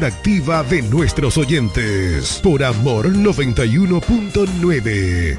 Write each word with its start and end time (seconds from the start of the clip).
activa 0.00 0.64
de 0.64 0.82
nuestros 0.82 1.36
oyentes 1.36 2.40
por 2.42 2.64
Amor 2.64 3.12
91.9. 3.12 5.38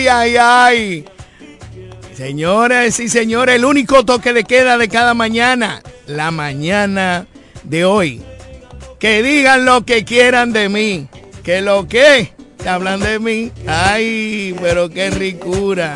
Ay, 0.00 0.08
ay, 0.08 0.36
ay. 0.38 1.04
Señores 2.14 2.98
y 3.00 3.10
señores, 3.10 3.56
el 3.56 3.66
único 3.66 4.02
toque 4.02 4.32
de 4.32 4.44
queda 4.44 4.78
de 4.78 4.88
cada 4.88 5.12
mañana, 5.12 5.82
la 6.06 6.30
mañana 6.30 7.26
de 7.64 7.84
hoy. 7.84 8.22
Que 8.98 9.22
digan 9.22 9.66
lo 9.66 9.84
que 9.84 10.06
quieran 10.06 10.54
de 10.54 10.70
mí. 10.70 11.06
Que 11.42 11.60
lo 11.60 11.86
que 11.86 12.32
hablan 12.66 13.00
de 13.00 13.18
mí. 13.18 13.52
Ay, 13.66 14.56
pero 14.62 14.88
qué 14.88 15.10
ricura. 15.10 15.92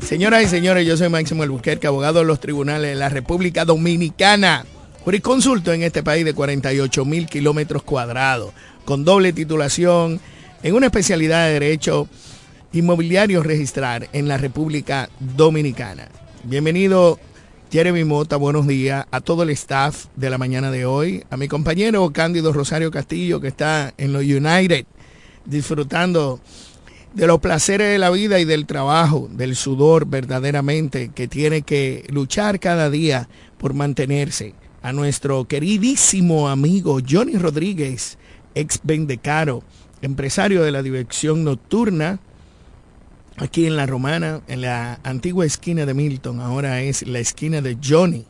Señoras 0.00 0.44
y 0.44 0.46
señores, 0.46 0.86
yo 0.86 0.96
soy 0.96 1.10
Máximo 1.10 1.42
Albuquerque, 1.42 1.86
abogado 1.86 2.20
de 2.20 2.24
los 2.24 2.40
tribunales 2.40 2.92
de 2.92 2.96
la 2.96 3.10
República 3.10 3.66
Dominicana. 3.66 4.64
Jurisconsulto 5.04 5.74
en 5.74 5.82
este 5.82 6.02
país 6.02 6.24
de 6.24 6.32
48 6.32 7.04
mil 7.04 7.26
kilómetros 7.26 7.82
cuadrados, 7.82 8.54
con 8.86 9.04
doble 9.04 9.34
titulación 9.34 10.18
en 10.62 10.74
una 10.74 10.86
especialidad 10.86 11.46
de 11.46 11.52
Derecho 11.52 12.08
Inmobiliario 12.72 13.42
Registrar 13.42 14.08
en 14.12 14.28
la 14.28 14.36
República 14.36 15.08
Dominicana. 15.18 16.08
Bienvenido 16.44 17.18
Jeremy 17.72 18.04
Mota, 18.04 18.36
buenos 18.36 18.68
días 18.68 19.06
a 19.10 19.20
todo 19.20 19.42
el 19.42 19.50
staff 19.50 20.06
de 20.14 20.30
la 20.30 20.38
mañana 20.38 20.70
de 20.70 20.86
hoy, 20.86 21.24
a 21.30 21.36
mi 21.36 21.48
compañero 21.48 22.08
Cándido 22.12 22.52
Rosario 22.52 22.92
Castillo 22.92 23.40
que 23.40 23.48
está 23.48 23.92
en 23.98 24.12
los 24.12 24.22
United 24.22 24.86
disfrutando 25.44 26.40
de 27.12 27.26
los 27.26 27.40
placeres 27.40 27.90
de 27.90 27.98
la 27.98 28.10
vida 28.10 28.38
y 28.38 28.44
del 28.44 28.66
trabajo, 28.66 29.28
del 29.32 29.56
sudor 29.56 30.06
verdaderamente 30.06 31.10
que 31.12 31.26
tiene 31.26 31.62
que 31.62 32.04
luchar 32.08 32.60
cada 32.60 32.88
día 32.88 33.28
por 33.58 33.74
mantenerse. 33.74 34.54
A 34.80 34.92
nuestro 34.92 35.46
queridísimo 35.46 36.48
amigo 36.48 37.00
Johnny 37.06 37.36
Rodríguez, 37.36 38.16
ex 38.54 38.78
Vendecaro, 38.84 39.64
empresario 40.02 40.62
de 40.62 40.70
la 40.70 40.84
dirección 40.84 41.42
nocturna, 41.42 42.20
aquí 43.40 43.66
en 43.66 43.76
la 43.76 43.86
Romana, 43.86 44.42
en 44.48 44.60
la 44.60 45.00
antigua 45.02 45.46
esquina 45.46 45.86
de 45.86 45.94
Milton, 45.94 46.40
ahora 46.40 46.82
es 46.82 47.06
la 47.06 47.20
esquina 47.20 47.62
de 47.62 47.78
Johnny, 47.82 48.26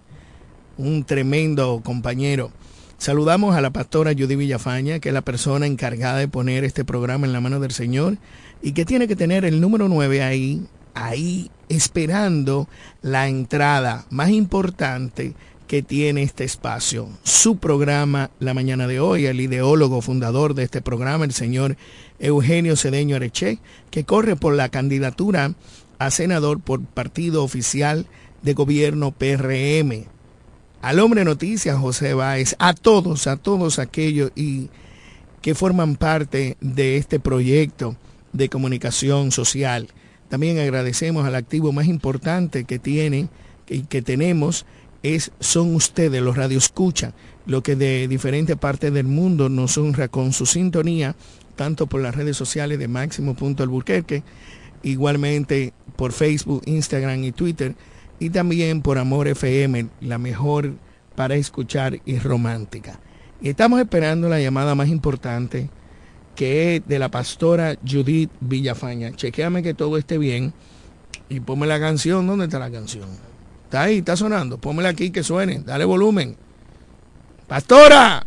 un 0.79 1.05
tremendo 1.05 1.81
compañero. 1.85 2.53
Saludamos 2.97 3.57
a 3.57 3.61
la 3.61 3.71
pastora 3.71 4.13
Judy 4.13 4.37
Villafaña, 4.37 5.01
que 5.01 5.09
es 5.09 5.13
la 5.13 5.23
persona 5.23 5.67
encargada 5.67 6.19
de 6.19 6.29
poner 6.29 6.65
este 6.65 6.85
programa 6.85 7.27
en 7.27 7.33
la 7.33 7.41
mano 7.41 7.59
del 7.59 7.73
Señor 7.73 8.19
y 8.63 8.73
que 8.73 8.85
tiene 8.85 9.09
que 9.09 9.17
tener 9.17 9.45
el 9.45 9.61
número 9.61 9.89
9 9.89 10.23
ahí, 10.23 10.67
ahí 10.95 11.51
esperando 11.69 12.69
la 13.03 13.27
entrada 13.29 14.07
más 14.11 14.31
importante 14.31 15.35
que 15.67 15.83
tiene 15.83 16.23
este 16.23 16.45
espacio. 16.45 17.09
Su 17.23 17.57
programa 17.57 18.31
la 18.39 18.55
mañana 18.55 18.87
de 18.87 19.01
hoy, 19.01 19.27
el 19.27 19.41
ideólogo 19.41 20.03
fundador 20.03 20.55
de 20.55 20.65
este 20.65 20.83
programa, 20.83 21.25
el 21.25 21.33
señor 21.33 21.77
Eugenio 22.21 22.77
Cedeño 22.77 23.17
Areche, 23.17 23.59
que 23.91 24.05
corre 24.05 24.37
por 24.37 24.55
la 24.55 24.69
candidatura 24.69 25.55
a 25.99 26.11
senador 26.11 26.61
por 26.61 26.83
partido 26.83 27.43
oficial 27.43 28.07
de 28.43 28.55
gobierno 28.55 29.11
PRM. 29.11 30.05
Al 30.83 31.01
hombre 31.01 31.25
noticias, 31.25 31.79
José 31.79 32.15
Báez, 32.15 32.55
a 32.59 32.73
todos, 32.73 33.27
a 33.27 33.37
todos 33.37 33.79
aquellos 33.79 34.33
y 34.35 34.71
que 35.43 35.55
forman 35.55 35.97
parte 35.97 36.57
de 36.61 36.97
este 36.97 37.21
proyecto 37.21 37.97
de 38.33 38.49
comunicación 38.49 39.33
social. 39.33 39.89
También 40.29 40.59
agradecemos 40.59 41.27
al 41.27 41.35
activo 41.35 41.73
más 41.73 41.87
importante 41.87 42.65
que 42.65 42.79
tiene 42.79 43.29
y 43.69 43.83
que 43.83 44.03
tenemos 44.03 44.65
es, 45.03 45.33
son 45.41 45.75
ustedes, 45.75 46.23
los 46.23 46.37
radioescuchas, 46.37 47.15
lo 47.47 47.63
que 47.63 47.77
de 47.77 48.07
diferentes 48.07 48.57
partes 48.57 48.93
del 48.93 49.07
mundo 49.07 49.49
nos 49.49 49.79
honra 49.79 50.09
con 50.09 50.33
su 50.33 50.47
sintonía, 50.47 51.17
tanto 51.57 51.87
por 51.87 52.01
las 52.01 52.15
redes 52.15 52.37
sociales 52.37 52.79
de 52.79 52.89
Máximo 52.89 53.35
Punto 53.35 53.63
Alburquerque, 53.63 54.23
igualmente 54.83 55.73
por 55.97 56.13
Facebook, 56.13 56.63
Instagram 56.67 57.25
y 57.25 57.33
Twitter, 57.33 57.75
y 58.19 58.31
también 58.31 58.83
por 58.83 58.99
Amor 58.99 59.29
FM, 59.29 59.89
la 60.01 60.19
mejor 60.19 60.75
para 61.15 61.35
escuchar 61.35 62.01
y 62.05 62.19
romántica. 62.19 63.01
Y 63.41 63.49
estamos 63.49 63.81
esperando 63.81 64.29
la 64.29 64.41
llamada 64.41 64.75
más 64.75 64.89
importante, 64.89 65.71
que 66.37 66.77
es 66.77 66.87
de 66.87 66.99
la 66.99 67.11
pastora 67.11 67.77
Judith 67.87 68.31
Villafaña. 68.41 69.13
Chequéame 69.13 69.63
que 69.63 69.75
todo 69.75 69.97
esté 69.97 70.19
bien 70.19 70.53
y 71.29 71.41
ponme 71.41 71.67
la 71.67 71.81
canción. 71.81 72.27
¿Dónde 72.27 72.45
está 72.45 72.59
la 72.59 72.71
canción? 72.71 73.09
Está 73.65 73.83
ahí, 73.83 73.99
está 73.99 74.17
sonando. 74.17 74.59
Pónmela 74.59 74.91
aquí 74.91 75.11
que 75.11 75.23
suene. 75.23 75.61
Dale 75.65 75.85
volumen. 75.85 76.37
Pastora. 77.47 78.25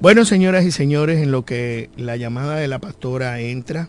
Bueno, 0.00 0.24
señoras 0.24 0.64
y 0.64 0.72
señores, 0.72 1.20
en 1.20 1.30
lo 1.30 1.44
que 1.44 1.90
la 1.96 2.16
llamada 2.16 2.56
de 2.56 2.66
la 2.66 2.80
pastora 2.80 3.40
entra, 3.40 3.88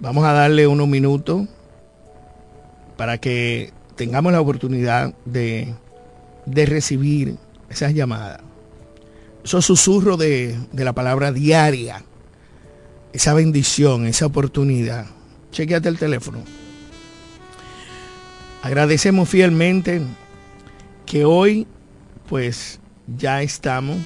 vamos 0.00 0.24
a 0.24 0.32
darle 0.32 0.66
unos 0.66 0.88
minutos 0.88 1.46
para 2.96 3.18
que 3.18 3.72
tengamos 3.94 4.32
la 4.32 4.40
oportunidad 4.40 5.14
de 5.24 5.74
de 6.50 6.66
recibir 6.66 7.36
esas 7.68 7.94
llamadas, 7.94 8.40
esos 9.44 9.64
susurros 9.64 10.18
de, 10.18 10.58
de 10.72 10.84
la 10.84 10.92
palabra 10.92 11.32
diaria, 11.32 12.02
esa 13.12 13.34
bendición, 13.34 14.06
esa 14.06 14.26
oportunidad. 14.26 15.06
Chequeate 15.52 15.88
el 15.88 15.98
teléfono. 15.98 16.38
Agradecemos 18.62 19.28
fielmente 19.28 20.02
que 21.06 21.24
hoy, 21.24 21.66
pues, 22.28 22.80
ya 23.16 23.42
estamos, 23.42 23.98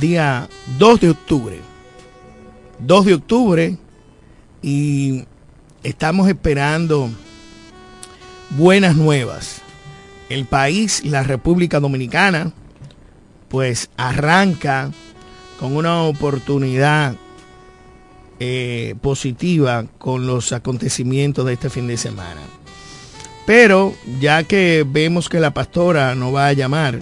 día 0.00 0.48
2 0.78 1.00
de 1.00 1.10
octubre. 1.10 1.58
2 2.78 3.04
de 3.04 3.14
octubre 3.14 3.78
y 4.62 5.24
estamos 5.82 6.28
esperando 6.28 7.10
buenas 8.50 8.96
nuevas 8.96 9.62
el 10.30 10.46
país, 10.46 11.04
la 11.04 11.24
República 11.24 11.80
Dominicana, 11.80 12.52
pues 13.48 13.90
arranca 13.96 14.90
con 15.58 15.76
una 15.76 16.04
oportunidad 16.04 17.16
eh, 18.40 18.94
positiva 19.02 19.84
con 19.98 20.26
los 20.26 20.52
acontecimientos 20.52 21.44
de 21.44 21.52
este 21.52 21.68
fin 21.70 21.86
de 21.86 21.98
semana. 21.98 22.40
Pero 23.46 23.94
ya 24.18 24.44
que 24.44 24.86
vemos 24.88 25.28
que 25.28 25.40
la 25.40 25.52
pastora 25.52 26.14
no 26.14 26.32
va 26.32 26.46
a 26.46 26.52
llamar, 26.52 27.00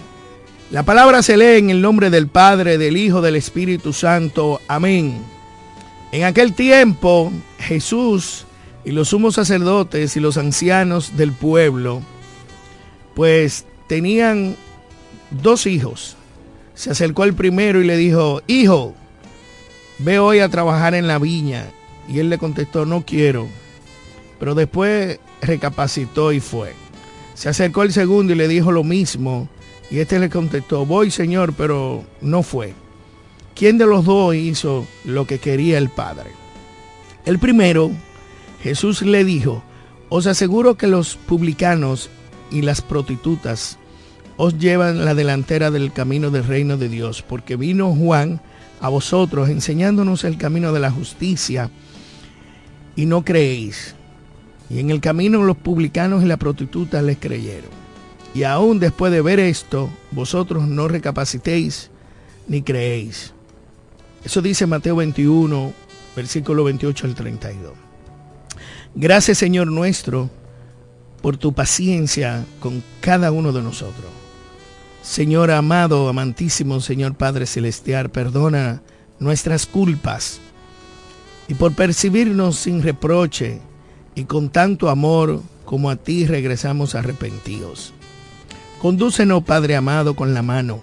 la 0.71 0.83
palabra 0.83 1.23
se 1.23 1.37
lee 1.37 1.57
en 1.57 1.69
el 1.69 1.81
nombre 1.81 2.09
del 2.09 2.27
Padre, 2.27 2.77
del 2.77 2.97
Hijo, 2.97 3.21
del 3.21 3.35
Espíritu 3.35 3.93
Santo. 3.93 4.61
Amén. 4.67 5.17
En 6.11 6.25
aquel 6.25 6.53
tiempo 6.53 7.31
Jesús 7.57 8.45
y 8.83 8.91
los 8.91 9.09
sumos 9.09 9.35
sacerdotes 9.35 10.17
y 10.17 10.19
los 10.19 10.37
ancianos 10.37 11.15
del 11.17 11.31
pueblo, 11.31 12.01
pues 13.15 13.65
tenían 13.87 14.55
dos 15.31 15.65
hijos. 15.65 16.17
Se 16.73 16.91
acercó 16.91 17.23
al 17.23 17.33
primero 17.33 17.81
y 17.81 17.85
le 17.85 17.97
dijo, 17.97 18.41
hijo, 18.47 18.93
ve 19.99 20.19
hoy 20.19 20.39
a 20.39 20.49
trabajar 20.49 20.95
en 20.95 21.07
la 21.07 21.19
viña. 21.19 21.65
Y 22.07 22.19
él 22.19 22.29
le 22.29 22.37
contestó, 22.37 22.85
no 22.85 23.05
quiero. 23.05 23.47
Pero 24.39 24.55
después 24.55 25.19
recapacitó 25.41 26.31
y 26.31 26.39
fue. 26.39 26.73
Se 27.35 27.49
acercó 27.49 27.83
el 27.83 27.93
segundo 27.93 28.33
y 28.33 28.35
le 28.35 28.47
dijo 28.47 28.71
lo 28.71 28.83
mismo. 28.83 29.47
Y 29.91 29.99
este 29.99 30.19
le 30.19 30.29
contestó, 30.29 30.85
voy 30.85 31.11
señor, 31.11 31.53
pero 31.53 32.03
no 32.21 32.43
fue. 32.43 32.73
¿Quién 33.55 33.77
de 33.77 33.85
los 33.85 34.05
dos 34.05 34.35
hizo 34.35 34.87
lo 35.03 35.25
que 35.25 35.39
quería 35.39 35.77
el 35.77 35.89
Padre? 35.89 36.31
El 37.25 37.39
primero, 37.39 37.91
Jesús 38.63 39.01
le 39.01 39.23
dijo, 39.23 39.63
os 40.09 40.27
aseguro 40.27 40.75
que 40.75 40.87
los 40.87 41.15
publicanos 41.15 42.09
y 42.51 42.61
las 42.61 42.81
prostitutas 42.81 43.77
os 44.37 44.57
llevan 44.57 45.03
la 45.03 45.13
delantera 45.13 45.71
del 45.71 45.91
camino 45.91 46.31
del 46.31 46.45
reino 46.45 46.77
de 46.77 46.87
Dios, 46.87 47.21
porque 47.21 47.55
vino 47.55 47.93
Juan 47.93 48.41
a 48.81 48.89
vosotros 48.89 49.49
enseñándonos 49.49 50.23
el 50.23 50.37
camino 50.37 50.71
de 50.71 50.79
la 50.79 50.91
justicia 50.91 51.69
y 52.95 53.05
no 53.05 53.23
creéis. 53.23 53.95
Y 54.69 54.79
en 54.79 54.89
el 54.91 55.01
camino 55.01 55.41
los 55.43 55.57
publicanos 55.57 56.23
y 56.23 56.27
las 56.27 56.37
prostitutas 56.37 57.03
les 57.03 57.17
creyeron. 57.17 57.69
Y 58.33 58.43
aún 58.43 58.79
después 58.79 59.11
de 59.11 59.21
ver 59.21 59.39
esto, 59.39 59.89
vosotros 60.11 60.67
no 60.67 60.87
recapacitéis 60.87 61.89
ni 62.47 62.61
creéis. 62.61 63.33
Eso 64.23 64.41
dice 64.41 64.67
Mateo 64.67 64.95
21, 64.97 65.73
versículo 66.15 66.63
28 66.63 67.07
al 67.07 67.15
32. 67.15 67.73
Gracias 68.95 69.37
Señor 69.37 69.67
nuestro 69.67 70.29
por 71.21 71.37
tu 71.37 71.53
paciencia 71.53 72.45
con 72.59 72.83
cada 73.01 73.31
uno 73.31 73.51
de 73.51 73.61
nosotros. 73.61 74.05
Señor 75.01 75.49
amado, 75.51 76.09
amantísimo 76.09 76.81
Señor 76.81 77.15
Padre 77.15 77.45
Celestial, 77.45 78.09
perdona 78.09 78.81
nuestras 79.19 79.65
culpas 79.65 80.39
y 81.47 81.53
por 81.53 81.73
percibirnos 81.73 82.57
sin 82.57 82.83
reproche 82.83 83.61
y 84.13 84.25
con 84.25 84.49
tanto 84.49 84.89
amor 84.89 85.41
como 85.65 85.89
a 85.89 85.95
ti 85.95 86.25
regresamos 86.25 86.95
arrepentidos. 86.95 87.93
Condúcenos, 88.81 89.43
Padre 89.43 89.75
amado, 89.75 90.15
con 90.15 90.33
la 90.33 90.41
mano, 90.41 90.81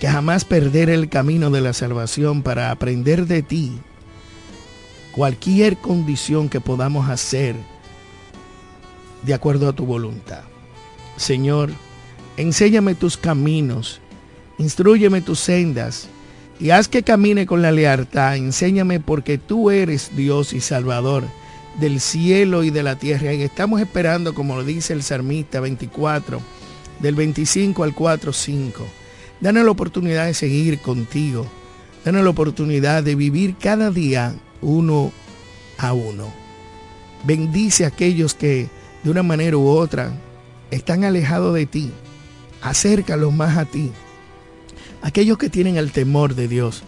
que 0.00 0.08
jamás 0.08 0.44
perder 0.44 0.90
el 0.90 1.08
camino 1.08 1.50
de 1.50 1.60
la 1.60 1.72
salvación 1.72 2.42
para 2.42 2.70
aprender 2.70 3.26
de 3.26 3.42
ti 3.42 3.78
cualquier 5.12 5.76
condición 5.76 6.48
que 6.48 6.60
podamos 6.60 7.08
hacer 7.08 7.56
de 9.22 9.34
acuerdo 9.34 9.68
a 9.68 9.72
tu 9.72 9.84
voluntad. 9.84 10.42
Señor, 11.16 11.70
enséñame 12.38 12.94
tus 12.94 13.16
caminos, 13.16 14.00
instruyeme 14.58 15.20
tus 15.20 15.40
sendas 15.40 16.08
y 16.60 16.70
haz 16.70 16.88
que 16.88 17.02
camine 17.02 17.46
con 17.46 17.62
la 17.62 17.72
lealtad. 17.72 18.36
Enséñame 18.36 19.00
porque 19.00 19.38
tú 19.38 19.70
eres 19.70 20.16
Dios 20.16 20.52
y 20.52 20.60
Salvador 20.60 21.24
del 21.78 22.00
cielo 22.00 22.64
y 22.64 22.70
de 22.70 22.82
la 22.82 22.96
tierra. 22.96 23.34
Y 23.34 23.42
estamos 23.42 23.80
esperando, 23.80 24.34
como 24.34 24.56
lo 24.56 24.64
dice 24.64 24.92
el 24.92 25.02
Salmista 25.02 25.60
24, 25.60 26.40
del 27.00 27.14
25 27.14 27.84
al 27.84 27.94
4, 27.94 28.32
5. 28.32 28.86
Danos 29.40 29.64
la 29.64 29.70
oportunidad 29.70 30.26
de 30.26 30.34
seguir 30.34 30.78
contigo. 30.80 31.46
Danos 32.04 32.24
la 32.24 32.30
oportunidad 32.30 33.02
de 33.02 33.14
vivir 33.14 33.56
cada 33.60 33.90
día 33.90 34.34
uno 34.62 35.12
a 35.76 35.92
uno. 35.92 36.32
Bendice 37.24 37.84
a 37.84 37.88
aquellos 37.88 38.34
que 38.34 38.68
de 39.02 39.10
una 39.10 39.22
manera 39.22 39.56
u 39.56 39.68
otra 39.68 40.12
están 40.70 41.04
alejados 41.04 41.54
de 41.54 41.66
ti. 41.66 41.92
Acércalos 42.62 43.32
más 43.32 43.56
a 43.56 43.64
ti. 43.64 43.92
Aquellos 45.02 45.38
que 45.38 45.50
tienen 45.50 45.76
el 45.76 45.92
temor 45.92 46.34
de 46.34 46.48
Dios. 46.48 46.82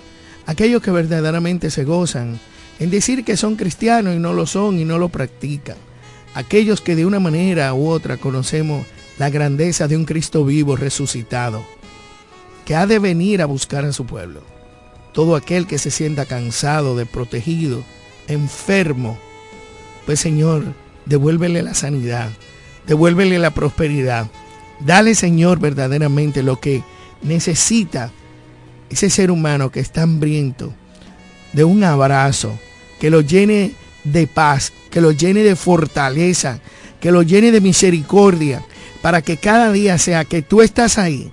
Aquellos 0.46 0.82
que 0.82 0.90
verdaderamente 0.90 1.70
se 1.70 1.84
gozan 1.84 2.40
en 2.80 2.90
decir 2.90 3.24
que 3.24 3.36
son 3.36 3.56
cristianos 3.56 4.16
y 4.16 4.18
no 4.18 4.32
lo 4.32 4.46
son 4.46 4.78
y 4.78 4.84
no 4.84 4.98
lo 4.98 5.10
practican. 5.10 5.76
Aquellos 6.34 6.80
que 6.80 6.96
de 6.96 7.06
una 7.06 7.20
manera 7.20 7.74
u 7.74 7.88
otra 7.88 8.16
conocemos 8.16 8.86
la 9.18 9.28
grandeza 9.28 9.86
de 9.86 9.98
un 9.98 10.06
Cristo 10.06 10.46
vivo 10.46 10.76
resucitado, 10.76 11.62
que 12.64 12.74
ha 12.74 12.86
de 12.86 12.98
venir 12.98 13.42
a 13.42 13.46
buscar 13.46 13.84
a 13.84 13.92
su 13.92 14.06
pueblo. 14.06 14.40
Todo 15.12 15.36
aquel 15.36 15.66
que 15.66 15.76
se 15.76 15.90
sienta 15.90 16.24
cansado, 16.24 16.96
desprotegido, 16.96 17.84
enfermo, 18.28 19.18
pues 20.06 20.20
Señor, 20.20 20.64
devuélvele 21.04 21.62
la 21.62 21.74
sanidad, 21.74 22.30
devuélvele 22.86 23.38
la 23.38 23.50
prosperidad. 23.50 24.28
Dale, 24.84 25.14
Señor, 25.14 25.58
verdaderamente 25.60 26.42
lo 26.42 26.58
que 26.60 26.82
necesita 27.22 28.10
ese 28.88 29.10
ser 29.10 29.30
humano 29.30 29.70
que 29.70 29.80
está 29.80 30.02
hambriento 30.02 30.72
de 31.52 31.64
un 31.64 31.84
abrazo, 31.84 32.58
que 32.98 33.10
lo 33.10 33.20
llene 33.20 33.72
de 34.04 34.26
paz, 34.26 34.72
que 34.90 35.00
lo 35.00 35.12
llene 35.12 35.42
de 35.42 35.56
fortaleza, 35.56 36.60
que 37.00 37.12
lo 37.12 37.22
llene 37.22 37.52
de 37.52 37.60
misericordia, 37.60 38.64
para 39.02 39.22
que 39.22 39.36
cada 39.36 39.72
día 39.72 39.98
sea 39.98 40.24
que 40.24 40.42
tú 40.42 40.62
estás 40.62 40.98
ahí 40.98 41.32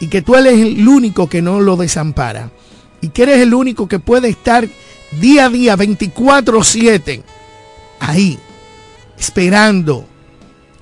y 0.00 0.06
que 0.06 0.22
tú 0.22 0.36
eres 0.36 0.54
el 0.54 0.86
único 0.86 1.28
que 1.28 1.42
no 1.42 1.60
lo 1.60 1.76
desampara 1.76 2.50
y 3.00 3.08
que 3.08 3.24
eres 3.24 3.38
el 3.38 3.54
único 3.54 3.88
que 3.88 3.98
puede 3.98 4.28
estar 4.28 4.68
día 5.20 5.46
a 5.46 5.48
día, 5.48 5.76
24/7, 5.76 7.22
ahí, 8.00 8.38
esperando. 9.18 10.06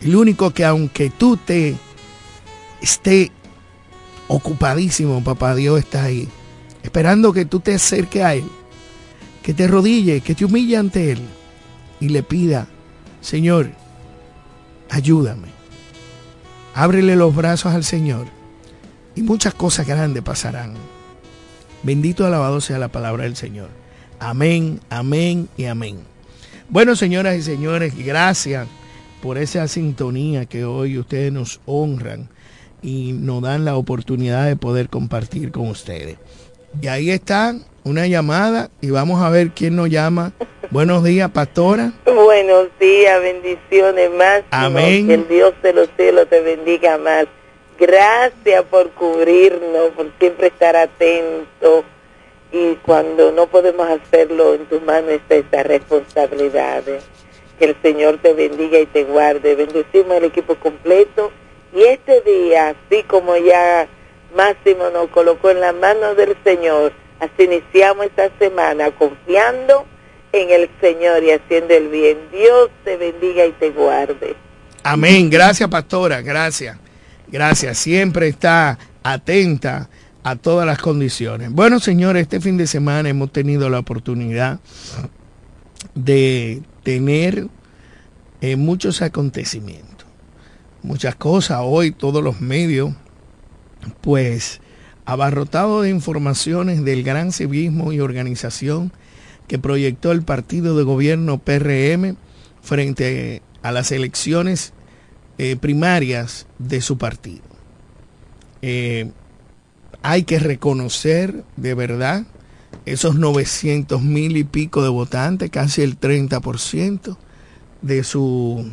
El 0.01 0.15
único 0.17 0.51
que 0.51 0.65
aunque 0.65 1.11
tú 1.11 1.39
te 1.39 1.75
esté 2.81 3.33
ocupadísimo, 4.29 5.23
papá 5.23 5.55
Dios 5.55 5.79
está 5.79 6.05
ahí, 6.05 6.29
esperando 6.83 7.33
que 7.33 7.45
tú 7.45 7.61
te 7.61 7.75
acerques 7.75 8.23
a 8.23 8.35
Él, 8.35 8.45
que 9.43 9.55
te 9.55 9.67
rodille, 9.67 10.21
que 10.21 10.35
te 10.35 10.45
humille 10.45 10.77
ante 10.77 11.13
Él 11.13 11.21
y 12.01 12.09
le 12.09 12.23
pida, 12.23 12.67
Señor, 13.21 13.71
ayúdame. 14.91 15.49
Ábrele 16.75 17.17
los 17.17 17.35
brazos 17.35 17.73
al 17.73 17.85
Señor 17.85 18.27
y 19.15 19.23
muchas 19.23 19.55
cosas 19.55 19.87
grandes 19.87 20.23
pasarán. 20.23 20.75
Bendito 21.83 22.27
alabado 22.27 22.61
sea 22.61 22.79
la 22.79 22.89
palabra 22.89 23.25
del 23.25 23.37
Señor. 23.37 23.71
Amén, 24.19 24.81
amén 24.91 25.49
y 25.57 25.67
amén. 25.67 26.01
Bueno, 26.69 26.97
señoras 26.97 27.37
y 27.37 27.43
señores, 27.43 27.95
gracias 27.97 28.67
por 29.23 29.39
esa 29.39 29.69
sintonía 29.69 30.47
que 30.47 30.65
hoy 30.65 30.99
ustedes 30.99 31.33
nos 31.33 31.61
honran 31.65 32.29
y 32.87 33.13
nos 33.13 33.43
dan 33.43 33.65
la 33.65 33.77
oportunidad 33.77 34.47
de 34.47 34.55
poder 34.55 34.89
compartir 34.89 35.51
con 35.51 35.69
ustedes. 35.69 36.19
Y 36.81 36.87
ahí 36.87 37.11
está 37.11 37.57
una 37.83 38.07
llamada 38.07 38.71
y 38.81 38.91
vamos 38.91 39.21
a 39.21 39.29
ver 39.29 39.51
quién 39.51 39.75
nos 39.75 39.91
llama. 39.91 40.33
Buenos 40.71 41.03
días, 41.03 41.29
pastora. 41.33 41.93
Buenos 42.05 42.69
días, 42.79 43.21
bendiciones 43.21 44.11
más. 44.13 44.45
Amén. 44.53 45.09
Que 45.09 45.15
el 45.15 45.29
Dios 45.29 45.53
de 45.65 45.73
los 45.73 45.89
cielos 45.97 46.29
te 46.31 46.41
bendiga 46.41 46.97
más. 46.97 47.27
Gracias 47.77 48.63
por 48.71 48.91
cubrirnos, 48.93 49.91
por 49.97 50.07
siempre 50.21 50.47
estar 50.47 50.77
atento 50.77 51.85
y 52.53 52.77
cuando 52.77 53.33
no 53.33 53.49
podemos 53.49 53.89
hacerlo, 53.89 54.55
en 54.55 54.67
tus 54.67 54.81
manos 54.83 55.11
está 55.11 55.35
esta 55.35 55.65
responsabilidad. 55.65 56.85
Que 57.59 57.65
el 57.65 57.77
Señor 57.83 58.19
te 58.23 58.33
bendiga 58.33 58.79
y 58.79 58.87
te 58.87 59.03
guarde. 59.03 59.57
Bendecimos 59.57 60.19
el 60.19 60.25
equipo 60.25 60.55
completo. 60.55 61.33
Y 61.77 61.85
este 61.85 62.23
día, 62.23 62.71
así 62.71 63.03
como 63.03 63.37
ya 63.37 63.87
Máximo 64.35 64.89
nos 64.91 65.11
colocó 65.11 65.51
en 65.51 65.61
la 65.61 65.75
mano 65.75 66.15
del 66.15 66.35
Señor, 66.43 66.95
así 67.21 67.45
iniciamos 67.45 68.07
esta 68.07 68.31
semana 68.39 68.91
confiando 68.93 69.85
en 70.33 70.51
el 70.51 70.71
Señor 70.81 71.23
y 71.23 71.33
haciendo 71.33 71.75
el 71.75 71.89
bien. 71.89 72.17
Dios 72.33 72.71
te 72.83 72.97
bendiga 72.97 73.45
y 73.45 73.53
te 73.53 73.71
guarde. 73.71 74.37
Amén. 74.85 75.29
Gracias, 75.29 75.69
pastora. 75.69 76.23
Gracias. 76.23 76.79
Gracias. 77.29 77.77
Siempre 77.77 78.29
está 78.29 78.79
atenta 79.03 79.91
a 80.23 80.35
todas 80.37 80.67
las 80.67 80.79
condiciones. 80.79 81.53
Bueno, 81.53 81.79
señores, 81.79 82.23
este 82.23 82.41
fin 82.41 82.57
de 82.57 82.67
semana 82.67 83.11
hemos 83.11 83.31
tenido 83.33 83.69
la 83.69 83.81
oportunidad 83.81 84.61
de 85.95 86.63
tener 86.83 87.47
eh, 88.41 88.57
muchos 88.57 89.03
acontecimientos, 89.03 89.86
muchas 90.87 91.17
cosas. 91.17 91.59
Hoy 91.63 91.91
todos 91.91 92.23
los 92.23 92.41
medios, 92.41 92.95
pues, 94.01 94.61
abarrotado 95.05 95.83
de 95.83 95.91
informaciones 95.91 96.85
del 96.85 97.03
gran 97.03 97.33
civismo 97.33 97.93
y 97.93 98.01
organización 98.01 98.93
que 99.49 99.59
proyectó 99.59 100.13
el 100.13 100.23
partido 100.23 100.77
de 100.77 100.85
gobierno 100.85 101.39
PRM 101.39 102.17
frente 102.63 103.43
a 103.63 103.73
las 103.73 103.93
elecciones 103.93 104.73
eh, 105.39 105.57
primarias 105.57 106.47
de 106.59 106.81
su 106.81 106.99
partido. 106.99 107.45
Eh, 108.63 109.11
hay 110.03 110.23
que 110.23 110.39
reconocer 110.39 111.45
de 111.57 111.75
verdad 111.75 112.25
esos 112.85 113.17
900 113.17 114.03
mil 114.03 114.37
y 114.37 114.45
pico 114.45 114.83
de 114.83 114.89
votantes, 114.89 115.51
casi 115.51 115.83
el 115.83 115.99
30% 115.99 117.17
de 117.83 118.05
su, 118.05 118.71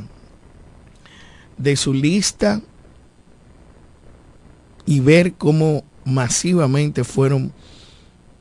de 1.58 1.76
su 1.76 1.94
lista 1.94 2.62
y 4.86 5.00
ver 5.00 5.34
cómo 5.34 5.84
masivamente 6.06 7.04
fueron 7.04 7.54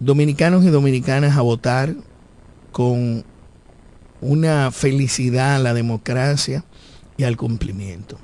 dominicanos 0.01 0.65
y 0.65 0.69
dominicanas 0.69 1.37
a 1.37 1.43
votar 1.43 1.95
con 2.73 3.25
una 4.21 4.71
felicidad 4.71 5.57
a 5.57 5.59
la 5.59 5.75
democracia 5.75 6.65
y 7.17 7.25
al 7.25 7.37
cumplimiento. 7.37 8.19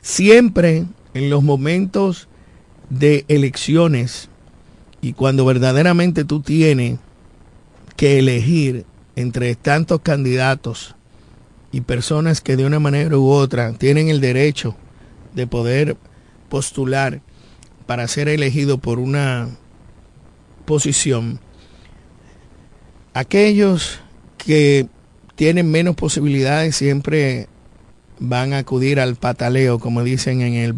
Siempre 0.00 0.86
en 1.14 1.30
los 1.30 1.42
momentos 1.42 2.28
de 2.90 3.24
elecciones 3.28 4.28
y 5.00 5.12
cuando 5.12 5.44
verdaderamente 5.44 6.24
tú 6.24 6.40
tienes 6.40 6.98
que 7.96 8.18
elegir 8.18 8.86
entre 9.16 9.54
tantos 9.56 10.00
candidatos 10.00 10.94
y 11.72 11.82
personas 11.82 12.40
que 12.40 12.56
de 12.56 12.64
una 12.64 12.80
manera 12.80 13.16
u 13.16 13.30
otra 13.30 13.72
tienen 13.74 14.08
el 14.08 14.20
derecho 14.20 14.76
de 15.34 15.46
poder 15.46 15.96
postular 16.48 17.20
para 17.86 18.08
ser 18.08 18.28
elegido 18.28 18.78
por 18.78 18.98
una 18.98 19.48
posición, 20.64 21.40
aquellos 23.14 24.00
que 24.36 24.88
tienen 25.34 25.70
menos 25.70 25.96
posibilidades 25.96 26.76
siempre 26.76 27.48
van 28.18 28.52
a 28.52 28.58
acudir 28.58 29.00
al 29.00 29.16
pataleo, 29.16 29.78
como 29.78 30.02
dicen 30.02 30.40
en 30.40 30.54
el 30.54 30.74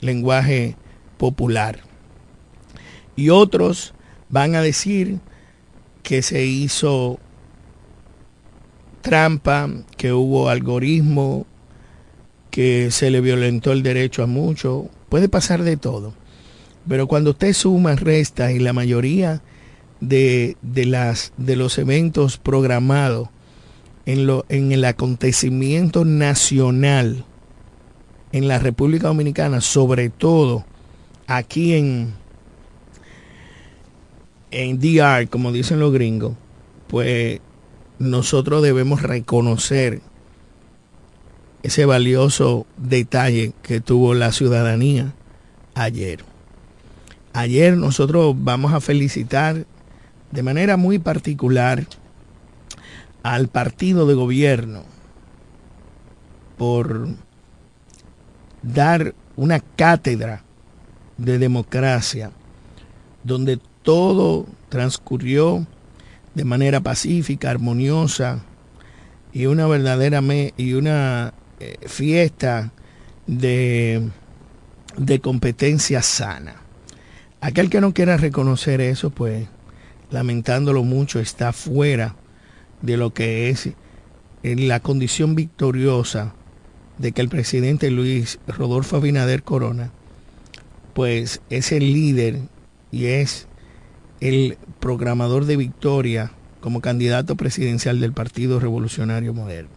lenguaje 0.00 0.76
popular. 1.16 1.80
Y 3.16 3.30
otros 3.30 3.94
van 4.28 4.54
a 4.54 4.62
decir 4.62 5.20
que 6.02 6.22
se 6.22 6.44
hizo 6.44 7.18
trampa, 9.00 9.68
que 9.96 10.12
hubo 10.12 10.48
algoritmo, 10.48 11.46
que 12.50 12.90
se 12.90 13.10
le 13.10 13.20
violentó 13.20 13.72
el 13.72 13.82
derecho 13.82 14.22
a 14.22 14.26
mucho. 14.26 14.88
Puede 15.08 15.28
pasar 15.28 15.62
de 15.62 15.76
todo. 15.76 16.14
Pero 16.88 17.06
cuando 17.06 17.30
usted 17.30 17.52
suma, 17.52 17.94
resta 17.94 18.52
y 18.52 18.58
la 18.58 18.72
mayoría 18.72 19.42
de, 20.00 20.56
de, 20.62 20.86
las, 20.86 21.32
de 21.36 21.56
los 21.56 21.78
eventos 21.78 22.38
programados 22.38 23.28
en, 24.06 24.26
lo, 24.26 24.44
en 24.48 24.72
el 24.72 24.84
acontecimiento 24.84 26.04
nacional 26.04 27.24
en 28.32 28.48
la 28.48 28.58
República 28.58 29.08
Dominicana, 29.08 29.60
sobre 29.60 30.08
todo 30.08 30.64
aquí 31.26 31.74
en, 31.74 32.14
en 34.50 34.78
DR, 34.78 35.28
como 35.28 35.52
dicen 35.52 35.80
los 35.80 35.92
gringos, 35.92 36.34
pues 36.86 37.40
nosotros 38.00 38.62
debemos 38.62 39.02
reconocer 39.02 40.00
ese 41.62 41.84
valioso 41.84 42.66
detalle 42.78 43.52
que 43.62 43.82
tuvo 43.82 44.14
la 44.14 44.32
ciudadanía 44.32 45.12
ayer. 45.74 46.24
Ayer 47.34 47.76
nosotros 47.76 48.34
vamos 48.38 48.72
a 48.72 48.80
felicitar 48.80 49.66
de 50.30 50.42
manera 50.42 50.78
muy 50.78 50.98
particular 50.98 51.86
al 53.22 53.48
partido 53.48 54.06
de 54.06 54.14
gobierno 54.14 54.84
por 56.56 57.06
dar 58.62 59.14
una 59.36 59.60
cátedra 59.60 60.42
de 61.18 61.38
democracia 61.38 62.30
donde 63.24 63.60
todo 63.82 64.46
transcurrió 64.70 65.66
de 66.34 66.44
manera 66.44 66.80
pacífica, 66.80 67.50
armoniosa 67.50 68.44
y 69.32 69.46
una 69.46 69.66
verdadera 69.66 70.22
y 70.56 70.72
una 70.74 71.34
eh, 71.60 71.76
fiesta 71.86 72.72
de, 73.26 74.08
de 74.96 75.20
competencia 75.20 76.02
sana. 76.02 76.56
Aquel 77.40 77.70
que 77.70 77.80
no 77.80 77.94
quiera 77.94 78.16
reconocer 78.16 78.80
eso, 78.80 79.10
pues 79.10 79.48
lamentándolo 80.10 80.82
mucho, 80.82 81.20
está 81.20 81.52
fuera 81.52 82.16
de 82.82 82.96
lo 82.96 83.12
que 83.12 83.50
es 83.50 83.70
la 84.42 84.80
condición 84.80 85.34
victoriosa 85.34 86.34
de 86.98 87.12
que 87.12 87.22
el 87.22 87.28
presidente 87.28 87.90
Luis 87.90 88.38
Rodolfo 88.46 88.96
Abinader 88.96 89.42
Corona, 89.42 89.90
pues 90.92 91.40
es 91.48 91.72
el 91.72 91.92
líder 91.92 92.40
y 92.90 93.06
es 93.06 93.46
el 94.20 94.58
programador 94.80 95.46
de 95.46 95.56
victoria 95.56 96.32
como 96.60 96.80
candidato 96.80 97.36
presidencial 97.36 98.00
del 98.00 98.12
Partido 98.12 98.60
Revolucionario 98.60 99.32
Moderno. 99.32 99.70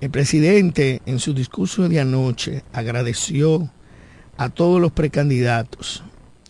El 0.00 0.10
presidente 0.10 1.02
en 1.06 1.18
su 1.18 1.34
discurso 1.34 1.88
de 1.88 2.00
anoche 2.00 2.62
agradeció 2.72 3.70
a 4.36 4.48
todos 4.48 4.80
los 4.80 4.92
precandidatos, 4.92 6.04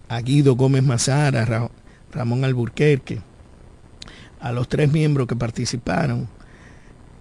a 0.09 0.21
Guido 0.21 0.55
Gómez 0.57 0.83
Mazara, 0.83 1.43
a 1.43 1.71
Ramón 2.13 2.45
Alburquerque, 2.45 3.21
a 4.41 4.53
los 4.53 4.69
tres 4.69 4.93
miembros 4.93 5.27
que 5.27 5.37
participaron 5.37 6.29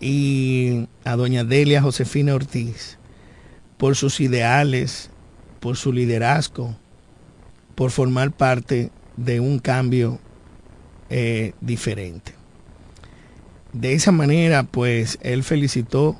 y 0.02 0.88
a 1.06 1.16
doña 1.16 1.44
Delia 1.44 1.82
Josefina 1.82 2.36
Ortiz 2.36 2.98
por 3.78 3.96
sus 3.96 4.20
ideales, 4.20 5.10
por 5.60 5.78
su 5.78 5.94
liderazgo, 5.94 6.76
por 7.76 7.92
formar 7.92 8.32
parte 8.32 8.92
de 9.18 9.40
un 9.40 9.60
cambio 9.60 10.20
eh, 11.10 11.54
diferente. 11.62 12.34
De 13.74 13.94
esa 13.94 14.12
manera, 14.12 14.64
pues, 14.64 15.20
él 15.22 15.44
felicitó 15.44 16.16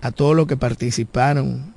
a 0.00 0.10
todos 0.10 0.34
los 0.34 0.46
que 0.46 0.56
participaron, 0.56 1.74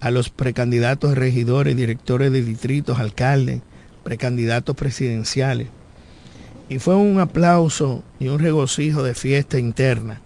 a 0.00 0.10
los 0.10 0.28
precandidatos 0.28 1.16
regidores, 1.16 1.76
directores 1.76 2.30
de 2.30 2.42
distritos, 2.42 2.98
alcaldes, 2.98 3.62
precandidatos 4.02 4.76
presidenciales. 4.76 5.68
Y 6.68 6.78
fue 6.78 6.94
un 6.94 7.20
aplauso 7.20 8.04
y 8.20 8.28
un 8.28 8.38
regocijo 8.38 9.02
de 9.02 9.14
fiesta 9.14 9.58
interna, 9.58 10.20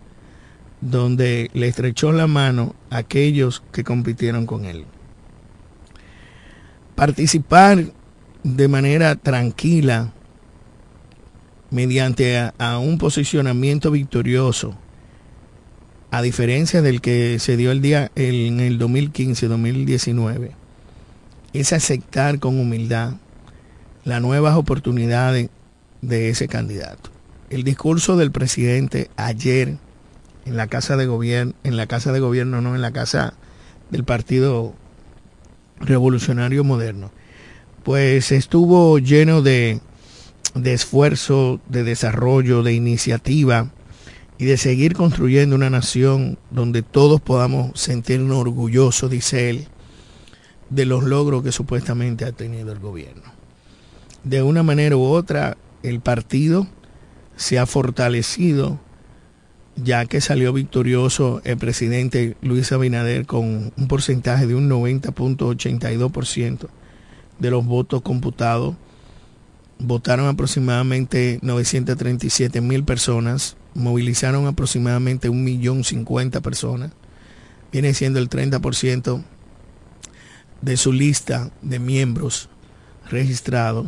donde 0.80 1.50
le 1.54 1.68
estrechó 1.68 2.12
la 2.12 2.26
mano 2.26 2.74
a 2.90 2.98
aquellos 2.98 3.62
que 3.72 3.84
compitieron 3.84 4.46
con 4.46 4.64
él. 4.64 4.84
Participar 6.96 7.84
de 8.56 8.68
manera 8.68 9.14
tranquila 9.16 10.12
mediante 11.70 12.38
a, 12.58 12.78
un 12.78 12.98
posicionamiento 12.98 13.90
victorioso, 13.90 14.74
a 16.10 16.22
diferencia 16.22 16.80
del 16.80 17.02
que 17.02 17.38
se 17.38 17.56
dio 17.58 17.70
el 17.70 17.82
día 17.82 18.10
en 18.14 18.60
el 18.60 18.78
2015-2019, 18.78 20.52
es 21.52 21.72
aceptar 21.72 22.38
con 22.38 22.58
humildad 22.58 23.14
las 24.04 24.22
nuevas 24.22 24.56
oportunidades 24.56 25.50
de 26.00 26.30
ese 26.30 26.48
candidato. 26.48 27.10
El 27.50 27.64
discurso 27.64 28.16
del 28.16 28.30
presidente 28.30 29.10
ayer 29.16 29.76
en 30.46 30.56
la 30.56 30.68
casa 30.68 30.96
de 30.96 31.06
gobierno, 31.06 31.52
en 31.64 31.76
la 31.76 31.86
casa 31.86 32.12
de 32.12 32.20
gobierno, 32.20 32.62
no 32.62 32.74
en 32.74 32.80
la 32.80 32.92
casa 32.92 33.34
del 33.90 34.04
Partido 34.04 34.74
Revolucionario 35.80 36.64
Moderno, 36.64 37.10
pues 37.88 38.32
estuvo 38.32 38.98
lleno 38.98 39.40
de, 39.40 39.80
de 40.54 40.74
esfuerzo, 40.74 41.58
de 41.70 41.84
desarrollo, 41.84 42.62
de 42.62 42.74
iniciativa 42.74 43.70
y 44.36 44.44
de 44.44 44.58
seguir 44.58 44.92
construyendo 44.92 45.56
una 45.56 45.70
nación 45.70 46.38
donde 46.50 46.82
todos 46.82 47.22
podamos 47.22 47.80
sentirnos 47.80 48.36
orgullosos, 48.36 49.10
dice 49.10 49.48
él, 49.48 49.68
de 50.68 50.84
los 50.84 51.02
logros 51.02 51.42
que 51.42 51.50
supuestamente 51.50 52.26
ha 52.26 52.32
tenido 52.32 52.72
el 52.72 52.78
gobierno. 52.78 53.22
De 54.22 54.42
una 54.42 54.62
manera 54.62 54.94
u 54.94 55.04
otra, 55.04 55.56
el 55.82 56.00
partido 56.00 56.66
se 57.36 57.58
ha 57.58 57.64
fortalecido, 57.64 58.78
ya 59.76 60.04
que 60.04 60.20
salió 60.20 60.52
victorioso 60.52 61.40
el 61.44 61.56
presidente 61.56 62.36
Luis 62.42 62.70
Abinader 62.70 63.24
con 63.24 63.72
un 63.74 63.88
porcentaje 63.88 64.46
de 64.46 64.56
un 64.56 64.68
90.82% 64.68 66.68
de 67.38 67.50
los 67.50 67.64
votos 67.64 68.02
computados. 68.02 68.74
Votaron 69.78 70.26
aproximadamente 70.26 71.38
937 71.42 72.60
mil 72.60 72.84
personas, 72.84 73.56
movilizaron 73.74 74.46
aproximadamente 74.46 75.28
un 75.28 75.44
millón 75.44 75.84
cincuenta 75.84 76.40
personas, 76.40 76.90
viene 77.70 77.94
siendo 77.94 78.18
el 78.18 78.28
30% 78.28 79.22
de 80.62 80.76
su 80.76 80.92
lista 80.92 81.52
de 81.62 81.78
miembros 81.78 82.48
registrados, 83.08 83.86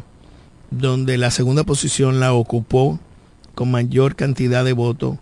donde 0.70 1.18
la 1.18 1.32
segunda 1.32 1.64
posición 1.64 2.20
la 2.20 2.32
ocupó 2.32 3.00
con 3.54 3.70
mayor 3.70 4.14
cantidad 4.14 4.64
de 4.64 4.72
votos, 4.72 5.18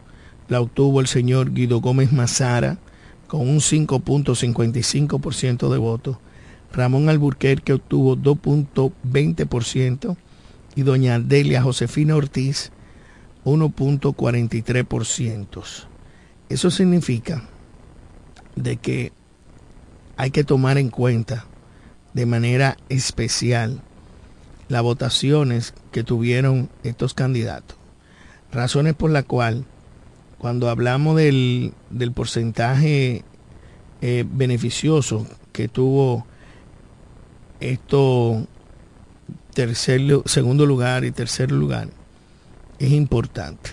la 0.48 0.60
obtuvo 0.60 1.00
el 1.00 1.06
señor 1.06 1.54
Guido 1.54 1.80
Gómez 1.80 2.12
Mazara 2.12 2.76
con 3.26 3.40
un 3.40 3.58
5.55% 3.58 5.70
de 5.70 5.78
votos, 5.78 6.18
Ramón 6.72 7.08
Alburquerque 7.08 7.74
obtuvo 7.74 8.16
2.20% 8.16 10.16
y 10.76 10.82
doña 10.82 11.18
Delia 11.18 11.62
Josefina 11.62 12.14
Ortiz 12.16 12.70
1.43%. 13.44 15.64
Eso 16.48 16.70
significa 16.70 17.42
de 18.56 18.76
que 18.76 19.12
hay 20.16 20.30
que 20.30 20.44
tomar 20.44 20.78
en 20.78 20.88
cuenta 20.90 21.46
de 22.12 22.26
manera 22.26 22.76
especial 22.88 23.82
las 24.68 24.82
votaciones 24.82 25.74
que 25.92 26.04
tuvieron 26.04 26.68
estos 26.82 27.14
candidatos. 27.14 27.78
Razones 28.52 28.94
por 28.94 29.10
la 29.10 29.22
cual 29.22 29.64
cuando 30.38 30.70
hablamos 30.70 31.16
del, 31.16 31.72
del 31.90 32.12
porcentaje 32.12 33.24
eh, 34.00 34.24
beneficioso 34.30 35.26
que 35.52 35.68
tuvo 35.68 36.26
esto 37.60 38.46
segundo 40.24 40.66
lugar 40.66 41.04
y 41.04 41.10
tercer 41.10 41.50
lugar, 41.50 41.88
es 42.78 42.92
importante. 42.92 43.70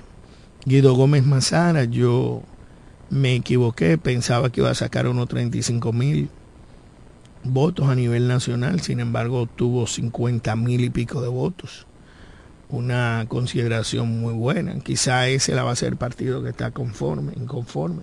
Guido 0.66 0.96
Gómez 0.96 1.26
Mazara, 1.26 1.84
yo 1.84 2.42
me 3.10 3.36
equivoqué, 3.36 3.98
pensaba 3.98 4.50
que 4.50 4.62
iba 4.62 4.72
a 4.72 4.76
sacar 4.76 5.08
unos 5.08 5.28
35 5.28 5.94
mil 5.94 6.30
votos 7.44 7.88
a 7.88 7.96
nivel 7.96 8.28
nacional, 8.28 8.82
sin 8.82 9.00
embargo 9.00 9.42
obtuvo 9.42 9.86
50 9.86 10.56
mil 10.56 10.84
y 10.84 10.90
pico 10.90 11.22
de 11.22 11.28
votos. 11.28 11.86
Una 12.68 13.26
consideración 13.28 14.20
muy 14.20 14.34
buena. 14.34 14.80
Quizá 14.80 15.28
ese 15.28 15.54
la 15.54 15.64
va 15.64 15.72
a 15.72 15.76
ser 15.76 15.90
el 15.90 15.98
partido 15.98 16.42
que 16.42 16.50
está 16.50 16.72
conforme, 16.72 17.34
inconforme. 17.36 18.02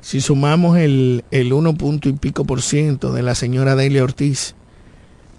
Si 0.00 0.20
sumamos 0.20 0.78
el, 0.78 1.24
el 1.32 1.52
1 1.52 1.74
punto 1.74 2.08
y 2.08 2.12
pico 2.12 2.44
por 2.44 2.62
ciento 2.62 3.12
de 3.12 3.22
la 3.22 3.34
señora 3.34 3.74
Delia 3.74 4.04
Ortiz, 4.04 4.54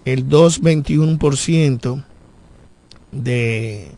el 0.04 0.28
2,21% 0.28 2.04
de, 3.12 3.88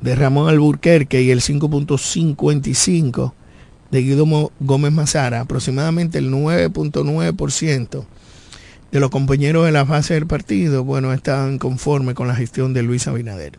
de 0.00 0.14
Ramón 0.14 0.48
Alburquerque 0.48 1.22
y 1.22 1.30
el 1.30 1.40
5.55% 1.40 3.32
de 3.90 4.02
Guido 4.02 4.50
Gómez 4.60 4.92
Mazara, 4.92 5.40
aproximadamente 5.40 6.18
el 6.18 6.30
9.9% 6.32 8.04
de 8.90 9.00
los 9.00 9.10
compañeros 9.10 9.66
de 9.66 9.72
la 9.72 9.84
base 9.84 10.14
del 10.14 10.26
partido, 10.26 10.84
bueno, 10.84 11.12
estaban 11.12 11.58
conformes 11.58 12.14
con 12.14 12.28
la 12.28 12.34
gestión 12.34 12.74
de 12.74 12.82
Luis 12.82 13.08
Abinader. 13.08 13.58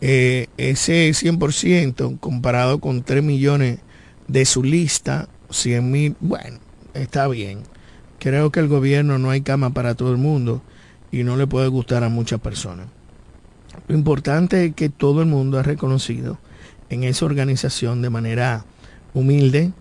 Eh, 0.00 0.46
ese 0.56 1.10
100% 1.10 2.18
comparado 2.20 2.78
con 2.80 3.02
3 3.02 3.22
millones 3.22 3.80
de 4.28 4.44
su 4.44 4.62
lista, 4.62 5.28
100 5.50 5.90
mil, 5.90 6.16
bueno, 6.20 6.58
está 6.94 7.28
bien. 7.28 7.64
Creo 8.20 8.52
que 8.52 8.60
el 8.60 8.68
gobierno 8.68 9.18
no 9.18 9.30
hay 9.30 9.40
cama 9.40 9.70
para 9.70 9.94
todo 9.94 10.12
el 10.12 10.18
mundo 10.18 10.62
y 11.10 11.24
no 11.24 11.36
le 11.36 11.46
puede 11.46 11.68
gustar 11.68 12.04
a 12.04 12.10
muchas 12.10 12.38
personas. 12.38 12.86
Lo 13.88 13.96
importante 13.96 14.66
es 14.66 14.74
que 14.74 14.90
todo 14.90 15.22
el 15.22 15.26
mundo 15.26 15.58
ha 15.58 15.62
reconocido 15.62 16.38
en 16.90 17.02
esa 17.04 17.24
organización 17.24 18.02
de 18.02 18.10
manera 18.10 18.66
humilde, 19.14 19.72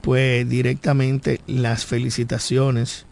pues 0.00 0.48
directamente 0.48 1.40
las 1.46 1.84
felicitaciones 1.84 3.04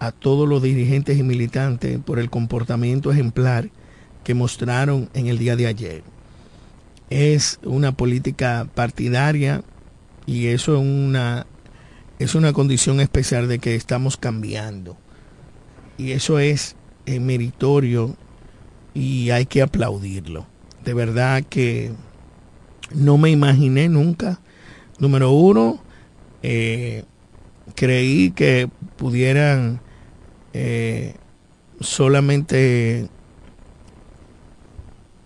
a 0.00 0.10
todos 0.10 0.48
los 0.48 0.60
dirigentes 0.60 1.18
y 1.18 1.22
militantes 1.22 1.98
por 2.04 2.18
el 2.18 2.28
comportamiento 2.28 3.12
ejemplar 3.12 3.70
que 4.24 4.34
mostraron 4.34 5.08
en 5.14 5.28
el 5.28 5.38
día 5.38 5.54
de 5.54 5.68
ayer. 5.68 6.02
Es 7.10 7.60
una 7.62 7.92
política 7.92 8.68
partidaria 8.74 9.62
y 10.26 10.48
eso 10.48 10.74
es 10.74 10.80
una, 10.80 11.46
es 12.18 12.34
una 12.34 12.52
condición 12.52 13.00
especial 13.00 13.48
de 13.48 13.58
que 13.58 13.74
estamos 13.74 14.16
cambiando. 14.16 14.96
Y 15.98 16.12
eso 16.12 16.38
es 16.38 16.76
eh, 17.06 17.20
meritorio 17.20 18.16
y 18.94 19.30
hay 19.30 19.46
que 19.46 19.62
aplaudirlo. 19.62 20.46
De 20.84 20.94
verdad 20.94 21.44
que 21.48 21.92
no 22.94 23.18
me 23.18 23.30
imaginé 23.30 23.88
nunca 23.88 24.40
Número 24.98 25.30
uno, 25.30 25.78
eh, 26.42 27.04
creí 27.74 28.30
que 28.30 28.68
pudieran 28.96 29.80
eh, 30.54 31.14
solamente 31.80 33.08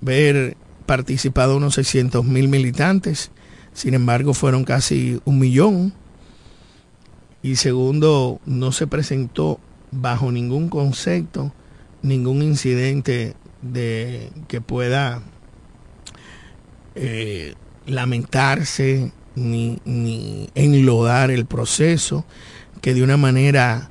ver 0.00 0.56
participado 0.86 1.56
unos 1.56 1.74
600 1.74 2.24
mil 2.24 2.48
militantes, 2.48 3.30
sin 3.72 3.94
embargo 3.94 4.34
fueron 4.34 4.64
casi 4.64 5.20
un 5.24 5.38
millón. 5.38 5.92
Y 7.42 7.56
segundo, 7.56 8.40
no 8.46 8.72
se 8.72 8.86
presentó 8.86 9.58
bajo 9.90 10.30
ningún 10.30 10.68
concepto 10.68 11.52
ningún 12.02 12.42
incidente 12.42 13.34
de 13.62 14.30
que 14.48 14.60
pueda 14.60 15.22
eh, 16.94 17.54
lamentarse 17.86 19.12
ni, 19.34 19.78
ni 19.84 20.48
enlodar 20.54 21.30
el 21.30 21.46
proceso, 21.46 22.24
que 22.80 22.94
de 22.94 23.02
una 23.02 23.16
manera 23.16 23.90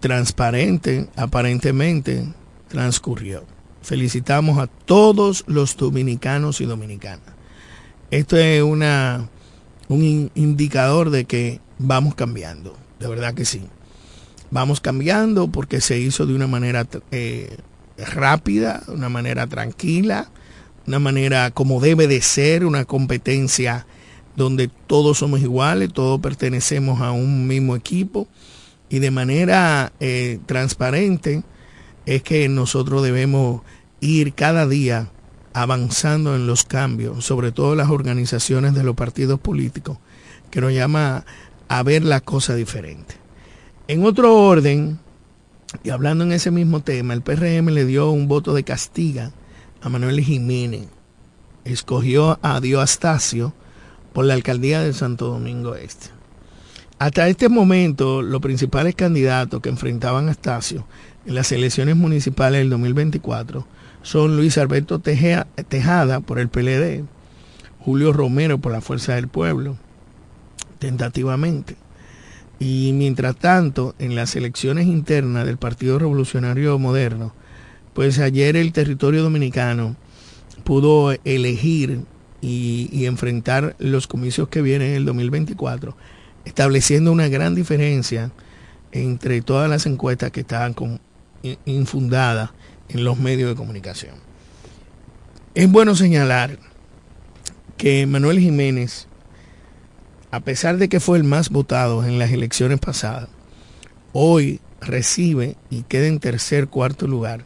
transparente, 0.00 1.08
aparentemente, 1.16 2.26
transcurrió. 2.68 3.44
Felicitamos 3.82 4.58
a 4.58 4.66
todos 4.66 5.44
los 5.46 5.76
dominicanos 5.76 6.60
y 6.60 6.66
dominicanas. 6.66 7.34
Esto 8.10 8.36
es 8.36 8.62
una, 8.62 9.28
un 9.88 10.30
indicador 10.34 11.10
de 11.10 11.24
que 11.24 11.60
vamos 11.82 12.14
cambiando, 12.14 12.76
de 12.98 13.08
verdad 13.08 13.34
que 13.34 13.44
sí. 13.44 13.62
Vamos 14.50 14.80
cambiando 14.80 15.48
porque 15.48 15.80
se 15.80 15.98
hizo 15.98 16.26
de 16.26 16.34
una 16.34 16.46
manera 16.46 16.86
eh, 17.10 17.56
rápida, 17.96 18.82
de 18.86 18.92
una 18.92 19.08
manera 19.08 19.46
tranquila, 19.46 20.30
una 20.86 20.98
manera 20.98 21.50
como 21.50 21.80
debe 21.80 22.06
de 22.06 22.20
ser, 22.20 22.64
una 22.64 22.84
competencia 22.84 23.86
donde 24.36 24.68
todos 24.86 25.18
somos 25.18 25.40
iguales, 25.40 25.92
todos 25.92 26.20
pertenecemos 26.20 27.00
a 27.00 27.12
un 27.12 27.46
mismo 27.46 27.76
equipo 27.76 28.28
y 28.88 28.98
de 28.98 29.10
manera 29.10 29.92
eh, 30.00 30.38
transparente 30.46 31.42
es 32.06 32.22
que 32.22 32.48
nosotros 32.48 33.02
debemos 33.02 33.62
ir 34.00 34.34
cada 34.34 34.66
día 34.66 35.10
avanzando 35.54 36.34
en 36.34 36.46
los 36.46 36.64
cambios, 36.64 37.24
sobre 37.24 37.52
todo 37.52 37.74
las 37.74 37.90
organizaciones 37.90 38.74
de 38.74 38.82
los 38.82 38.96
partidos 38.96 39.38
políticos, 39.38 39.98
que 40.50 40.60
nos 40.60 40.72
llama 40.72 41.24
a 41.68 41.82
ver 41.82 42.04
la 42.04 42.20
cosa 42.20 42.54
diferente. 42.54 43.14
En 43.88 44.04
otro 44.04 44.36
orden, 44.36 44.98
y 45.82 45.90
hablando 45.90 46.24
en 46.24 46.32
ese 46.32 46.50
mismo 46.50 46.80
tema, 46.80 47.14
el 47.14 47.22
PRM 47.22 47.68
le 47.68 47.84
dio 47.84 48.10
un 48.10 48.28
voto 48.28 48.54
de 48.54 48.64
castiga 48.64 49.32
a 49.80 49.88
Manuel 49.88 50.20
Jiménez. 50.20 50.86
Escogió 51.64 52.38
a 52.42 52.60
Dio 52.60 52.80
Astacio 52.80 53.54
por 54.12 54.24
la 54.24 54.34
alcaldía 54.34 54.80
de 54.82 54.92
Santo 54.92 55.28
Domingo 55.28 55.74
Este. 55.74 56.08
Hasta 56.98 57.28
este 57.28 57.48
momento, 57.48 58.22
los 58.22 58.40
principales 58.40 58.94
candidatos 58.94 59.60
que 59.60 59.68
enfrentaban 59.68 60.28
a 60.28 60.32
Estacio 60.32 60.86
en 61.26 61.34
las 61.34 61.50
elecciones 61.50 61.96
municipales 61.96 62.60
del 62.60 62.70
2024 62.70 63.66
son 64.02 64.36
Luis 64.36 64.56
Alberto 64.58 65.00
Tejada 65.00 66.20
por 66.20 66.38
el 66.38 66.48
PLD, 66.48 67.04
Julio 67.80 68.12
Romero 68.12 68.58
por 68.58 68.70
la 68.70 68.80
Fuerza 68.80 69.14
del 69.14 69.26
Pueblo, 69.28 69.76
tentativamente. 70.82 71.76
Y 72.58 72.90
mientras 72.92 73.36
tanto, 73.36 73.94
en 74.00 74.16
las 74.16 74.34
elecciones 74.34 74.88
internas 74.88 75.46
del 75.46 75.56
Partido 75.56 75.96
Revolucionario 75.96 76.76
Moderno, 76.76 77.32
pues 77.94 78.18
ayer 78.18 78.56
el 78.56 78.72
territorio 78.72 79.22
dominicano 79.22 79.94
pudo 80.64 81.14
elegir 81.24 82.00
y, 82.40 83.04
enfrentar 83.06 83.76
los 83.78 84.08
comicios 84.08 84.48
que 84.48 84.60
vienen 84.60 84.88
en 84.90 84.96
el 84.96 85.04
2024, 85.04 85.96
estableciendo 86.44 87.12
una 87.12 87.28
gran 87.28 87.54
diferencia 87.54 88.32
entre 88.90 89.40
todas 89.40 89.70
las 89.70 89.86
encuestas 89.86 90.32
que 90.32 90.40
estaban 90.40 90.74
con, 90.74 91.00
infundadas 91.64 92.50
en 92.88 93.04
los 93.04 93.18
medios 93.18 93.50
de 93.50 93.54
comunicación. 93.54 94.16
Es 95.54 95.70
bueno 95.70 95.94
señalar 95.94 96.58
que 97.76 98.04
Manuel 98.06 98.40
Jiménez, 98.40 99.06
a 100.32 100.40
pesar 100.40 100.78
de 100.78 100.88
que 100.88 100.98
fue 100.98 101.18
el 101.18 101.24
más 101.24 101.50
votado 101.50 102.04
en 102.04 102.18
las 102.18 102.32
elecciones 102.32 102.80
pasadas, 102.80 103.28
hoy 104.12 104.60
recibe 104.80 105.56
y 105.70 105.82
queda 105.82 106.08
en 106.08 106.18
tercer, 106.18 106.66
cuarto 106.66 107.06
lugar 107.06 107.44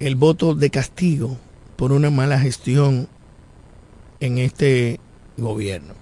el 0.00 0.16
voto 0.16 0.54
de 0.54 0.70
castigo 0.70 1.36
por 1.76 1.92
una 1.92 2.10
mala 2.10 2.40
gestión 2.40 3.06
en 4.18 4.38
este 4.38 4.98
gobierno. 5.36 5.94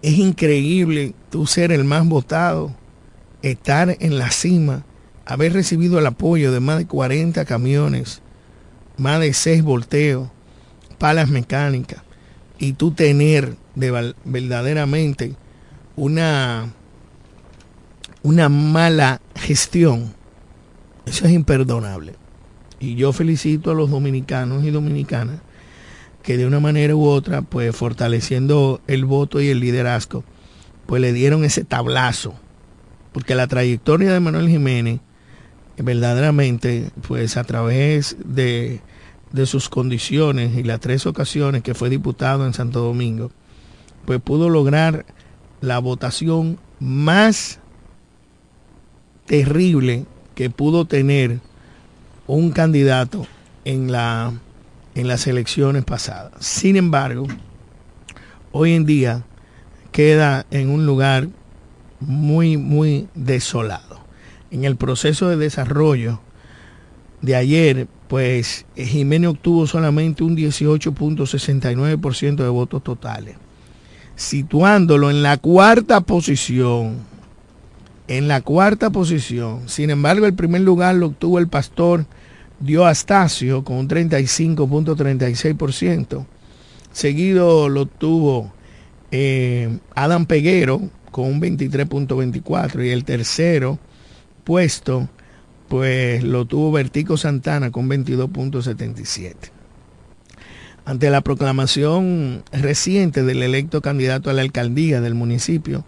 Es 0.00 0.14
increíble 0.14 1.14
tú 1.30 1.46
ser 1.46 1.70
el 1.70 1.84
más 1.84 2.06
votado, 2.06 2.74
estar 3.42 3.96
en 4.00 4.18
la 4.18 4.30
cima, 4.30 4.84
haber 5.26 5.52
recibido 5.52 5.98
el 5.98 6.06
apoyo 6.06 6.50
de 6.50 6.60
más 6.60 6.78
de 6.78 6.86
40 6.86 7.44
camiones, 7.44 8.22
más 8.96 9.20
de 9.20 9.34
6 9.34 9.62
volteos, 9.62 10.30
palas 10.98 11.28
mecánicas, 11.28 12.02
y 12.58 12.72
tú 12.72 12.90
tener 12.90 13.56
de, 13.74 14.14
verdaderamente 14.24 15.34
una, 15.96 16.72
una 18.22 18.48
mala 18.48 19.20
gestión. 19.34 20.14
Eso 21.06 21.26
es 21.26 21.32
imperdonable. 21.32 22.14
Y 22.80 22.94
yo 22.94 23.12
felicito 23.12 23.70
a 23.70 23.74
los 23.74 23.90
dominicanos 23.90 24.64
y 24.64 24.70
dominicanas 24.70 25.40
que 26.22 26.36
de 26.36 26.46
una 26.46 26.60
manera 26.60 26.94
u 26.94 27.06
otra, 27.06 27.42
pues 27.42 27.74
fortaleciendo 27.74 28.80
el 28.86 29.04
voto 29.04 29.40
y 29.40 29.48
el 29.48 29.60
liderazgo, 29.60 30.24
pues 30.86 31.00
le 31.00 31.12
dieron 31.12 31.44
ese 31.44 31.64
tablazo. 31.64 32.34
Porque 33.12 33.34
la 33.34 33.46
trayectoria 33.46 34.12
de 34.12 34.20
Manuel 34.20 34.48
Jiménez, 34.48 35.00
verdaderamente, 35.78 36.90
pues 37.06 37.36
a 37.36 37.44
través 37.44 38.16
de, 38.22 38.80
de 39.32 39.46
sus 39.46 39.68
condiciones 39.68 40.56
y 40.56 40.62
las 40.62 40.80
tres 40.80 41.06
ocasiones 41.06 41.62
que 41.62 41.74
fue 41.74 41.90
diputado 41.90 42.46
en 42.46 42.54
Santo 42.54 42.80
Domingo, 42.80 43.30
pues 44.04 44.20
pudo 44.20 44.48
lograr 44.48 45.04
la 45.60 45.78
votación 45.78 46.58
más 46.80 47.58
terrible 49.26 50.06
que 50.34 50.50
pudo 50.50 50.86
tener 50.86 51.40
un 52.26 52.50
candidato 52.50 53.26
en, 53.64 53.92
la, 53.92 54.32
en 54.94 55.08
las 55.08 55.26
elecciones 55.26 55.84
pasadas. 55.84 56.32
Sin 56.40 56.76
embargo, 56.76 57.26
hoy 58.52 58.72
en 58.72 58.86
día 58.86 59.24
queda 59.92 60.46
en 60.50 60.70
un 60.70 60.86
lugar 60.86 61.28
muy, 62.00 62.56
muy 62.56 63.08
desolado. 63.14 64.00
En 64.50 64.64
el 64.64 64.76
proceso 64.76 65.28
de 65.28 65.36
desarrollo 65.36 66.20
de 67.20 67.36
ayer, 67.36 67.88
pues 68.08 68.66
Jiménez 68.74 69.30
obtuvo 69.30 69.66
solamente 69.66 70.24
un 70.24 70.36
18.69% 70.36 72.36
de 72.36 72.48
votos 72.48 72.82
totales, 72.82 73.36
situándolo 74.16 75.10
en 75.10 75.22
la 75.22 75.36
cuarta 75.36 76.00
posición. 76.00 77.06
En 78.08 78.26
la 78.26 78.40
cuarta 78.40 78.88
posición. 78.88 79.68
Sin 79.68 79.90
embargo, 79.90 80.24
el 80.24 80.32
primer 80.32 80.62
lugar 80.62 80.94
lo 80.94 81.08
obtuvo 81.08 81.38
el 81.38 81.48
pastor 81.48 82.06
dio 82.58 82.86
Astacio 82.86 83.64
con 83.64 83.76
un 83.76 83.86
35.36%. 83.88 86.24
Seguido 86.90 87.68
lo 87.68 87.84
tuvo 87.84 88.50
eh, 89.10 89.78
Adam 89.94 90.24
Peguero 90.24 90.88
con 91.10 91.26
un 91.26 91.38
23.24% 91.40 92.86
y 92.86 92.88
el 92.88 93.04
tercero 93.04 93.78
puesto 94.44 95.10
pues 95.68 96.24
lo 96.24 96.46
tuvo 96.46 96.72
Vertico 96.72 97.16
Santana 97.16 97.70
con 97.70 97.88
22.77. 97.88 99.34
Ante 100.84 101.10
la 101.10 101.20
proclamación 101.20 102.42
reciente 102.50 103.22
del 103.22 103.42
electo 103.42 103.82
candidato 103.82 104.30
a 104.30 104.32
la 104.32 104.42
alcaldía 104.42 105.02
del 105.02 105.14
municipio, 105.14 105.84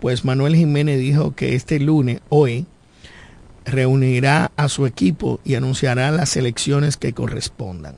pues 0.00 0.24
Manuel 0.26 0.54
Jiménez 0.54 0.98
dijo 0.98 1.34
que 1.34 1.54
este 1.54 1.80
lunes, 1.80 2.20
hoy, 2.28 2.66
reunirá 3.64 4.52
a 4.56 4.68
su 4.68 4.86
equipo 4.86 5.40
y 5.44 5.54
anunciará 5.54 6.10
las 6.10 6.36
elecciones 6.36 6.96
que 6.96 7.14
correspondan. 7.14 7.96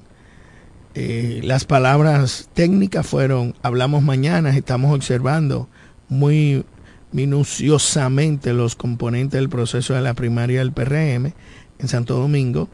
Eh, 0.94 1.40
las 1.44 1.64
palabras 1.64 2.48
técnicas 2.54 3.07
fueron, 3.07 3.54
hablamos 3.62 4.02
mañana, 4.02 4.57
estamos 4.57 4.94
observando 4.94 5.68
muy 6.09 6.64
minuciosamente 7.12 8.52
los 8.52 8.76
componentes 8.76 9.40
del 9.40 9.48
proceso 9.48 9.94
de 9.94 10.02
la 10.02 10.14
primaria 10.14 10.60
del 10.60 10.72
PRM 10.72 11.32
en 11.78 11.88
Santo 11.88 12.18
Domingo 12.18 12.68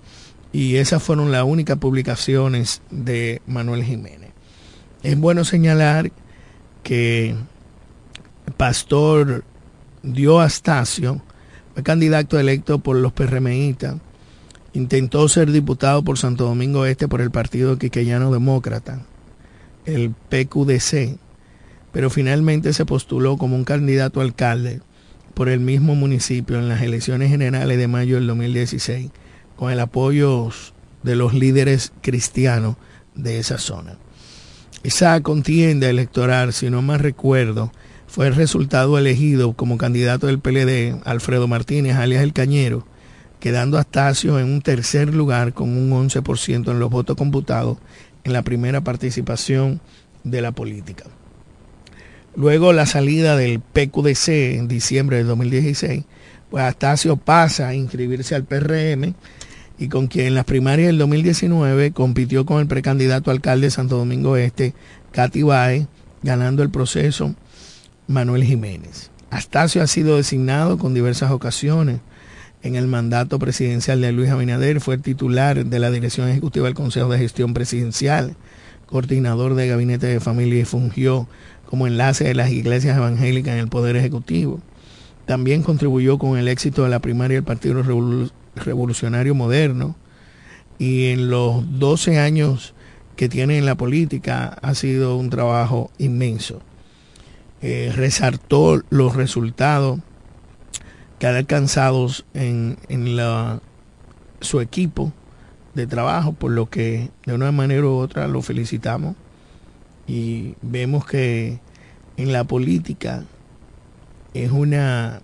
y 0.52 0.76
esas 0.76 1.02
fueron 1.02 1.32
las 1.32 1.44
únicas 1.44 1.78
publicaciones 1.78 2.82
de 2.90 3.42
Manuel 3.46 3.84
Jiménez. 3.84 4.30
Es 5.02 5.18
bueno 5.18 5.44
señalar 5.44 6.12
que 6.82 7.34
Pastor 8.56 9.44
Dio 10.02 10.40
Astacio 10.40 11.20
fue 11.74 11.82
candidato 11.82 12.38
electo 12.38 12.78
por 12.78 12.96
los 12.96 13.12
PRMistas, 13.12 13.96
intentó 14.74 15.28
ser 15.28 15.50
diputado 15.50 16.04
por 16.04 16.18
Santo 16.18 16.44
Domingo 16.44 16.86
Este 16.86 17.08
por 17.08 17.20
el 17.20 17.30
Partido 17.30 17.78
Quiqueyano 17.78 18.30
Demócrata, 18.30 19.02
el 19.84 20.10
PQDC, 20.10 21.18
pero 21.94 22.10
finalmente 22.10 22.72
se 22.72 22.84
postuló 22.84 23.38
como 23.38 23.54
un 23.54 23.62
candidato 23.62 24.20
alcalde 24.20 24.80
por 25.32 25.48
el 25.48 25.60
mismo 25.60 25.94
municipio 25.94 26.58
en 26.58 26.68
las 26.68 26.82
elecciones 26.82 27.30
generales 27.30 27.78
de 27.78 27.86
mayo 27.86 28.16
del 28.16 28.26
2016, 28.26 29.12
con 29.54 29.70
el 29.70 29.78
apoyo 29.78 30.50
de 31.04 31.14
los 31.14 31.34
líderes 31.34 31.92
cristianos 32.02 32.74
de 33.14 33.38
esa 33.38 33.58
zona. 33.58 33.96
Esa 34.82 35.20
contienda 35.22 35.88
electoral, 35.88 36.52
si 36.52 36.68
no 36.68 36.82
más 36.82 37.00
recuerdo, 37.00 37.70
fue 38.08 38.26
el 38.26 38.34
resultado 38.34 38.98
elegido 38.98 39.52
como 39.52 39.78
candidato 39.78 40.26
del 40.26 40.40
PLD 40.40 41.00
Alfredo 41.04 41.46
Martínez, 41.46 41.94
alias 41.94 42.24
El 42.24 42.32
Cañero, 42.32 42.88
quedando 43.38 43.78
Astacio 43.78 44.40
en 44.40 44.46
un 44.46 44.62
tercer 44.62 45.14
lugar 45.14 45.54
con 45.54 45.68
un 45.68 46.08
11% 46.08 46.72
en 46.72 46.80
los 46.80 46.90
votos 46.90 47.16
computados 47.16 47.78
en 48.24 48.32
la 48.32 48.42
primera 48.42 48.80
participación 48.82 49.80
de 50.24 50.42
la 50.42 50.50
política. 50.50 51.04
Luego 52.36 52.72
la 52.72 52.86
salida 52.86 53.36
del 53.36 53.60
PQDC 53.60 54.28
en 54.56 54.68
diciembre 54.68 55.18
de 55.18 55.24
2016, 55.24 56.04
pues 56.50 56.64
Astacio 56.64 57.16
pasa 57.16 57.68
a 57.68 57.74
inscribirse 57.74 58.34
al 58.34 58.44
PRM 58.44 59.14
y 59.78 59.88
con 59.88 60.08
quien 60.08 60.26
en 60.26 60.34
las 60.34 60.44
primarias 60.44 60.88
del 60.88 60.98
2019 60.98 61.92
compitió 61.92 62.44
con 62.44 62.60
el 62.60 62.66
precandidato 62.66 63.30
alcalde 63.30 63.68
de 63.68 63.70
Santo 63.70 63.96
Domingo 63.96 64.36
Este, 64.36 64.74
Katy 65.12 65.42
Bae, 65.42 65.86
ganando 66.22 66.62
el 66.62 66.70
proceso 66.70 67.34
Manuel 68.08 68.44
Jiménez. 68.44 69.10
Astacio 69.30 69.82
ha 69.82 69.86
sido 69.86 70.16
designado 70.16 70.78
con 70.78 70.94
diversas 70.94 71.30
ocasiones 71.30 72.00
en 72.64 72.76
el 72.76 72.86
mandato 72.86 73.38
presidencial 73.38 74.00
de 74.00 74.10
Luis 74.10 74.30
Abinader, 74.30 74.80
fue 74.80 74.96
titular 74.96 75.66
de 75.66 75.78
la 75.78 75.90
Dirección 75.90 76.28
Ejecutiva 76.28 76.64
del 76.64 76.74
Consejo 76.74 77.10
de 77.10 77.18
Gestión 77.18 77.52
Presidencial, 77.52 78.36
coordinador 78.86 79.54
de 79.54 79.68
Gabinete 79.68 80.06
de 80.06 80.18
Familia 80.18 80.62
y 80.62 80.64
fungió 80.64 81.28
como 81.66 81.86
enlace 81.86 82.24
de 82.24 82.34
las 82.34 82.50
iglesias 82.50 82.96
evangélicas 82.96 83.54
en 83.54 83.60
el 83.60 83.68
Poder 83.68 83.96
Ejecutivo. 83.96 84.60
También 85.26 85.62
contribuyó 85.62 86.18
con 86.18 86.38
el 86.38 86.48
éxito 86.48 86.84
de 86.84 86.90
la 86.90 87.00
primaria 87.00 87.36
del 87.36 87.44
Partido 87.44 87.82
Revolucionario 88.56 89.34
Moderno 89.34 89.96
y 90.78 91.06
en 91.06 91.30
los 91.30 91.78
12 91.78 92.18
años 92.18 92.74
que 93.16 93.28
tiene 93.28 93.58
en 93.58 93.66
la 93.66 93.76
política 93.76 94.56
ha 94.60 94.74
sido 94.74 95.16
un 95.16 95.30
trabajo 95.30 95.90
inmenso. 95.98 96.60
Eh, 97.62 97.92
resaltó 97.94 98.82
los 98.90 99.16
resultados 99.16 100.00
que 101.18 101.26
ha 101.26 101.36
alcanzado 101.36 102.08
en, 102.34 102.76
su 104.40 104.60
equipo 104.60 105.12
de 105.74 105.86
trabajo, 105.86 106.32
por 106.32 106.50
lo 106.50 106.68
que 106.68 107.10
de 107.24 107.32
una 107.32 107.50
manera 107.52 107.86
u 107.86 107.94
otra 107.94 108.28
lo 108.28 108.42
felicitamos 108.42 109.16
y 110.06 110.54
vemos 110.62 111.06
que 111.06 111.58
en 112.16 112.32
la 112.32 112.44
política 112.44 113.24
es 114.34 114.50
una, 114.50 115.22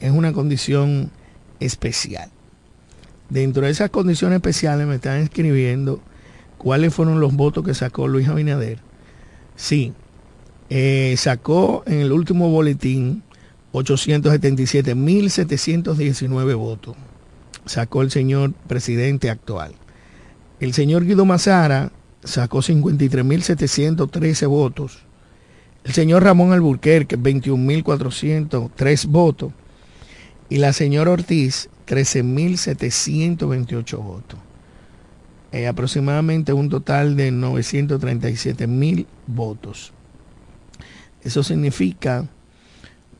es 0.00 0.10
una 0.10 0.32
condición 0.32 1.10
especial. 1.60 2.30
Dentro 3.30 3.66
de 3.66 3.70
esas 3.70 3.90
condiciones 3.90 4.36
especiales 4.36 4.86
me 4.86 4.94
están 4.96 5.18
escribiendo 5.18 6.00
cuáles 6.56 6.94
fueron 6.94 7.20
los 7.20 7.34
votos 7.34 7.64
que 7.64 7.74
sacó 7.74 8.08
Luis 8.08 8.26
Abinader. 8.28 8.78
Sí, 9.54 9.92
eh, 10.70 11.14
sacó 11.18 11.82
en 11.86 12.00
el 12.00 12.12
último 12.12 12.50
boletín 12.50 13.22
877.719 13.72 16.56
votos. 16.56 16.96
Sacó 17.66 18.02
el 18.02 18.10
señor 18.10 18.52
presidente 18.66 19.30
actual. 19.30 19.74
El 20.60 20.72
señor 20.72 21.04
Guido 21.04 21.24
Mazara 21.24 21.92
sacó 22.24 22.58
53.713 22.58 24.48
votos. 24.48 25.04
El 25.84 25.92
señor 25.92 26.24
Ramón 26.24 26.52
Alburquerque, 26.52 27.16
21.403 27.18 29.06
votos. 29.06 29.52
Y 30.50 30.56
la 30.58 30.72
señora 30.72 31.12
Ortiz, 31.12 31.70
13.728 31.86 34.02
votos. 34.02 34.40
Eh, 35.52 35.66
aproximadamente 35.66 36.52
un 36.52 36.68
total 36.68 37.16
de 37.16 37.32
937.000 37.32 39.06
votos. 39.26 39.92
Eso 41.22 41.42
significa 41.42 42.28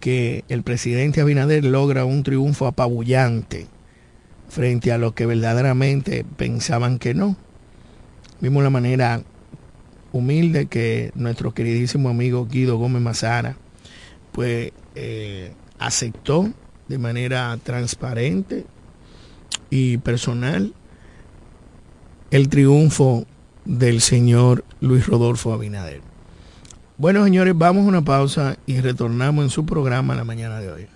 que 0.01 0.45
el 0.49 0.63
presidente 0.63 1.21
Abinader 1.21 1.65
logra 1.65 2.05
un 2.05 2.23
triunfo 2.23 2.67
apabullante 2.67 3.67
frente 4.49 4.93
a 4.93 4.99
lo 4.99 5.15
que 5.15 5.27
verdaderamente 5.27 6.25
pensaban 6.37 6.99
que 6.99 7.15
no. 7.15 7.37
Vimos 8.41 8.63
la 8.63 8.71
manera 8.71 9.23
humilde 10.13 10.67
que 10.67 11.13
nuestro 11.15 11.53
queridísimo 11.53 12.09
amigo 12.09 12.47
Guido 12.47 12.77
Gómez 12.77 13.03
Mazara, 13.03 13.57
pues 14.33 14.73
eh, 14.95 15.53
aceptó 15.79 16.51
de 16.89 16.99
manera 16.99 17.57
transparente 17.63 18.65
y 19.71 19.99
personal 19.99 20.73
el 22.31 22.49
triunfo 22.49 23.27
del 23.65 24.01
señor 24.01 24.65
Luis 24.81 25.07
Rodolfo 25.07 25.53
Abinader. 25.53 26.01
Bueno, 26.97 27.23
señores, 27.25 27.55
vamos 27.57 27.85
a 27.85 27.89
una 27.89 28.05
pausa 28.05 28.57
y 28.67 28.81
retornamos 28.81 29.45
en 29.45 29.51
su 29.51 29.65
programa 29.65 30.15
la 30.15 30.25
mañana 30.25 30.61
de 30.61 30.73
hoy. 30.73 30.87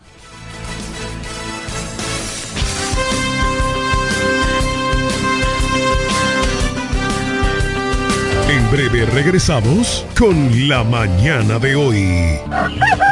Breve 8.73 9.05
regresamos 9.05 10.07
con 10.19 10.67
la 10.67 10.83
mañana 10.83 11.59
de 11.59 11.77
hoy. 11.77 13.12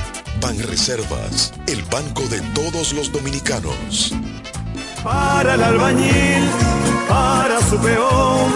Banreservas, 0.41 1.53
el 1.67 1.83
banco 1.83 2.23
de 2.23 2.41
todos 2.53 2.93
los 2.93 3.11
dominicanos. 3.11 4.11
Para 5.03 5.53
el 5.53 5.63
albañil, 5.63 6.49
para 7.07 7.61
su 7.69 7.77
peón, 7.77 8.51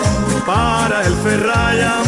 para 0.45 1.05
el 1.05 1.13
ferraya, 1.17 2.01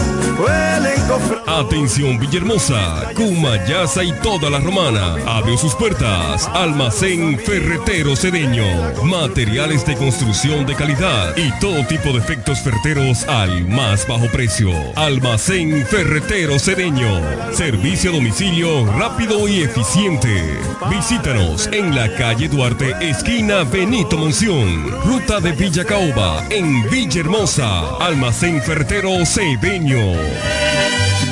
Atención 1.47 2.19
Villahermosa, 2.19 3.11
Cumayasa 3.15 4.03
y 4.03 4.11
toda 4.21 4.49
la 4.49 4.59
romana. 4.59 5.15
Abrió 5.25 5.57
sus 5.57 5.73
puertas. 5.73 6.47
Almacén 6.53 7.39
Ferretero 7.39 8.15
Cedeño. 8.15 8.65
Materiales 9.03 9.85
de 9.85 9.95
construcción 9.95 10.65
de 10.65 10.75
calidad 10.75 11.35
y 11.35 11.51
todo 11.59 11.85
tipo 11.87 12.11
de 12.11 12.19
efectos 12.19 12.59
ferreteros 12.59 13.23
al 13.27 13.65
más 13.67 14.07
bajo 14.07 14.27
precio. 14.27 14.71
Almacén 14.95 15.85
Ferretero 15.87 16.59
Cedeño. 16.59 17.21
Servicio 17.53 18.11
a 18.11 18.15
domicilio 18.15 18.85
rápido 18.97 19.47
y 19.47 19.63
eficiente. 19.63 20.59
Visítanos 20.89 21.67
en 21.71 21.95
la 21.95 22.13
calle 22.15 22.47
Duarte, 22.47 22.93
esquina 23.01 23.63
Benito 23.63 24.17
Monción. 24.17 24.91
Ruta 25.05 25.39
de 25.39 25.53
Villa 25.53 25.85
Caoba, 25.85 26.43
en 26.49 26.87
Villahermosa. 26.89 27.97
Almacén 27.97 28.61
Ferretero 28.61 29.25
Cedeño. 29.25 30.26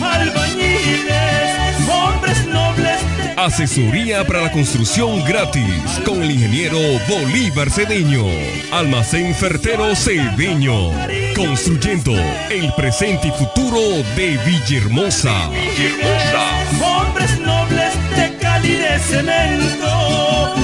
Albañiles, 0.01 1.89
hombres 1.89 2.45
nobles. 2.47 2.99
Asesoría 3.37 4.25
para 4.25 4.41
la 4.43 4.51
construcción 4.51 5.23
gratis 5.25 6.01
con 6.05 6.23
el 6.23 6.31
ingeniero 6.31 6.77
Bolívar 7.07 7.69
Cedeño. 7.69 8.25
Almacén 8.71 9.35
Fertero 9.35 9.95
Cedeño. 9.95 10.91
Construyendo 11.35 12.13
el 12.49 12.73
presente 12.73 13.27
y 13.27 13.31
futuro 13.31 13.79
de 14.15 14.39
Villahermosa. 14.45 15.49
Hombres 16.81 17.39
nobles 17.39 17.93
de 18.15 18.37
Cali 18.37 18.75
de 18.75 18.99
cemento. 18.99 20.55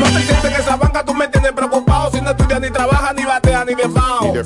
No 0.00 0.06
te 0.06 0.22
sientes 0.22 0.44
en 0.44 0.60
esa 0.60 0.76
banca, 0.76 1.04
tú 1.04 1.14
me 1.14 1.28
tienes 1.28 1.52
preocupado. 1.52 2.10
Si 2.10 2.20
no 2.20 2.30
estudias 2.30 2.60
ni 2.60 2.70
trabajas, 2.70 3.14
ni 3.14 3.24
bateas, 3.24 3.66
ni 3.66 3.74
de 3.74 3.88
fao. 3.88 4.26
Ni 4.26 4.32
de 4.32 4.44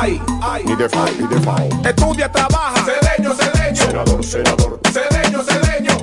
ay, 0.00 0.20
ay. 0.42 0.64
Ni 0.64 0.76
de 0.76 0.88
fao, 0.88 1.06
ni 1.18 1.26
de 1.26 1.40
fao. 1.40 1.68
Estudia, 1.84 2.30
trabaja. 2.30 2.84
Cedeño, 2.84 3.34
cedeño. 3.34 3.76
Senador, 3.76 4.24
senador. 4.24 4.81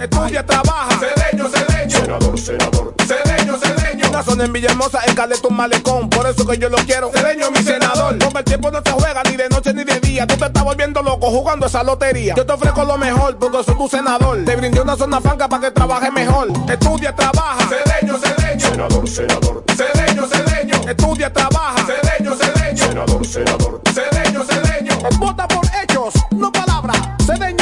Estudia, 0.01 0.45
trabaja. 0.45 0.99
Cedeño, 0.99 1.49
cedeño. 1.49 1.99
Senador, 1.99 2.39
senador. 2.39 2.93
Cedeño, 3.05 3.57
cedeño. 3.57 4.09
Una 4.09 4.23
zona 4.23 4.45
en 4.45 4.53
Villahermosa, 4.53 4.99
en 5.05 5.15
Caleta 5.15 5.47
un 5.47 5.55
malecón. 5.55 6.09
Por 6.09 6.25
eso 6.27 6.45
que 6.47 6.57
yo 6.57 6.69
lo 6.69 6.77
quiero. 6.77 7.11
Cedeño, 7.11 7.51
mi 7.51 7.61
senador. 7.61 8.17
Porque 8.17 8.39
el 8.39 8.45
tiempo 8.45 8.71
no 8.71 8.81
se 8.83 8.91
juega 8.91 9.21
ni 9.23 9.35
de 9.35 9.49
noche 9.49 9.73
ni 9.73 9.83
de 9.83 9.99
día. 9.99 10.25
Tú 10.25 10.37
te 10.37 10.45
estás 10.45 10.63
volviendo 10.63 11.01
loco 11.01 11.29
jugando 11.29 11.65
esa 11.67 11.83
lotería. 11.83 12.33
Yo 12.35 12.45
te 12.45 12.53
ofrezco 12.53 12.83
lo 12.85 12.97
mejor 12.97 13.37
porque 13.37 13.63
soy 13.63 13.75
tu 13.75 13.87
senador. 13.89 14.43
Te 14.45 14.55
brindé 14.55 14.81
una 14.81 14.95
zona 14.95 15.19
franca 15.19 15.47
para 15.47 15.63
que 15.63 15.71
trabajes 15.71 16.11
mejor. 16.13 16.47
Estudia, 16.69 17.13
trabaja. 17.15 17.67
Cedeño, 17.67 18.17
cedeño. 18.17 18.69
Senador, 18.69 19.09
senador. 19.09 19.63
Cedeño, 19.75 20.27
cedeño. 20.27 20.89
Estudia, 20.89 21.33
trabaja. 21.33 21.85
Cedeño, 21.85 22.35
cedeño. 22.35 22.77
Senador, 22.77 23.25
senador. 23.25 23.81
Cedeño, 23.93 24.43
cedeño. 24.43 24.93
Vota 25.19 25.47
por 25.47 25.65
hechos, 25.83 26.13
no 26.31 26.51
palabras. 26.51 26.97
Cedeño, 27.25 27.58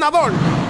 senador. 0.00 0.69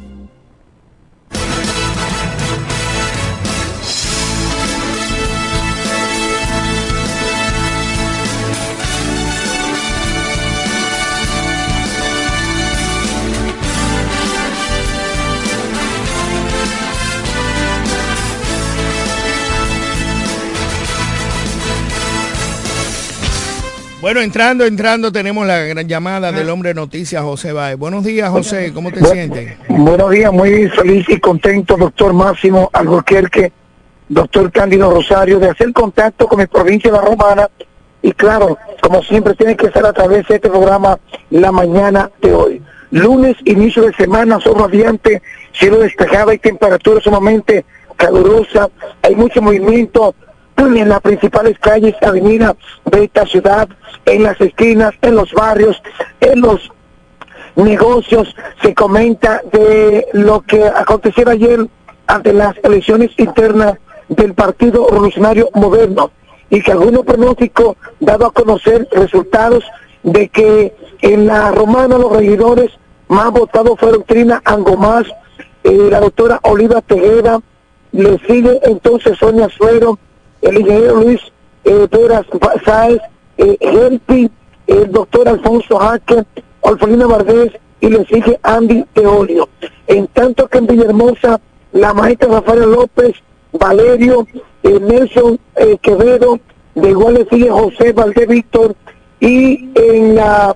Bueno, 24.01 24.19
entrando, 24.21 24.65
entrando, 24.65 25.11
tenemos 25.11 25.45
la 25.45 25.59
gran 25.59 25.87
llamada 25.87 26.31
del 26.31 26.49
hombre 26.49 26.69
de 26.69 26.73
noticias, 26.75 27.21
José 27.21 27.53
Báez. 27.53 27.77
Buenos 27.77 28.03
días, 28.03 28.29
José, 28.31 28.71
¿cómo 28.73 28.91
te 28.91 28.99
Bu- 28.99 29.11
sientes? 29.11 29.55
Buenos 29.69 30.09
días, 30.09 30.33
muy 30.33 30.67
feliz 30.69 31.05
y 31.07 31.19
contento, 31.19 31.77
doctor 31.77 32.11
Máximo 32.11 32.69
Alburquerque, 32.73 33.51
doctor 34.09 34.51
Cándido 34.51 34.89
Rosario, 34.91 35.37
de 35.37 35.49
hacer 35.51 35.71
contacto 35.71 36.27
con 36.27 36.39
mi 36.39 36.47
provincia 36.47 36.89
de 36.91 36.97
la 36.97 37.03
Romana. 37.03 37.47
Y 38.01 38.11
claro, 38.13 38.57
como 38.81 39.03
siempre, 39.03 39.35
tiene 39.35 39.55
que 39.55 39.69
ser 39.69 39.85
a 39.85 39.93
través 39.93 40.27
de 40.27 40.35
este 40.35 40.49
programa 40.49 40.97
la 41.29 41.51
mañana 41.51 42.09
de 42.23 42.33
hoy. 42.33 42.61
Lunes, 42.89 43.35
inicio 43.45 43.83
de 43.83 43.93
semana, 43.93 44.39
sol 44.41 44.55
radiante, 44.57 45.21
cielo 45.53 45.77
despejado 45.77 46.33
y 46.33 46.39
temperatura 46.39 46.99
sumamente 47.01 47.63
calurosa, 47.97 48.67
hay 49.03 49.15
mucho 49.15 49.43
movimiento 49.43 50.15
en 50.67 50.89
las 50.89 51.01
principales 51.01 51.57
calles, 51.59 51.95
avenidas 52.01 52.55
de 52.85 53.05
esta 53.05 53.25
ciudad, 53.25 53.67
en 54.05 54.23
las 54.23 54.39
esquinas, 54.39 54.93
en 55.01 55.15
los 55.15 55.31
barrios, 55.33 55.81
en 56.19 56.41
los 56.41 56.71
negocios, 57.55 58.35
se 58.61 58.73
comenta 58.75 59.41
de 59.51 60.07
lo 60.13 60.41
que 60.41 60.63
aconteció 60.63 61.27
ayer 61.29 61.65
ante 62.07 62.33
las 62.33 62.55
elecciones 62.63 63.11
internas 63.17 63.77
del 64.07 64.33
Partido 64.33 64.87
Revolucionario 64.87 65.49
Moderno 65.53 66.11
y 66.49 66.61
que 66.61 66.71
algunos 66.71 67.05
pronósticos 67.05 67.75
dado 67.99 68.27
a 68.27 68.31
conocer 68.31 68.87
resultados 68.91 69.63
de 70.03 70.29
que 70.29 70.75
en 71.01 71.25
la 71.25 71.51
romana 71.51 71.97
los 71.97 72.11
regidores 72.11 72.71
más 73.07 73.31
votados 73.31 73.79
fueron 73.79 74.03
Trina 74.03 74.41
Angomás, 74.45 75.07
eh, 75.63 75.87
la 75.89 75.99
doctora 75.99 76.39
Oliva 76.43 76.81
Tejeda, 76.81 77.39
le 77.91 78.19
sigue 78.19 78.59
entonces 78.63 79.17
Sonia 79.17 79.49
Suero, 79.49 79.97
el 80.41 80.59
ingeniero 80.59 81.01
Luis 81.01 81.21
eh, 81.63 81.87
Peras 81.89 82.25
Sáez, 82.65 83.01
eh, 83.37 83.57
Helpi, 83.59 84.29
el 84.67 84.91
doctor 84.91 85.27
Alfonso 85.27 85.77
Jaque, 85.77 86.23
Alfonina 86.63 87.07
Vardés 87.07 87.51
y 87.79 87.89
le 87.89 88.05
sigue 88.05 88.39
Andy 88.43 88.85
Teolio. 88.93 89.49
En 89.87 90.07
tanto 90.07 90.47
que 90.47 90.59
en 90.59 90.67
Villahermosa, 90.67 91.39
la 91.73 91.93
maestra 91.93 92.29
Rafael 92.29 92.71
López, 92.71 93.15
Valerio, 93.53 94.27
eh, 94.63 94.79
Nelson 94.79 95.39
eh, 95.55 95.77
Quevedo, 95.81 96.39
de 96.75 96.89
igual 96.89 97.15
le 97.15 97.25
sigue 97.25 97.49
José 97.49 97.91
Valdés 97.91 98.27
Víctor 98.27 98.75
y 99.19 99.69
en 99.75 100.15
la 100.15 100.55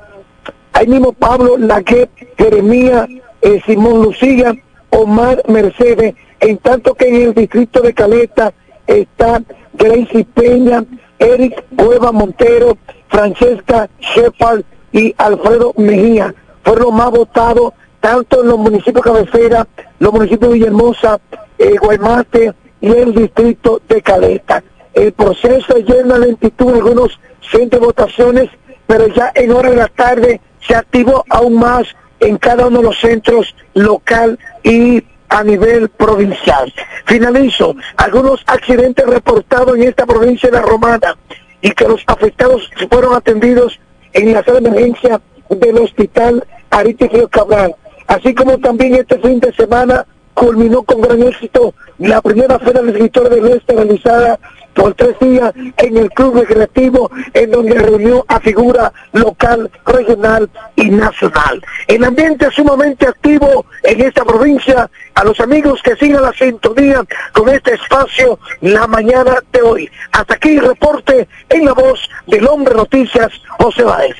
ahí 0.73 0.87
mismo 0.87 1.13
Pablo 1.13 1.57
Laguet, 1.57 2.09
Jeremía, 2.37 3.07
eh, 3.41 3.61
Simón 3.65 4.03
Lucía, 4.03 4.53
Omar 4.89 5.41
Mercedes, 5.47 6.15
en 6.39 6.57
tanto 6.57 6.93
que 6.93 7.07
en 7.07 7.15
el 7.15 7.33
distrito 7.33 7.81
de 7.81 7.93
Caleta 7.93 8.53
está 8.87 9.41
Gracie 9.77 10.25
Peña, 10.33 10.83
Eric 11.19 11.63
Cueva 11.75 12.11
Montero, 12.11 12.77
Francesca 13.07 13.89
Shepard 13.99 14.63
y 14.91 15.13
Alfredo 15.17 15.73
Mejía. 15.77 16.33
Fueron 16.63 16.85
los 16.85 16.93
más 16.93 17.11
votados 17.11 17.73
tanto 17.99 18.41
en 18.41 18.49
los 18.49 18.59
municipios 18.59 19.03
cabecera, 19.03 19.67
los 19.99 20.13
municipios 20.13 20.51
de 20.51 20.57
Villahermosa, 20.57 21.19
eh, 21.57 21.75
Guaymate 21.81 22.53
y 22.81 22.87
el 22.87 23.15
distrito 23.15 23.81
de 23.87 24.01
Caleta. 24.01 24.63
El 24.93 25.11
proceso 25.11 25.75
es 25.75 25.85
lleno 25.85 26.19
de 26.19 26.27
lentitud 26.27 26.69
en 26.69 26.75
algunos 26.75 27.19
centros 27.51 27.81
de 27.81 27.85
votaciones, 27.87 28.49
pero 28.87 29.07
ya 29.07 29.31
en 29.35 29.51
hora 29.51 29.71
de 29.71 29.75
la 29.75 29.87
tarde 29.87 30.39
se 30.67 30.75
activó 30.75 31.23
aún 31.29 31.59
más 31.59 31.87
en 32.19 32.37
cada 32.37 32.67
uno 32.67 32.79
de 32.79 32.85
los 32.85 32.99
centros 32.99 33.55
local 33.73 34.39
y 34.63 35.03
a 35.35 35.43
nivel 35.43 35.89
provincial. 35.89 36.73
Finalizo, 37.05 37.75
algunos 37.97 38.41
accidentes 38.47 39.05
reportados 39.05 39.75
en 39.75 39.83
esta 39.83 40.05
provincia 40.05 40.49
de 40.49 40.55
la 40.55 40.61
Romana 40.61 41.17
y 41.59 41.71
que 41.71 41.85
los 41.89 42.01
afectados 42.07 42.71
fueron 42.89 43.13
atendidos 43.15 43.77
en 44.13 44.31
la 44.31 44.41
sala 44.45 44.61
de 44.61 44.69
emergencia 44.69 45.19
del 45.49 45.77
hospital 45.79 46.47
Aristides 46.69 47.27
Cabral, 47.29 47.75
así 48.07 48.33
como 48.33 48.57
también 48.59 48.95
este 48.95 49.19
fin 49.19 49.41
de 49.41 49.53
semana 49.53 50.05
culminó 50.33 50.83
con 50.83 51.01
gran 51.01 51.21
éxito 51.21 51.73
la 51.97 52.21
primera 52.21 52.57
feria 52.59 52.81
de 52.81 52.91
escritores 52.91 53.31
del 53.31 53.57
Este 53.57 53.73
realizada 53.73 54.39
por 54.75 54.93
tres 54.93 55.15
días 55.19 55.53
en 55.77 55.97
el 55.97 56.09
Club 56.11 56.35
Recreativo, 56.35 57.09
en 57.33 57.51
donde 57.51 57.75
reunió 57.75 58.25
a 58.27 58.39
figura 58.39 58.93
local, 59.13 59.71
regional 59.85 60.49
y 60.75 60.89
nacional. 60.89 61.63
El 61.87 62.03
ambiente 62.03 62.47
sumamente 62.51 63.07
activo 63.07 63.65
en 63.83 64.01
esta 64.01 64.23
provincia. 64.23 64.89
A 65.15 65.23
los 65.23 65.39
amigos 65.39 65.81
que 65.81 65.95
sigan 65.95 66.21
la 66.23 66.33
sintonía 66.33 67.01
con 67.31 67.47
este 67.47 67.75
espacio 67.75 68.37
la 68.59 68.85
mañana 68.85 69.37
de 69.53 69.61
hoy. 69.61 69.89
Hasta 70.11 70.33
aquí 70.35 70.57
el 70.57 70.67
reporte 70.67 71.27
en 71.47 71.65
la 71.65 71.73
voz 71.73 71.99
del 72.27 72.45
hombre 72.45 72.75
noticias, 72.75 73.31
José 73.57 73.83
Baez. 73.83 74.15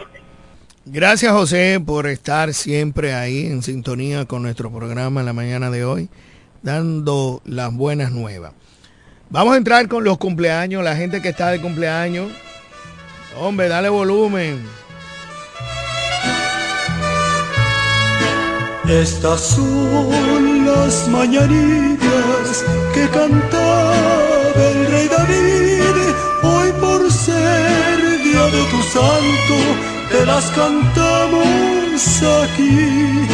Gracias 0.86 1.34
José 1.34 1.82
por 1.86 2.08
estar 2.08 2.54
siempre 2.54 3.14
ahí 3.14 3.48
en 3.48 3.62
sintonía 3.62 4.26
con 4.26 4.44
nuestro 4.44 4.72
programa 4.72 5.20
en 5.20 5.26
la 5.26 5.34
mañana 5.34 5.70
de 5.70 5.84
hoy, 5.84 6.10
dando 6.62 7.42
las 7.44 7.74
buenas 7.74 8.12
nuevas. 8.12 8.54
Vamos 9.30 9.56
a 9.56 9.58
entrar 9.58 9.88
con 9.88 10.04
los 10.04 10.18
cumpleaños, 10.18 10.84
la 10.84 10.96
gente 10.96 11.22
que 11.22 11.30
está 11.30 11.50
de 11.50 11.60
cumpleaños. 11.60 12.32
Hombre, 13.38 13.68
dale 13.68 13.90
volumen. 13.90 14.64
Estas 18.88 19.42
son 19.42 20.66
las 20.66 21.08
mañanitas 21.08 22.64
que 22.94 23.10
cantaba 23.10 24.36
el 24.56 24.88
rey 24.92 25.08
David. 25.08 26.14
Hoy 26.44 26.72
por 26.80 27.12
ser 27.12 28.24
día 28.24 28.46
de 28.46 28.64
tu 28.70 28.84
santo, 28.84 29.56
te 30.12 30.26
las 30.26 30.46
cantamos 30.52 32.22
aquí. 32.44 33.28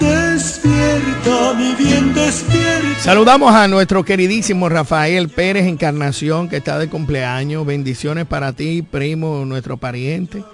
Despierta. 0.00 0.97
Saludamos 3.08 3.54
a 3.54 3.66
nuestro 3.68 4.04
queridísimo 4.04 4.68
Rafael 4.68 5.30
Pérez 5.30 5.64
Encarnación, 5.66 6.46
que 6.46 6.58
está 6.58 6.78
de 6.78 6.90
cumpleaños. 6.90 7.64
Bendiciones 7.64 8.26
para 8.26 8.52
ti, 8.52 8.82
primo, 8.82 9.46
nuestro 9.46 9.78
pariente. 9.78 10.44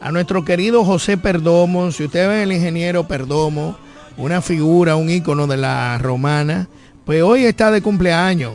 A 0.00 0.12
nuestro 0.12 0.44
querido 0.44 0.84
José 0.84 1.16
Perdomo, 1.16 1.90
si 1.90 2.04
usted 2.04 2.28
ve 2.28 2.44
el 2.44 2.52
ingeniero 2.52 3.08
Perdomo, 3.08 3.76
una 4.16 4.40
figura, 4.42 4.94
un 4.94 5.10
ícono 5.10 5.48
de 5.48 5.56
la 5.56 5.98
romana, 5.98 6.68
pues 7.04 7.20
hoy 7.20 7.46
está 7.46 7.72
de 7.72 7.82
cumpleaños. 7.82 8.54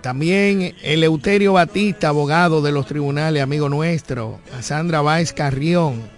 También 0.00 0.74
Eleuterio 0.80 1.52
Batista, 1.52 2.08
abogado 2.08 2.62
de 2.62 2.72
los 2.72 2.86
tribunales, 2.86 3.42
amigo 3.42 3.68
nuestro. 3.68 4.40
A 4.58 4.62
Sandra 4.62 5.02
Báez 5.02 5.34
Carrión. 5.34 6.15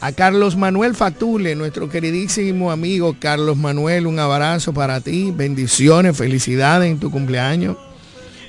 A 0.00 0.12
Carlos 0.12 0.56
Manuel 0.56 0.94
Fatule, 0.94 1.54
nuestro 1.54 1.90
queridísimo 1.90 2.70
amigo 2.70 3.16
Carlos 3.18 3.58
Manuel, 3.58 4.06
un 4.06 4.18
abrazo 4.18 4.72
para 4.72 5.02
ti. 5.02 5.30
Bendiciones, 5.30 6.16
felicidades 6.16 6.90
en 6.90 6.98
tu 6.98 7.10
cumpleaños. 7.10 7.76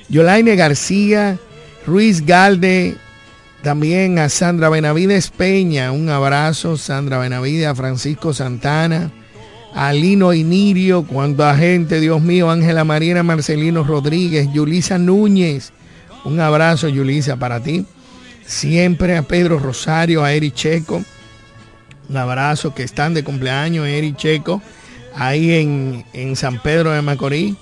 Yolaine 0.08 0.56
García, 0.56 1.38
Ruiz 1.86 2.24
Galde, 2.24 2.96
también 3.62 4.18
a 4.18 4.30
Sandra 4.30 4.70
Benavides 4.70 5.28
Peña, 5.28 5.92
un 5.92 6.08
abrazo, 6.08 6.78
Sandra 6.78 7.18
Benavides, 7.18 7.66
a 7.66 7.74
Francisco 7.74 8.32
Santana, 8.32 9.12
a 9.74 9.92
Lino 9.92 10.32
Inirio, 10.32 11.06
cuánta 11.06 11.54
gente, 11.54 12.00
Dios 12.00 12.22
mío, 12.22 12.50
Ángela 12.50 12.84
Marina 12.84 13.22
Marcelino 13.22 13.84
Rodríguez, 13.84 14.48
Yulisa 14.54 14.96
Núñez, 14.96 15.72
un 16.24 16.40
abrazo, 16.40 16.88
Yulisa, 16.88 17.36
para 17.36 17.62
ti. 17.62 17.84
Siempre 18.46 19.18
a 19.18 19.22
Pedro 19.22 19.58
Rosario, 19.58 20.24
a 20.24 20.32
Eri 20.32 20.50
Checo, 20.50 21.02
un 22.12 22.18
abrazo, 22.18 22.74
que 22.74 22.82
están 22.82 23.14
de 23.14 23.24
cumpleaños, 23.24 23.86
Eri 23.86 24.12
Checo, 24.14 24.60
ahí 25.14 25.52
en, 25.52 26.04
en 26.12 26.36
San 26.36 26.60
Pedro 26.60 26.92
de 26.92 27.00
Macorís. 27.00 27.54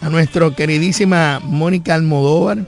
A 0.00 0.08
nuestra 0.08 0.50
queridísima 0.50 1.40
Mónica 1.42 1.94
Almodóvar, 1.94 2.58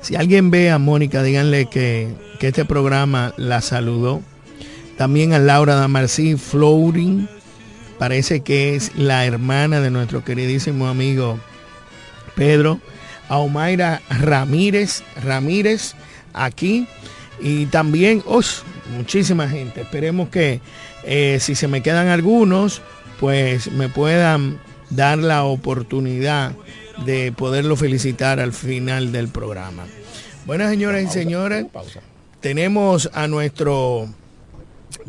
si 0.00 0.16
alguien 0.16 0.50
ve 0.50 0.70
a 0.70 0.78
Mónica, 0.78 1.22
díganle 1.22 1.66
que, 1.66 2.08
que, 2.38 2.48
este 2.48 2.64
programa 2.64 3.34
la 3.36 3.60
saludó. 3.60 4.22
También 4.96 5.34
a 5.34 5.38
Laura 5.38 5.74
Damarcí 5.74 6.36
Flooring, 6.36 7.28
parece 7.98 8.40
que 8.40 8.74
es 8.74 8.92
la 8.96 9.26
hermana 9.26 9.80
de 9.80 9.90
nuestro 9.90 10.24
queridísimo 10.24 10.88
amigo 10.88 11.38
Pedro. 12.34 12.80
A 13.28 13.36
Omaira 13.38 14.00
Ramírez, 14.08 15.02
Ramírez, 15.22 15.94
aquí. 16.32 16.86
Y 17.40 17.66
también, 17.66 18.22
oh, 18.26 18.40
muchísima 18.90 19.48
gente. 19.48 19.82
Esperemos 19.82 20.28
que 20.28 20.60
eh, 21.04 21.38
si 21.40 21.54
se 21.54 21.68
me 21.68 21.82
quedan 21.82 22.08
algunos, 22.08 22.82
pues 23.18 23.70
me 23.70 23.88
puedan 23.88 24.58
dar 24.90 25.18
la 25.18 25.44
oportunidad 25.44 26.52
de 27.04 27.32
poderlo 27.32 27.76
felicitar 27.76 28.40
al 28.40 28.52
final 28.52 29.12
del 29.12 29.28
programa. 29.28 29.84
Bueno, 30.46 30.68
señoras 30.68 31.02
y 31.02 31.06
señores, 31.08 31.66
tenemos 32.40 33.10
a 33.12 33.28
nuestro 33.28 34.08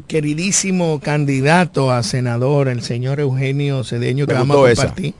queridísimo 0.07 0.99
candidato 0.99 1.91
a 1.91 2.03
senador, 2.03 2.67
el 2.67 2.81
señor 2.81 3.19
Eugenio 3.19 3.83
Cedeño, 3.83 4.27
que 4.27 4.33
vamos 4.33 4.57
a 4.57 4.75
compartir. 4.75 5.13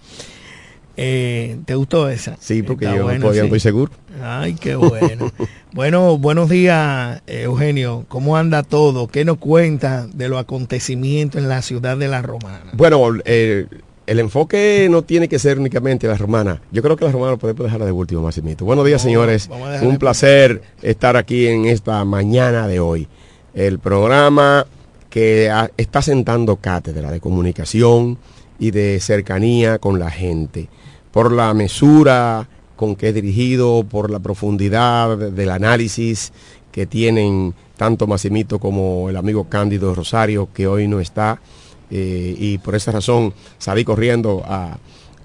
Eh, 0.97 1.57
¿Te 1.65 1.75
gustó 1.75 2.09
esa? 2.09 2.37
Sí, 2.39 2.63
porque 2.63 2.85
Está 2.85 2.97
yo 2.97 3.03
bueno, 3.03 3.21
todavía 3.21 3.41
sí. 3.41 3.45
estoy 3.47 3.59
seguro. 3.59 3.91
Ay, 4.21 4.53
qué 4.55 4.75
bueno. 4.75 5.31
bueno, 5.73 6.17
buenos 6.17 6.49
días, 6.49 7.21
Eugenio. 7.27 8.05
¿Cómo 8.07 8.37
anda 8.37 8.63
todo? 8.63 9.07
¿Qué 9.07 9.23
nos 9.25 9.37
cuenta 9.37 10.07
de 10.07 10.29
los 10.29 10.39
acontecimientos 10.39 11.41
en 11.41 11.49
la 11.49 11.61
ciudad 11.61 11.97
de 11.97 12.07
La 12.07 12.21
Romana? 12.21 12.71
Bueno, 12.73 13.01
eh, 13.25 13.67
el 14.07 14.19
enfoque 14.19 14.87
no 14.91 15.03
tiene 15.03 15.29
que 15.29 15.39
ser 15.39 15.57
únicamente 15.59 16.07
la 16.07 16.17
romana. 16.17 16.61
Yo 16.71 16.81
creo 16.81 16.97
que 16.97 17.05
la 17.05 17.11
romana 17.11 17.31
lo 17.31 17.37
podemos 17.37 17.63
dejar 17.63 17.83
de 17.83 17.91
último, 17.91 18.21
Maximito. 18.21 18.65
Buenos 18.65 18.85
días, 18.85 19.01
No, 19.01 19.09
señores. 19.09 19.49
Un 19.81 19.97
placer 19.97 20.61
estar 20.81 21.15
aquí 21.15 21.47
en 21.47 21.65
esta 21.65 22.03
mañana 22.03 22.67
de 22.67 22.79
hoy. 22.79 23.07
El 23.53 23.79
programa 23.79 24.65
que 25.09 25.51
está 25.77 26.01
sentando 26.01 26.57
cátedra 26.57 27.11
de 27.11 27.19
comunicación 27.19 28.17
y 28.61 28.69
de 28.71 28.99
cercanía 28.99 29.79
con 29.79 29.99
la 29.99 30.11
gente, 30.11 30.69
por 31.11 31.31
la 31.31 31.53
mesura 31.53 32.47
con 32.75 32.95
que 32.95 33.09
es 33.09 33.15
dirigido, 33.15 33.83
por 33.83 34.09
la 34.09 34.19
profundidad 34.19 35.17
del 35.17 35.49
análisis 35.49 36.31
que 36.71 36.85
tienen 36.85 37.53
tanto 37.75 38.07
Massimito 38.07 38.59
como 38.59 39.09
el 39.09 39.17
amigo 39.17 39.49
Cándido 39.49 39.93
Rosario, 39.93 40.47
que 40.53 40.67
hoy 40.67 40.87
no 40.87 40.99
está, 40.99 41.41
eh, 41.89 42.35
y 42.37 42.59
por 42.59 42.75
esa 42.75 42.91
razón 42.91 43.33
salí 43.57 43.83
corriendo 43.83 44.43
a, 44.45 44.77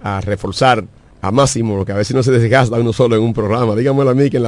a 0.02 0.20
reforzar 0.22 0.84
a 1.20 1.30
Máximo, 1.30 1.76
porque 1.76 1.92
a 1.92 1.96
veces 1.96 2.16
no 2.16 2.22
se 2.22 2.32
desgasta 2.32 2.76
uno 2.76 2.92
solo 2.92 3.16
en 3.16 3.22
un 3.22 3.34
programa. 3.34 3.74
Dígamelo 3.74 4.10
a 4.10 4.14
mí 4.14 4.30
que 4.30 4.38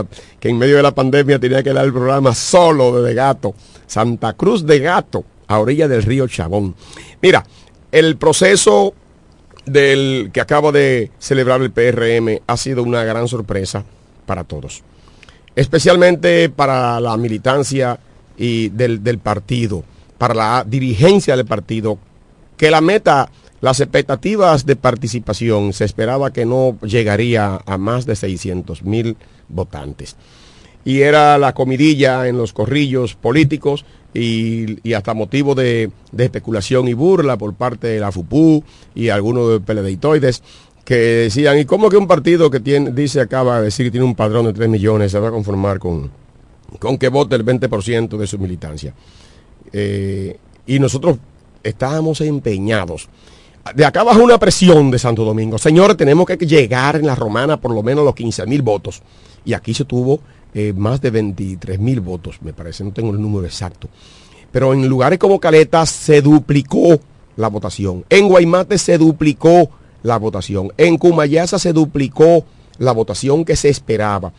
en, 0.49 0.59
medio 0.59 0.77
de 0.77 0.83
la 0.83 0.95
pandemia 0.95 1.39
tenía 1.39 1.63
que 1.63 1.73
dar 1.73 1.85
el 1.85 1.93
programa 1.93 2.35
solo 2.35 3.03
de 3.03 3.15
Gato. 3.15 3.55
Santa 3.87 4.33
Cruz 4.33 4.65
de 4.65 4.79
Gato, 4.79 5.25
a 5.47 5.59
orilla 5.59 5.89
del 5.89 6.03
río 6.03 6.27
Chabón. 6.29 6.75
Mira, 7.21 7.45
el 7.93 8.17
proceso 8.17 8.95
del 9.67 10.31
que 10.33 10.41
acaba 10.41 10.73
de 10.73 11.11
celebrar 11.19 11.61
el 11.61 11.71
PRM 11.71 12.41
ha 12.47 12.57
sido 12.57 12.83
una 12.83 13.05
gran 13.05 13.29
sorpresa 13.29 13.85
para 14.27 14.45
todos. 14.45 14.83
Especialmente 15.55 16.49
para 16.49 17.01
la 17.01 17.17
militancia 17.17 17.99
y 18.37 18.69
del, 18.69 19.03
del 19.03 19.19
partido, 19.19 19.85
para 20.17 20.35
la 20.35 20.65
dirigencia 20.67 21.37
del 21.37 21.47
partido, 21.47 21.99
que 22.57 22.71
la 22.71 22.81
meta 22.81 23.31
las 23.61 23.81
expectativas 23.81 24.67
de 24.67 24.77
participación 24.77 25.73
se 25.73 25.85
esperaba 25.85 26.33
que 26.33 26.47
no 26.47 26.79
llegaría 26.81 27.61
a 27.67 27.77
más 27.77 28.07
de 28.07 28.15
600 28.15 28.85
mil 28.85 29.17
votantes. 29.49 30.15
Y 30.85 31.01
era 31.01 31.39
la 31.39 31.55
comidilla 31.55 32.29
en 32.29 32.39
los 32.39 32.53
corrillos 32.53 33.17
políticos 33.17 33.85
y, 34.19 34.93
hasta 34.95 35.15
motivo 35.15 35.55
de, 35.55 35.91
especulación 36.17 36.89
y 36.89 36.95
burla 36.95 37.37
por 37.37 37.55
parte 37.55 37.87
de 37.89 38.01
la 38.01 38.11
FUPU 38.11 38.63
y 38.95 39.09
algunos 39.09 39.51
de 39.51 39.61
peledeitoides 39.61 40.43
que 40.85 40.97
decían, 40.97 41.59
¿y 41.59 41.65
cómo 41.65 41.91
que 41.91 41.97
un 41.97 42.07
partido 42.07 42.51
que 42.51 42.61
dice, 42.61 43.21
acaba 43.21 43.59
de 43.59 43.67
decir 43.67 43.87
que 43.87 43.91
tiene 43.91 44.07
un 44.07 44.15
padrón 44.15 44.47
de 44.47 44.55
3 44.55 44.69
millones 44.69 45.13
se 45.13 45.19
va 45.19 45.29
a 45.29 45.31
conformar 45.31 45.79
con, 45.79 46.11
con 46.79 46.97
que 46.97 47.09
vote 47.09 47.37
el 47.37 47.45
20% 47.45 48.17
de 48.17 48.27
su 48.27 48.39
militancia? 48.39 48.95
Eh, 49.73 50.39
y 50.67 50.79
nosotros 50.79 51.19
estábamos 51.63 52.21
empeñados 52.23 53.09
de 53.75 53.85
acá 53.85 54.03
bajo 54.03 54.23
una 54.23 54.39
presión 54.39 54.91
de 54.91 54.99
Santo 54.99 55.25
Domingo. 55.25 55.59
Señores, 55.59 55.97
tenemos 55.97 56.27
que 56.27 56.37
llegar 56.37 56.97
en 56.97 57.07
la 57.07 57.15
romana 57.15 57.61
por 57.61 57.75
lo 57.75 57.83
menos 57.83 58.05
los 58.05 58.15
15 58.15 58.47
mil 58.47 58.63
votos. 58.63 59.03
Y 59.45 59.53
aquí 59.53 59.75
se 59.75 59.85
tuvo 59.85 60.21
eh, 60.55 60.73
más 60.77 61.01
de 61.01 61.11
23 61.11 61.79
mil 61.79 62.01
votos, 62.01 62.41
me 62.43 62.53
parece, 62.53 62.85
no 62.85 62.93
tengo 62.93 63.11
el 63.11 63.21
número 63.21 63.47
exacto. 63.47 63.89
Pero 64.51 64.73
en 64.73 64.89
lugares 64.89 65.19
como 65.19 65.41
Caleta 65.41 65.85
se 65.87 66.23
duplicó 66.23 67.01
la 67.37 67.49
votación. 67.49 68.05
En 68.09 68.29
Guaymate 68.29 68.79
se 68.79 68.99
duplicó 68.99 69.71
la 70.03 70.19
votación. 70.19 70.73
En 70.77 70.99
Cumayasa 70.99 71.59
se 71.59 71.73
duplicó 71.73 72.45
la 72.79 72.93
votación 72.93 73.45
que 73.45 73.57
se 73.57 73.69
esperaba. 73.69 74.33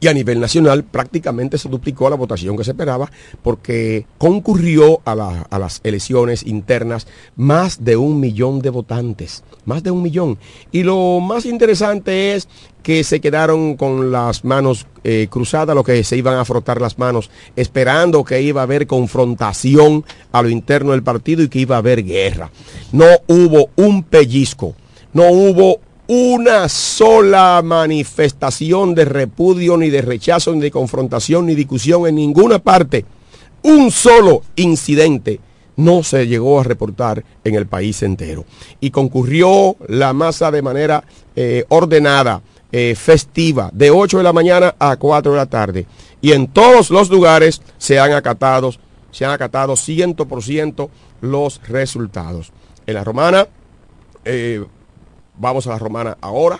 Y 0.00 0.06
a 0.06 0.14
nivel 0.14 0.38
nacional 0.38 0.84
prácticamente 0.84 1.58
se 1.58 1.68
duplicó 1.68 2.08
la 2.08 2.14
votación 2.14 2.56
que 2.56 2.62
se 2.62 2.70
esperaba 2.70 3.10
porque 3.42 4.06
concurrió 4.16 5.00
a, 5.04 5.16
la, 5.16 5.42
a, 5.50 5.58
las 5.58 5.80
elecciones 5.82 6.46
internas 6.46 7.08
más 7.34 7.84
de 7.84 7.96
un 7.96 8.20
millón 8.20 8.60
de 8.60 8.70
votantes, 8.70 9.42
más 9.64 9.82
de 9.82 9.90
un 9.90 10.02
millón. 10.02 10.38
Y 10.70 10.84
lo 10.84 11.18
más 11.18 11.46
interesante 11.46 12.36
es 12.36 12.48
que 12.84 13.02
se 13.02 13.20
quedaron 13.20 13.76
con 13.76 14.12
las 14.12 14.44
manos 14.44 14.86
eh, 15.10 15.26
cruzadas, 15.30 15.74
lo 15.74 15.82
que 15.82 16.04
se 16.04 16.18
iban 16.18 16.36
a 16.36 16.44
frotar 16.44 16.82
las 16.82 16.98
manos, 16.98 17.30
esperando 17.56 18.22
que 18.24 18.42
iba 18.42 18.60
a 18.60 18.64
haber 18.64 18.86
confrontación 18.86 20.04
a 20.32 20.42
lo 20.42 20.50
interno 20.50 20.92
del 20.92 21.02
partido 21.02 21.42
y 21.42 21.48
que 21.48 21.60
iba 21.60 21.76
a 21.76 21.78
haber 21.78 22.04
guerra. 22.04 22.50
No 22.92 23.06
hubo 23.26 23.70
un 23.76 24.02
pellizco, 24.02 24.74
no 25.14 25.30
hubo 25.30 25.80
una 26.08 26.68
sola 26.68 27.62
manifestación 27.64 28.94
de 28.94 29.06
repudio, 29.06 29.78
ni 29.78 29.88
de 29.88 30.02
rechazo, 30.02 30.52
ni 30.52 30.60
de 30.60 30.70
confrontación, 30.70 31.46
ni 31.46 31.54
discusión 31.54 32.06
en 32.06 32.16
ninguna 32.16 32.58
parte. 32.58 33.06
Un 33.62 33.90
solo 33.90 34.42
incidente 34.56 35.40
no 35.76 36.02
se 36.02 36.26
llegó 36.26 36.60
a 36.60 36.64
reportar 36.64 37.24
en 37.44 37.54
el 37.54 37.66
país 37.66 38.02
entero. 38.02 38.44
Y 38.78 38.90
concurrió 38.90 39.74
la 39.86 40.12
masa 40.12 40.50
de 40.50 40.60
manera 40.60 41.02
eh, 41.34 41.64
ordenada, 41.70 42.42
eh, 42.72 42.94
festiva, 42.94 43.70
de 43.72 43.90
8 43.90 44.18
de 44.18 44.24
la 44.24 44.32
mañana 44.32 44.74
a 44.78 44.96
4 44.96 45.32
de 45.32 45.38
la 45.38 45.46
tarde. 45.46 45.86
Y 46.20 46.32
en 46.32 46.48
todos 46.48 46.90
los 46.90 47.10
lugares 47.10 47.62
se 47.78 47.98
han 47.98 48.12
acatado, 48.12 48.72
se 49.10 49.24
han 49.24 49.30
acatado 49.30 49.74
100% 49.74 50.88
los 51.20 51.60
resultados. 51.68 52.52
En 52.86 52.94
la 52.94 53.04
romana, 53.04 53.46
eh, 54.24 54.64
Vamos 55.40 55.68
a 55.68 55.70
la 55.70 55.78
romana 55.78 56.18
ahora. 56.20 56.58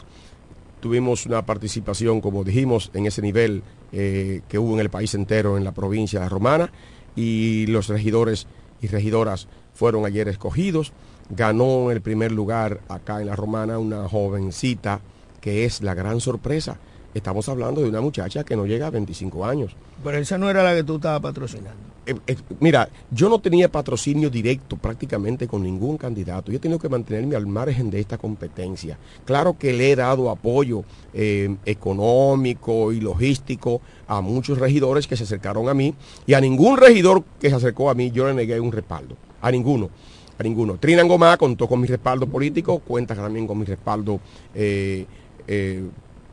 Tuvimos 0.81 1.27
una 1.27 1.45
participación, 1.45 2.21
como 2.21 2.45
dijimos, 2.45 2.93
en 2.95 3.07
ese 3.07 3.21
nivel 3.23 3.65
eh, 3.91 4.43
que 4.49 4.59
hubo 4.59 4.75
en 4.75 4.81
el 4.81 4.89
país 4.89 5.15
entero, 5.15 5.57
en 5.57 5.65
la 5.65 5.73
provincia 5.73 6.21
de 6.21 6.27
la 6.27 6.31
romana. 6.31 6.73
Y 7.17 7.67
los 7.67 7.89
regidores 7.89 8.47
y 8.81 8.87
regidoras 8.87 9.49
fueron 9.75 10.07
ayer 10.07 10.29
escogidos. 10.29 10.93
Ganó 11.31 11.91
el 11.91 12.01
primer 12.01 12.31
lugar 12.31 12.81
acá 12.89 13.21
en 13.21 13.27
la 13.27 13.35
romana 13.35 13.81
una 13.81 14.09
jovencita 14.09 15.01
que 15.41 15.65
es 15.65 15.83
la 15.83 15.95
gran 15.95 16.21
sorpresa. 16.21 16.79
Estamos 17.15 17.49
hablando 17.49 17.81
de 17.81 17.89
una 17.89 18.01
muchacha 18.01 18.45
que 18.45 18.57
no 18.57 18.67
llega 18.67 18.87
a 18.87 18.91
25 18.91 19.45
años. 19.45 19.75
Pero 20.05 20.19
esa 20.19 20.39
no 20.39 20.51
era 20.51 20.63
la 20.63 20.75
que 20.75 20.85
tú 20.85 20.97
estabas 20.97 21.21
patrocinando. 21.21 21.89
Eh, 22.09 22.15
eh, 22.27 22.37
mira, 22.61 22.89
yo 23.11 23.29
no 23.29 23.39
tenía 23.39 23.71
patrocinio 23.71 24.31
directo 24.31 24.77
prácticamente 24.77 25.47
con 25.47 25.63
ningún 25.63 25.99
candidato. 25.99 26.51
Yo 26.51 26.57
he 26.57 26.61
tenido 26.61 26.79
que 26.79 26.89
mantenerme 26.89 27.37
al 27.37 27.47
margen 27.47 27.91
de 27.91 28.01
esta 28.01 28.17
competencia. 28.17 28.97
Claro 29.27 29.59
que 29.59 29.75
le 29.75 29.93
he 29.93 29.97
dado 29.97 30.31
apoyo 30.31 30.85
eh, 31.13 31.55
económico 31.67 32.93
y 32.93 33.01
logístico 33.01 33.83
a 34.07 34.23
muchos 34.23 34.59
regidores 34.59 35.07
que 35.07 35.17
se 35.17 35.25
acercaron 35.25 35.69
a 35.69 35.75
mí 35.75 35.95
y 36.27 36.33
a 36.33 36.41
ningún 36.41 36.79
regidor 36.79 37.25
que 37.39 37.51
se 37.51 37.57
acercó 37.57 37.91
a 37.91 37.95
mí 37.95 38.11
yo 38.11 38.27
le 38.27 38.33
negué 38.33 38.59
un 38.59 38.73
respaldo. 38.73 39.15
A 39.43 39.51
ninguno. 39.51 39.91
A 40.39 40.43
ninguno. 40.43 40.79
Trina 40.79 41.03
Gomá 41.03 41.37
contó 41.37 41.69
con 41.69 41.79
mi 41.79 41.89
respaldo 41.89 42.27
político, 42.27 42.79
cuenta 42.79 43.15
también 43.15 43.47
con 43.47 43.59
mi 43.59 43.67
respaldo, 43.67 44.19
eh, 44.55 45.05
eh, 45.49 45.83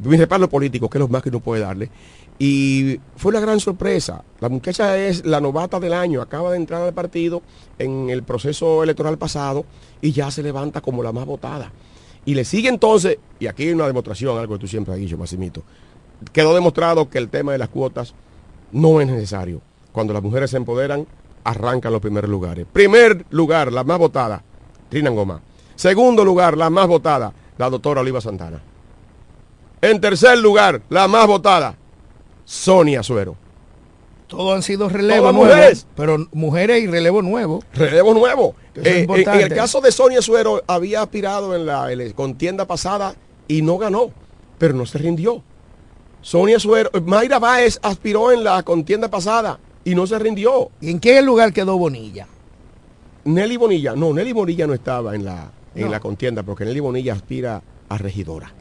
mi 0.03 0.17
respaldo 0.17 0.49
político, 0.49 0.89
que 0.89 0.97
es 0.97 0.99
lo 0.99 1.07
más 1.07 1.23
que 1.23 1.29
uno 1.29 1.39
puede 1.39 1.61
darle. 1.61 1.89
Y 2.37 2.99
fue 3.15 3.29
una 3.29 3.39
gran 3.39 3.59
sorpresa. 3.59 4.23
La 4.41 4.49
muchacha 4.49 4.97
es 4.97 5.25
la 5.25 5.39
novata 5.39 5.79
del 5.79 5.93
año, 5.93 6.21
acaba 6.21 6.51
de 6.51 6.57
entrar 6.57 6.81
al 6.81 6.93
partido 6.93 7.41
en 7.79 8.09
el 8.09 8.23
proceso 8.23 8.83
electoral 8.83 9.17
pasado 9.17 9.65
y 10.01 10.11
ya 10.11 10.29
se 10.29 10.43
levanta 10.43 10.81
como 10.81 11.01
la 11.01 11.13
más 11.13 11.25
votada. 11.25 11.71
Y 12.25 12.33
le 12.33 12.43
sigue 12.43 12.69
entonces, 12.69 13.19
y 13.39 13.47
aquí 13.47 13.63
hay 13.63 13.73
una 13.73 13.87
demostración, 13.87 14.37
algo 14.37 14.55
que 14.55 14.61
tú 14.61 14.67
siempre 14.67 14.93
has 14.93 14.99
dicho, 14.99 15.17
Massimito, 15.17 15.63
quedó 16.33 16.53
demostrado 16.53 17.09
que 17.09 17.19
el 17.19 17.29
tema 17.29 17.53
de 17.53 17.57
las 17.57 17.69
cuotas 17.69 18.13
no 18.71 18.99
es 18.99 19.07
necesario. 19.07 19.61
Cuando 19.91 20.11
las 20.11 20.23
mujeres 20.23 20.51
se 20.51 20.57
empoderan, 20.57 21.07
arrancan 21.45 21.93
los 21.93 22.01
primeros 22.01 22.29
lugares. 22.29 22.65
Primer 22.71 23.25
lugar, 23.29 23.71
la 23.71 23.83
más 23.83 23.97
votada, 23.97 24.43
Trina 24.89 25.11
Goma. 25.11 25.41
Segundo 25.75 26.25
lugar, 26.25 26.57
la 26.57 26.69
más 26.69 26.87
votada, 26.87 27.31
la 27.57 27.69
doctora 27.69 28.01
Oliva 28.01 28.19
Santana. 28.19 28.61
En 29.85 30.01
tercer 30.01 30.39
lugar, 30.39 30.81
la 30.89 31.07
más 31.07 31.27
votada, 31.27 31.75
Sonia 32.43 33.03
Suero. 33.03 33.35
Todos 34.25 34.55
han 34.55 34.63
sido 34.63 34.89
relevos 34.89 35.31
mujeres. 35.31 35.85
pero 35.95 36.27
mujeres 36.31 36.83
y 36.83 36.87
relevo 36.87 37.21
nuevo. 37.21 37.63
Relevo 37.71 38.15
nuevo. 38.15 38.55
Eh, 38.75 39.05
en, 39.07 39.11
en, 39.11 39.41
el 39.41 39.53
caso 39.53 39.81
de 39.81 39.91
Sonia 39.91 40.23
Suero 40.23 40.63
había 40.65 41.03
aspirado 41.03 41.55
en 41.55 41.67
la, 41.67 41.91
en 41.91 41.99
la, 41.99 42.13
contienda 42.15 42.65
pasada 42.65 43.13
y 43.47 43.61
no 43.61 43.77
ganó, 43.77 44.09
pero 44.57 44.73
no 44.73 44.87
se 44.87 44.97
rindió. 44.97 45.43
Sonia 46.23 46.59
Suero, 46.59 46.89
Mayra 47.05 47.37
Báez 47.37 47.77
aspiró 47.83 48.31
en 48.31 48.43
la 48.43 48.63
contienda 48.63 49.09
pasada 49.09 49.59
y 49.83 49.93
no 49.93 50.07
se 50.07 50.17
rindió. 50.17 50.71
¿Y 50.81 50.89
en 50.89 50.99
qué 50.99 51.21
lugar 51.21 51.53
quedó 51.53 51.77
Bonilla? 51.77 52.27
Nelly 53.25 53.57
Bonilla, 53.57 53.95
no, 53.95 54.11
Nelly 54.13 54.33
Bonilla 54.33 54.65
no 54.65 54.73
estaba 54.73 55.13
en 55.13 55.25
la, 55.25 55.51
en 55.75 55.85
no. 55.85 55.91
la 55.91 55.99
contienda 55.99 56.41
porque 56.41 56.65
Nelly 56.65 56.79
Bonilla 56.79 57.13
aspira 57.13 57.61
a 57.87 57.97
regidora. 57.99 58.54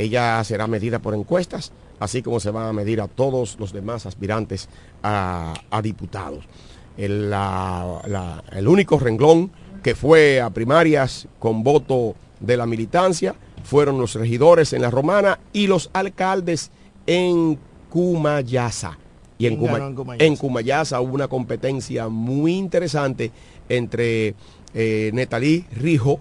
Ella 0.00 0.42
será 0.44 0.66
medida 0.66 0.98
por 0.98 1.14
encuestas 1.14 1.72
así 2.00 2.22
como 2.22 2.40
se 2.40 2.50
van 2.50 2.66
a 2.66 2.72
medir 2.72 3.00
a 3.00 3.06
todos 3.06 3.56
los 3.60 3.72
demás 3.72 4.06
aspirantes 4.06 4.68
a, 5.02 5.54
a 5.70 5.82
diputados. 5.82 6.44
El, 6.96 7.30
la, 7.30 8.02
la, 8.06 8.42
el, 8.52 8.66
único 8.66 8.98
renglón 8.98 9.52
que 9.82 9.94
fue 9.94 10.40
a 10.40 10.50
primarias 10.50 11.28
con 11.38 11.62
voto 11.62 12.16
de 12.40 12.56
la 12.56 12.66
militancia 12.66 13.34
fueron 13.62 13.98
los 13.98 14.14
regidores 14.14 14.72
en 14.72 14.82
la 14.82 14.90
romana 14.90 15.38
y 15.52 15.66
los 15.66 15.90
alcaldes 15.92 16.70
en 17.06 17.58
Cumayasa. 17.90 18.98
Y 19.38 19.46
en, 19.46 19.56
Cumayasa? 19.56 20.24
en 20.24 20.36
Cumayasa 20.36 21.00
hubo 21.00 21.14
una 21.14 21.28
competencia 21.28 22.08
muy 22.08 22.54
interesante 22.54 23.30
entre 23.68 24.34
eh, 24.74 25.10
Netalí 25.12 25.66
Rijo, 25.76 26.18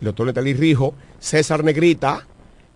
el 0.00 0.06
doctor 0.06 0.26
Netalí 0.26 0.54
Rijo, 0.54 0.94
César 1.18 1.64
Negrita, 1.64 2.26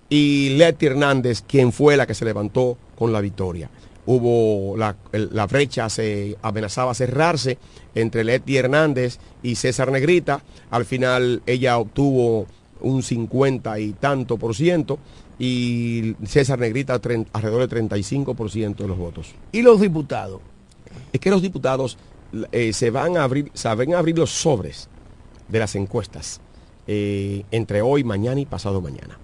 y 0.09 0.50
Leti 0.50 0.86
Hernández, 0.86 1.42
quien 1.46 1.72
fue 1.72 1.96
la 1.96 2.06
que 2.06 2.14
se 2.14 2.24
levantó 2.24 2.76
con 2.96 3.12
la 3.12 3.20
victoria. 3.20 3.70
hubo 4.06 4.74
la, 4.76 4.96
la 5.12 5.46
brecha, 5.46 5.90
se 5.90 6.36
amenazaba 6.40 6.94
cerrarse 6.94 7.59
entre 7.94 8.24
Leti 8.24 8.56
Hernández 8.56 9.18
y 9.42 9.56
César 9.56 9.92
Negrita. 9.92 10.42
Al 10.70 10.86
final 10.86 11.42
ella 11.44 11.76
obtuvo 11.76 12.46
un 12.80 13.02
50 13.02 13.78
y 13.80 13.92
tanto 13.92 14.38
por 14.38 14.54
ciento 14.54 14.98
y 15.38 16.14
César 16.24 16.59
Negrita 16.59 16.94
alrededor 16.94 17.61
del 17.61 17.68
35 17.68 18.34
por 18.34 18.50
ciento 18.50 18.84
de 18.84 18.88
los 18.88 18.98
votos. 18.98 19.34
¿Y 19.52 19.62
los 19.62 19.80
diputados? 19.80 20.40
Es 21.12 21.20
que 21.20 21.30
los 21.30 21.42
diputados 21.42 21.98
eh, 22.52 22.72
se 22.72 22.90
van 22.90 23.16
a 23.16 23.24
abrir, 23.24 23.50
a 23.64 23.70
abrir 23.70 24.18
los 24.18 24.30
sobres 24.30 24.88
de 25.48 25.59
las 25.59 25.74
encuestas 25.74 26.40
eh, 26.86 27.44
entre 27.50 27.82
hoy, 27.82 28.04
mañana 28.04 28.40
y 28.40 28.46
pasado 28.46 28.80
mañana. 28.80 29.18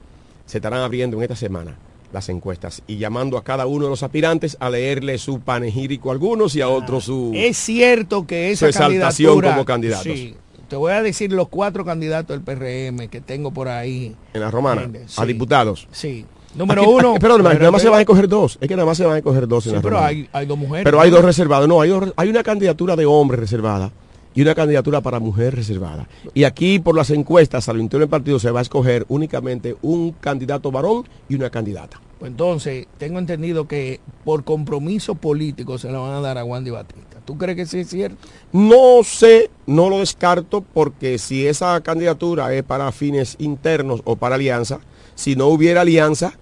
Se 0.46 0.58
estarán 0.58 0.80
abriendo 0.80 1.16
en 1.16 1.22
esta 1.22 1.36
semana 1.36 1.76
las 2.12 2.28
encuestas 2.28 2.82
y 2.86 2.98
llamando 2.98 3.36
a 3.38 3.42
cada 3.44 3.66
uno 3.66 3.86
de 3.86 3.90
los 3.90 4.02
aspirantes 4.02 4.56
a 4.60 4.70
leerle 4.70 5.18
su 5.18 5.40
panegírico 5.40 6.10
a 6.10 6.12
algunos 6.12 6.54
y 6.54 6.60
a 6.60 6.68
otros 6.68 7.04
su... 7.04 7.32
Es 7.34 7.56
cierto 7.56 8.26
que 8.26 8.52
esa 8.52 8.60
Su 8.60 8.66
exaltación 8.66 9.40
como 9.40 9.64
candidatos. 9.64 10.04
Sí, 10.04 10.36
te 10.68 10.76
voy 10.76 10.92
a 10.92 11.02
decir 11.02 11.32
los 11.32 11.48
cuatro 11.48 11.84
candidatos 11.84 12.36
del 12.36 12.42
PRM 12.44 13.08
que 13.08 13.20
tengo 13.20 13.50
por 13.50 13.68
ahí. 13.68 14.14
en 14.32 14.40
la 14.40 14.50
romana, 14.50 14.88
Sí. 15.06 15.14
a 15.20 15.26
diputados. 15.26 15.88
Sí. 15.90 16.24
Número 16.54 16.82
Aquí- 16.82 16.90
uno. 16.92 17.14
perdón, 17.20 17.42
pero- 17.42 17.58
nada 17.58 17.70
más 17.72 17.80
se 17.80 17.86
pero- 17.86 17.90
van 17.92 17.98
a 17.98 18.02
escoger 18.02 18.28
dos. 18.28 18.58
Es 18.60 18.68
que 18.68 18.76
nada 18.76 18.86
más 18.86 18.96
se 18.96 19.04
van 19.04 19.14
a 19.14 19.18
escoger 19.18 19.48
dos 19.48 19.66
en 19.66 19.70
Sí, 19.70 19.76
la 19.76 19.82
pero 19.82 19.96
romana. 19.96 20.08
hay, 20.08 20.28
hay 20.32 20.46
dos 20.46 20.56
mujeres. 20.58 20.84
Pero 20.84 21.00
hay 21.00 21.10
dos 21.10 21.24
reservados. 21.24 21.66
No, 21.68 21.80
hay, 21.80 21.90
dos- 21.90 22.12
hay 22.16 22.28
una 22.28 22.44
candidatura 22.44 22.94
de 22.94 23.06
hombre 23.06 23.36
reservada 23.38 23.90
y 24.34 24.42
una 24.42 24.54
candidatura 24.54 25.00
para 25.00 25.20
mujer 25.20 25.54
reservada. 25.54 26.08
Y 26.34 26.44
aquí 26.44 26.78
por 26.78 26.96
las 26.96 27.10
encuestas 27.10 27.68
al 27.68 27.80
interior 27.80 28.02
del 28.02 28.10
partido 28.10 28.38
se 28.38 28.50
va 28.50 28.58
a 28.58 28.62
escoger 28.62 29.06
únicamente 29.08 29.76
un 29.82 30.12
candidato 30.12 30.70
varón 30.70 31.04
y 31.28 31.36
una 31.36 31.50
candidata. 31.50 32.00
Pues 32.18 32.30
entonces, 32.30 32.86
tengo 32.98 33.18
entendido 33.18 33.68
que 33.68 34.00
por 34.24 34.44
compromiso 34.44 35.14
político 35.14 35.78
se 35.78 35.90
la 35.90 35.98
van 35.98 36.14
a 36.14 36.20
dar 36.20 36.38
a 36.38 36.44
Wandy 36.44 36.70
Batista. 36.70 37.20
¿Tú 37.24 37.38
crees 37.38 37.56
que 37.56 37.66
sí 37.66 37.80
es 37.80 37.88
cierto? 37.88 38.16
No 38.52 39.02
sé, 39.02 39.50
no 39.66 39.88
lo 39.88 40.00
descarto 40.00 40.62
porque 40.62 41.18
si 41.18 41.46
esa 41.46 41.80
candidatura 41.80 42.52
es 42.54 42.62
para 42.62 42.90
fines 42.92 43.36
internos 43.38 44.02
o 44.04 44.16
para 44.16 44.34
alianza, 44.34 44.80
si 45.14 45.36
no 45.36 45.46
hubiera 45.46 45.82
alianza, 45.82 46.38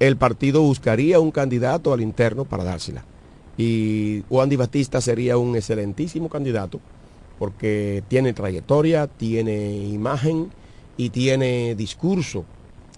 el 0.00 0.16
partido 0.16 0.62
buscaría 0.62 1.20
un 1.20 1.30
candidato 1.30 1.92
al 1.92 2.00
interno 2.00 2.44
para 2.44 2.64
dársela. 2.64 3.04
Y 3.56 4.24
Wandy 4.30 4.56
Batista 4.56 5.00
sería 5.00 5.36
un 5.36 5.54
excelentísimo 5.54 6.28
candidato 6.28 6.80
porque 7.42 8.04
tiene 8.06 8.34
trayectoria, 8.34 9.08
tiene 9.08 9.74
imagen 9.74 10.52
y 10.96 11.10
tiene 11.10 11.74
discurso. 11.74 12.44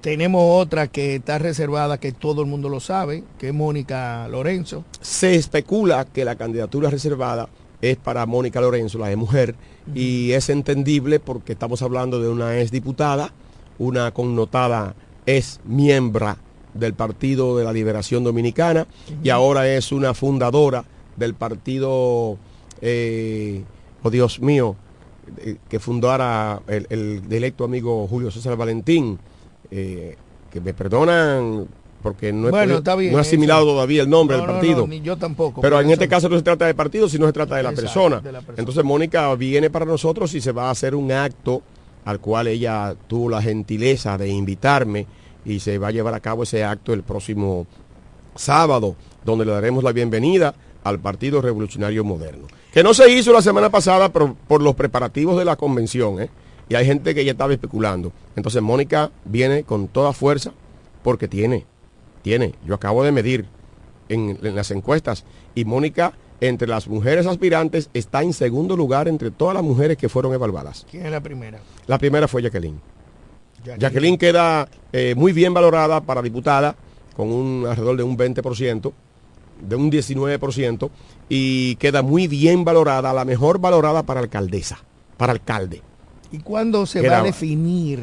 Tenemos 0.03 0.42
otra 0.62 0.88
que 0.88 1.14
está 1.14 1.38
reservada, 1.38 1.97
que 1.99 2.12
todo 2.12 2.42
el 2.42 2.47
mundo 2.47 2.68
lo 2.68 2.78
sabe, 2.78 3.24
que 3.38 3.49
es 3.49 3.55
Mónica 3.55 4.28
Lorenzo. 4.28 4.84
Se 5.01 5.34
especula 5.34 6.05
que 6.05 6.26
la 6.26 6.36
candidatura 6.36 6.90
reservada 6.90 7.49
es 7.80 7.97
para 7.97 8.26
Mónica 8.26 8.61
Lorenzo, 8.61 8.99
la 8.99 9.09
de 9.09 9.16
mujer, 9.16 9.55
y 9.95 10.32
es 10.32 10.51
entendible 10.51 11.20
porque 11.20 11.55
estamos 11.55 11.80
hablando 11.80 12.20
de 12.20 12.28
una 12.28 12.61
ex 12.61 12.70
diputada, 12.70 13.32
una 13.78 14.11
connotada 14.11 14.95
ex 15.24 15.59
miembro 15.64 16.36
del 16.74 16.92
Partido 16.92 17.57
de 17.57 17.64
la 17.64 17.72
Liberación 17.72 18.24
Dominicana 18.24 18.86
y 19.22 19.30
ahora 19.30 19.66
es 19.66 19.90
una 19.90 20.12
fundadora 20.12 20.84
del 21.16 21.32
partido, 21.32 22.36
eh, 22.82 23.62
oh 24.05 24.11
Dios 24.11 24.38
mío, 24.40 24.76
eh, 25.38 25.57
que 25.68 25.80
fundara 25.80 26.61
el, 26.68 26.86
el 26.90 27.55
amigo 27.64 28.07
Julio 28.07 28.30
César 28.30 28.57
Valentín, 28.57 29.18
eh, 29.70 30.16
que 30.52 30.61
me 30.61 30.72
perdonan 30.74 31.66
porque 32.02 32.32
no 32.34 32.48
he, 32.48 32.50
Bueno, 32.50 32.64
podido- 32.64 32.78
está 32.78 32.94
bien, 32.96 33.12
no 33.12 33.18
he 33.18 33.20
asimilado 33.22 33.62
eso. 33.62 33.72
todavía 33.72 34.02
el 34.02 34.11
nombre 34.11 34.36
No, 34.36 34.42
del 34.42 34.46
no, 34.46 34.52
no, 34.55 34.59
partido. 34.61 34.86
ni 34.86 35.00
yo 35.00 35.16
tampoco. 35.16 35.62
Pero 35.62 35.80
en 35.80 35.90
este 35.90 36.07
caso 36.07 36.28
no 36.28 36.36
se 36.36 36.42
trata 36.42 36.66
de 36.66 36.74
partido, 36.74 37.09
sino 37.09 37.26
se 37.26 37.32
trata 37.32 37.57
de 37.57 37.62
la, 37.62 37.70
Exacto, 37.70 37.86
persona. 37.92 38.20
de 38.20 38.30
la 38.32 38.38
persona. 38.40 38.59
Entonces 38.59 38.84
Mónica 38.84 39.34
viene 39.34 39.70
para 39.70 39.86
nosotros 39.86 40.34
y 40.34 40.40
se 40.42 40.52
va 40.52 40.68
a 40.68 40.70
hacer 40.70 40.94
un 40.94 41.11
acto 41.11 41.62
al 42.05 42.20
cual 42.20 42.48
ella 42.48 42.94
tuvo 43.09 43.30
la 43.30 43.40
gentileza 43.40 44.18
de 44.18 44.28
invitarme 44.28 45.07
y 45.46 45.61
se 45.61 45.78
va 45.78 45.88
a 45.88 45.90
llevar 45.92 46.12
a 46.12 46.20
cabo 46.20 46.42
ese 46.42 46.62
acto 46.62 46.92
el 46.92 47.02
próximo 47.02 47.66
sábado, 48.34 48.96
donde 49.24 49.46
le 49.46 49.52
daremos 49.52 49.82
la 49.82 49.92
bienvenida 49.92 50.55
al 50.84 50.98
Partido 50.98 51.40
Revolucionario 51.40 52.05
Moderno. 52.05 52.46
Que 52.75 52.83
no 52.83 52.93
se 52.93 53.09
hizo 53.09 53.33
la 53.33 53.41
semana 53.41 53.70
pasada 53.70 54.11
por 54.11 54.61
los 54.61 54.75
preparativos 54.75 55.39
de 55.39 55.45
la 55.45 55.55
convención, 55.55 56.20
¿eh? 56.20 56.29
Y 56.68 56.75
hay 56.75 56.85
gente 56.85 57.14
que 57.14 57.25
ya 57.25 57.31
estaba 57.31 57.53
especulando. 57.53 58.12
Entonces 58.35 58.61
Mónica 58.62 59.12
viene 59.25 59.62
con 59.62 59.87
toda 59.87 60.12
fuerza 60.12 60.53
porque 61.05 61.29
tiene, 61.29 61.66
tiene. 62.22 62.55
Yo 62.66 62.75
acabo 62.75 63.05
de 63.05 63.12
medir 63.12 63.47
en, 64.09 64.39
en 64.43 64.57
las 64.57 64.72
encuestas 64.72 65.25
y 65.55 65.64
Mónica 65.64 66.14
entre 66.41 66.66
las 66.66 66.89
mujeres 66.89 67.27
aspirantes 67.27 67.91
está 67.95 68.22
en 68.22 68.33
segundo 68.33 68.77
lugar 68.77 69.07
entre 69.07 69.31
todas 69.31 69.55
las 69.55 69.62
mujeres 69.62 69.97
que 69.97 70.09
fueron 70.09 70.35
evaluadas. 70.35 70.85
¿Quién 70.91 71.07
es 71.07 71.12
la 71.12 71.20
primera? 71.20 71.61
La 71.87 71.99
primera 71.99 72.27
fue 72.27 72.43
Jacqueline. 72.43 72.81
Jacqueline 73.79 74.18
queda 74.18 74.68
eh, 74.93 75.14
muy 75.16 75.33
bien 75.33 75.55
valorada 75.55 76.01
para 76.01 76.20
diputada, 76.22 76.75
con 77.16 77.31
un 77.33 77.66
alrededor 77.68 77.97
de 77.97 78.03
un 78.03 78.18
20%, 78.18 78.93
de 79.61 79.77
un 79.77 79.91
19%, 79.91 80.91
y 81.29 81.77
queda 81.77 82.03
muy 82.03 82.27
bien 82.29 82.64
valorada, 82.64 83.12
la 83.12 83.25
mejor 83.25 83.59
valorada 83.59 84.03
para 84.05 84.20
alcaldesa, 84.20 84.79
para 85.16 85.33
alcalde. 85.33 85.83
¿Y 86.33 86.39
cuándo 86.39 86.85
se 86.87 87.01
Queda- 87.01 87.12
va 87.14 87.18
a 87.20 87.22
definir 87.22 88.03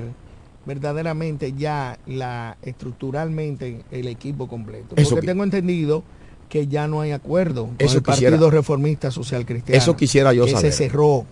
verdaderamente 0.65 1.53
ya 1.57 1.97
la 2.05 2.57
estructuralmente 2.61 3.83
el 3.91 4.07
equipo 4.07 4.47
completo? 4.47 4.95
Porque 4.95 5.25
tengo 5.25 5.43
entendido 5.43 6.03
que 6.49 6.67
ya 6.67 6.87
no 6.87 7.01
hay 7.01 7.11
acuerdo 7.11 7.65
con 7.67 7.75
Eso 7.79 7.97
el 7.97 8.03
quisiera- 8.03 8.31
Partido 8.31 8.51
Reformista 8.51 9.11
Social 9.11 9.45
Cristiano. 9.45 9.77
Eso 9.77 9.95
quisiera 9.95 10.33
yo 10.33 10.45
que 10.45 10.51
saber. 10.51 10.71
se 10.71 10.77
cerró. 10.89 11.25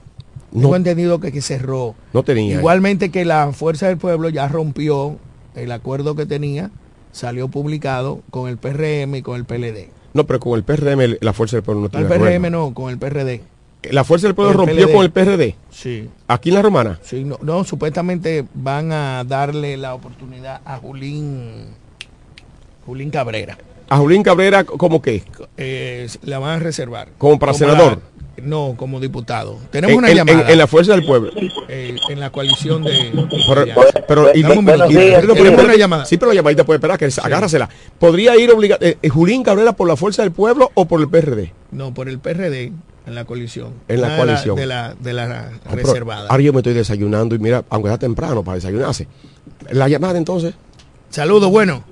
No. 0.52 0.62
Tengo 0.62 0.76
entendido 0.78 1.20
que, 1.20 1.32
que 1.32 1.42
cerró. 1.42 1.94
No 2.14 2.24
tenía. 2.24 2.56
Igualmente 2.58 3.12
que 3.12 3.24
la 3.26 3.52
Fuerza 3.54 3.88
del 3.88 3.98
Pueblo 3.98 4.30
ya 4.30 4.48
rompió 4.48 5.18
el 5.56 5.72
acuerdo 5.72 6.16
que 6.16 6.26
tenía, 6.26 6.72
salió 7.12 7.50
publicado 7.50 8.22
con 8.32 8.50
el 8.50 8.58
PRM 8.58 9.16
y 9.18 9.22
con 9.22 9.36
el 9.36 9.46
PLD. 9.46 9.90
No, 10.20 10.26
pero 10.26 10.42
con 10.42 10.58
el 10.58 10.64
PRM 10.64 11.18
la 11.22 11.32
Fuerza 11.32 11.56
del 11.56 11.64
Pueblo 11.64 11.84
no 11.84 11.90
tiene 11.90 12.14
el 12.14 12.20
PRM 12.20 12.52
no, 12.52 12.74
con 12.74 12.90
el 12.90 12.98
PRD. 12.98 13.42
La 13.84 14.04
Fuerza 14.04 14.28
del 14.28 14.36
Pueblo 14.36 14.52
rompió 14.52 14.88
PLD. 14.88 14.94
con 14.94 15.06
el 15.06 15.12
PRD. 15.12 15.56
Sí. 15.72 16.10
Aquí 16.28 16.50
en 16.50 16.56
la 16.56 16.62
Romana. 16.62 17.00
Sí, 17.02 17.24
no, 17.24 17.40
no, 17.42 17.64
supuestamente 17.64 18.46
van 18.54 18.92
a 18.92 19.24
darle 19.24 19.78
la 19.78 19.94
oportunidad 19.94 20.60
a 20.66 20.76
Julín, 20.76 21.68
Julín 22.86 23.12
Cabrera. 23.12 23.58
A 23.88 23.98
Julín 23.98 24.22
Cabrera, 24.22 24.66
¿cómo 24.66 25.02
qué? 25.02 25.24
Eh, 25.56 26.10
la 26.24 26.40
van 26.40 26.58
a 26.58 26.60
reservar. 26.60 27.08
¿Como 27.18 27.40
para 27.40 27.54
senador? 27.54 28.02
No, 28.44 28.76
como 28.78 29.00
diputado. 29.00 29.58
Tenemos 29.72 29.94
En- 29.94 29.98
una 30.00 30.10
en- 30.10 30.16
llamada. 30.18 30.42
en- 30.44 30.50
en 30.50 30.58
la 30.58 30.68
Fuerza 30.68 30.92
del 30.94 31.06
Pueblo. 31.06 31.32
eh, 31.68 31.96
en 32.10 32.20
la 32.20 32.30
coalición 32.32 32.84
de... 32.84 33.12
Pero, 33.48 33.66
pero- 34.08 34.32
y- 34.36 34.42
Dame 34.42 34.58
un 34.58 34.64
y- 34.64 34.94
pero- 34.94 35.64
una 35.64 35.76
llamada. 35.76 36.06
Sí, 36.06 36.18
pero 36.18 36.30
la 36.32 36.36
llamadita 36.36 36.66
puede 36.66 36.78
esperar, 36.78 36.98
que 36.98 37.10
agárrasela. 37.22 37.70
¿Podría 37.98 38.36
ir 38.38 38.52
obligado 38.52 38.86
Julín 39.10 39.44
Cabrera 39.44 39.74
por 39.74 39.88
la 39.88 39.96
Fuerza 39.96 40.22
del 40.24 40.32
Pueblo 40.32 40.72
o 40.74 40.86
por 40.86 41.02
el 41.02 41.08
PRD? 41.10 41.54
No, 41.72 41.94
por 41.94 42.10
el 42.10 42.20
PRD, 42.20 42.72
en 43.08 43.16
la 43.16 43.26
coalición. 43.26 43.74
En 43.88 44.02
la 44.02 44.10
de 44.10 44.18
coalición. 44.18 44.56
De 44.56 44.66
la, 44.66 44.96
de 45.00 45.14
la 45.14 45.52
Ah, 45.66 45.76
reservada. 45.76 46.28
Ahora 46.30 46.44
yo 46.44 46.54
me 46.54 46.60
estoy 46.60 46.74
desayunando 46.74 47.36
y 47.36 47.40
mira, 47.40 47.64
aunque 47.70 47.90
está 47.90 48.00
temprano 48.00 48.44
para 48.44 48.56
desayunarse. 48.56 49.08
La 49.72 49.88
llamada 49.88 50.18
entonces. 50.18 50.54
Saludos, 51.10 51.50
bueno. 51.50 51.84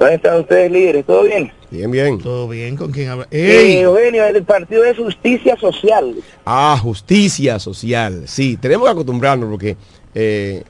¿Cómo 0.00 0.10
están 0.12 0.40
ustedes 0.40 0.72
líderes? 0.72 1.04
¿Todo 1.04 1.24
bien? 1.24 1.52
Bien, 1.70 1.90
bien. 1.90 2.18
Todo 2.18 2.48
bien, 2.48 2.74
¿con 2.74 2.90
quién 2.90 3.10
habla? 3.10 3.28
Eh, 3.30 3.80
Eugenio, 3.82 4.24
el 4.24 4.42
Partido 4.44 4.82
de 4.82 4.94
Justicia 4.94 5.58
Social. 5.60 6.16
Ah, 6.46 6.78
justicia 6.82 7.58
social. 7.58 8.22
Sí, 8.26 8.56
tenemos 8.56 8.86
que 8.86 8.92
acostumbrarnos 8.92 9.50
porque 9.50 9.76
eh, 10.14 10.62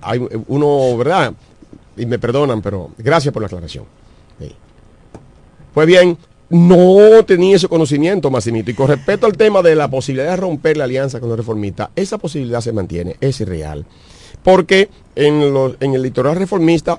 hay 0.00 0.26
uno, 0.46 0.96
¿verdad? 0.96 1.34
Y 1.98 2.06
me 2.06 2.18
perdonan, 2.18 2.62
pero 2.62 2.88
gracias 2.96 3.34
por 3.34 3.42
la 3.42 3.48
aclaración. 3.48 3.84
Sí. 4.40 4.50
Pues 5.74 5.86
bien, 5.86 6.16
no 6.48 7.22
tenía 7.26 7.56
ese 7.56 7.68
conocimiento, 7.68 8.30
Massimito. 8.30 8.70
Y 8.70 8.74
con 8.74 8.88
respecto 8.88 9.26
al 9.26 9.36
tema 9.36 9.60
de 9.60 9.74
la 9.74 9.88
posibilidad 9.90 10.30
de 10.30 10.36
romper 10.36 10.78
la 10.78 10.84
alianza 10.84 11.20
con 11.20 11.28
los 11.28 11.36
reformistas, 11.36 11.90
esa 11.94 12.16
posibilidad 12.16 12.62
se 12.62 12.72
mantiene, 12.72 13.16
es 13.20 13.40
real. 13.46 13.84
Porque 14.42 14.88
en, 15.14 15.52
los- 15.52 15.76
en 15.80 15.92
el 15.92 16.00
litoral 16.02 16.36
reformista 16.36 16.98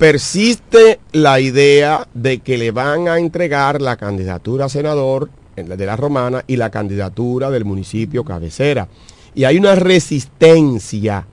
persiste 0.00 0.98
la 1.12 1.40
idea 1.40 2.08
de 2.14 2.38
que 2.38 2.56
le 2.56 2.70
van 2.70 3.06
a 3.06 3.18
entregar 3.18 3.82
la 3.82 3.98
candidatura 3.98 4.64
a 4.64 4.68
senador 4.70 5.28
de 5.54 5.84
la 5.84 5.94
Romana 5.94 6.42
y 6.46 6.56
la 6.56 6.70
candidatura 6.70 7.50
del 7.50 7.66
municipio 7.66 8.24
cabecera. 8.24 8.88
Y 9.34 9.44
hay 9.44 9.58
una 9.58 9.74
resistencia 9.74 11.26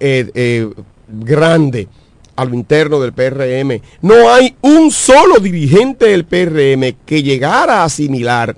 eh, 0.00 0.30
eh, 0.34 0.70
grande 1.08 1.86
a 2.34 2.46
lo 2.46 2.54
interno 2.54 3.00
del 3.00 3.12
PRM. 3.12 3.82
No 4.00 4.32
hay 4.32 4.56
un 4.62 4.90
solo 4.90 5.38
dirigente 5.38 6.06
del 6.06 6.24
PRM 6.24 7.04
que 7.04 7.22
llegara 7.22 7.82
a 7.82 7.84
asimilar 7.84 8.56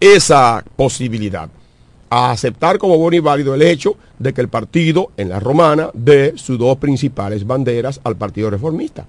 esa 0.00 0.64
posibilidad, 0.74 1.50
a 2.10 2.30
aceptar 2.30 2.78
como 2.78 2.96
bueno 2.98 3.16
y 3.16 3.20
válido 3.20 3.54
el 3.54 3.62
hecho 3.62 3.96
de 4.18 4.32
que 4.32 4.40
el 4.40 4.48
partido 4.48 5.10
en 5.16 5.28
la 5.28 5.40
romana 5.40 5.90
dé 5.92 6.34
sus 6.36 6.58
dos 6.58 6.76
principales 6.78 7.46
banderas 7.46 8.00
al 8.04 8.16
Partido 8.16 8.50
Reformista. 8.50 9.06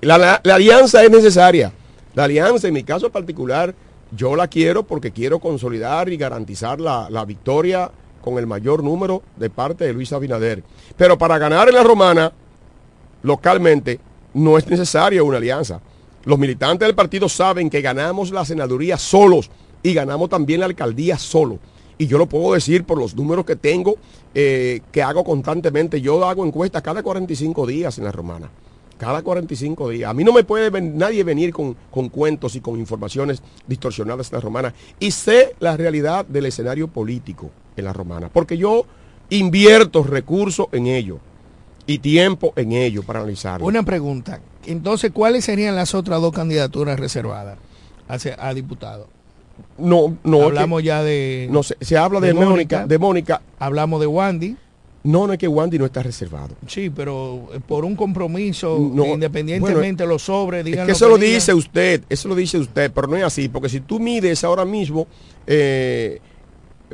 La, 0.00 0.34
alianza 0.34 1.02
es 1.02 1.10
necesaria. 1.10 1.72
La 2.14 2.24
alianza, 2.24 2.68
en 2.68 2.74
mi 2.74 2.82
caso 2.82 3.10
particular, 3.10 3.74
yo 4.14 4.36
la 4.36 4.48
quiero 4.48 4.82
porque 4.82 5.12
quiero 5.12 5.38
consolidar 5.38 6.10
y 6.10 6.16
garantizar 6.16 6.80
la, 6.80 7.08
la 7.10 7.24
victoria 7.24 7.90
con 8.20 8.38
el 8.38 8.46
mayor 8.46 8.82
número 8.84 9.22
de 9.36 9.50
parte 9.50 9.84
de 9.84 9.92
Luis 9.92 10.12
Abinader. 10.12 10.62
Pero 10.96 11.16
para 11.16 11.38
ganar 11.38 11.68
en 11.68 11.74
la 11.74 11.82
romana, 11.82 12.32
localmente, 13.22 13.98
no 14.34 14.58
es 14.58 14.66
necesaria 14.68 15.22
una 15.22 15.38
alianza. 15.38 15.80
Los 16.24 16.38
militantes 16.38 16.86
del 16.86 16.94
partido 16.94 17.28
saben 17.28 17.70
que 17.70 17.80
ganamos 17.80 18.30
la 18.30 18.44
senaduría 18.44 18.98
solos 18.98 19.50
y 19.82 19.92
ganamos 19.94 20.28
también 20.28 20.60
la 20.60 20.66
alcaldía 20.66 21.18
solo. 21.18 21.58
Y 21.98 22.06
yo 22.06 22.18
lo 22.18 22.26
puedo 22.26 22.54
decir 22.54 22.84
por 22.84 22.98
los 22.98 23.14
números 23.14 23.44
que 23.44 23.56
tengo, 23.56 23.96
eh, 24.34 24.80
que 24.90 25.02
hago 25.02 25.22
constantemente. 25.24 26.00
Yo 26.00 26.24
hago 26.24 26.44
encuestas 26.44 26.82
cada 26.82 27.02
45 27.02 27.66
días 27.66 27.98
en 27.98 28.04
la 28.04 28.12
romana. 28.12 28.50
Cada 28.98 29.22
45 29.22 29.90
días. 29.90 30.08
A 30.10 30.14
mí 30.14 30.22
no 30.24 30.32
me 30.32 30.44
puede 30.44 30.80
nadie 30.80 31.24
venir 31.24 31.52
con, 31.52 31.76
con 31.90 32.08
cuentos 32.08 32.54
y 32.56 32.60
con 32.60 32.78
informaciones 32.78 33.42
distorsionadas 33.66 34.30
en 34.30 34.36
la 34.36 34.40
romana. 34.40 34.74
Y 35.00 35.10
sé 35.10 35.54
la 35.60 35.76
realidad 35.76 36.24
del 36.26 36.46
escenario 36.46 36.88
político 36.88 37.50
en 37.76 37.84
la 37.84 37.92
romana. 37.92 38.28
Porque 38.32 38.56
yo 38.56 38.86
invierto 39.30 40.02
recursos 40.04 40.66
en 40.72 40.86
ello 40.86 41.18
y 41.86 41.98
tiempo 41.98 42.52
en 42.56 42.72
ello 42.72 43.02
para 43.02 43.20
analizarlo. 43.20 43.66
Una 43.66 43.82
pregunta. 43.82 44.40
Entonces, 44.66 45.10
¿cuáles 45.12 45.44
serían 45.44 45.74
las 45.76 45.94
otras 45.94 46.20
dos 46.20 46.32
candidaturas 46.32 46.98
reservadas 46.98 47.58
hacia- 48.08 48.36
a 48.38 48.54
diputado? 48.54 49.08
No, 49.78 50.16
no. 50.24 50.42
Hablamos 50.42 50.80
que- 50.80 50.86
ya 50.86 51.02
de. 51.02 51.48
No 51.50 51.62
sé, 51.62 51.76
se 51.80 51.96
habla 51.96 52.20
de, 52.20 52.28
de 52.28 52.34
Mónica, 52.34 52.50
Mónica. 52.50 52.86
de 52.86 52.98
Mónica. 52.98 53.42
Hablamos 53.58 54.00
de 54.00 54.06
Wandy. 54.06 54.56
No, 55.04 55.26
no 55.26 55.34
es 55.34 55.38
que 55.38 55.46
Wandy 55.48 55.78
no 55.78 55.84
está 55.84 56.02
reservado. 56.02 56.54
Sí, 56.66 56.88
pero 56.88 57.48
eh, 57.52 57.60
por 57.66 57.84
un 57.84 57.94
compromiso, 57.94 58.78
No, 58.80 59.04
independientemente 59.04 60.06
los 60.06 60.22
sobres, 60.22 60.60
Es 60.60 60.64
digan 60.64 60.86
que 60.86 60.92
lo 60.92 60.96
eso 60.96 61.08
lo 61.08 61.18
dice 61.18 61.52
usted, 61.52 62.02
eso 62.08 62.26
lo 62.28 62.34
dice 62.34 62.56
usted, 62.56 62.90
pero 62.90 63.06
no 63.06 63.16
es 63.16 63.22
así, 63.24 63.48
porque 63.50 63.68
si 63.68 63.80
tú 63.80 64.00
mides 64.00 64.42
ahora 64.44 64.64
mismo, 64.64 65.06
eh, 65.46 66.20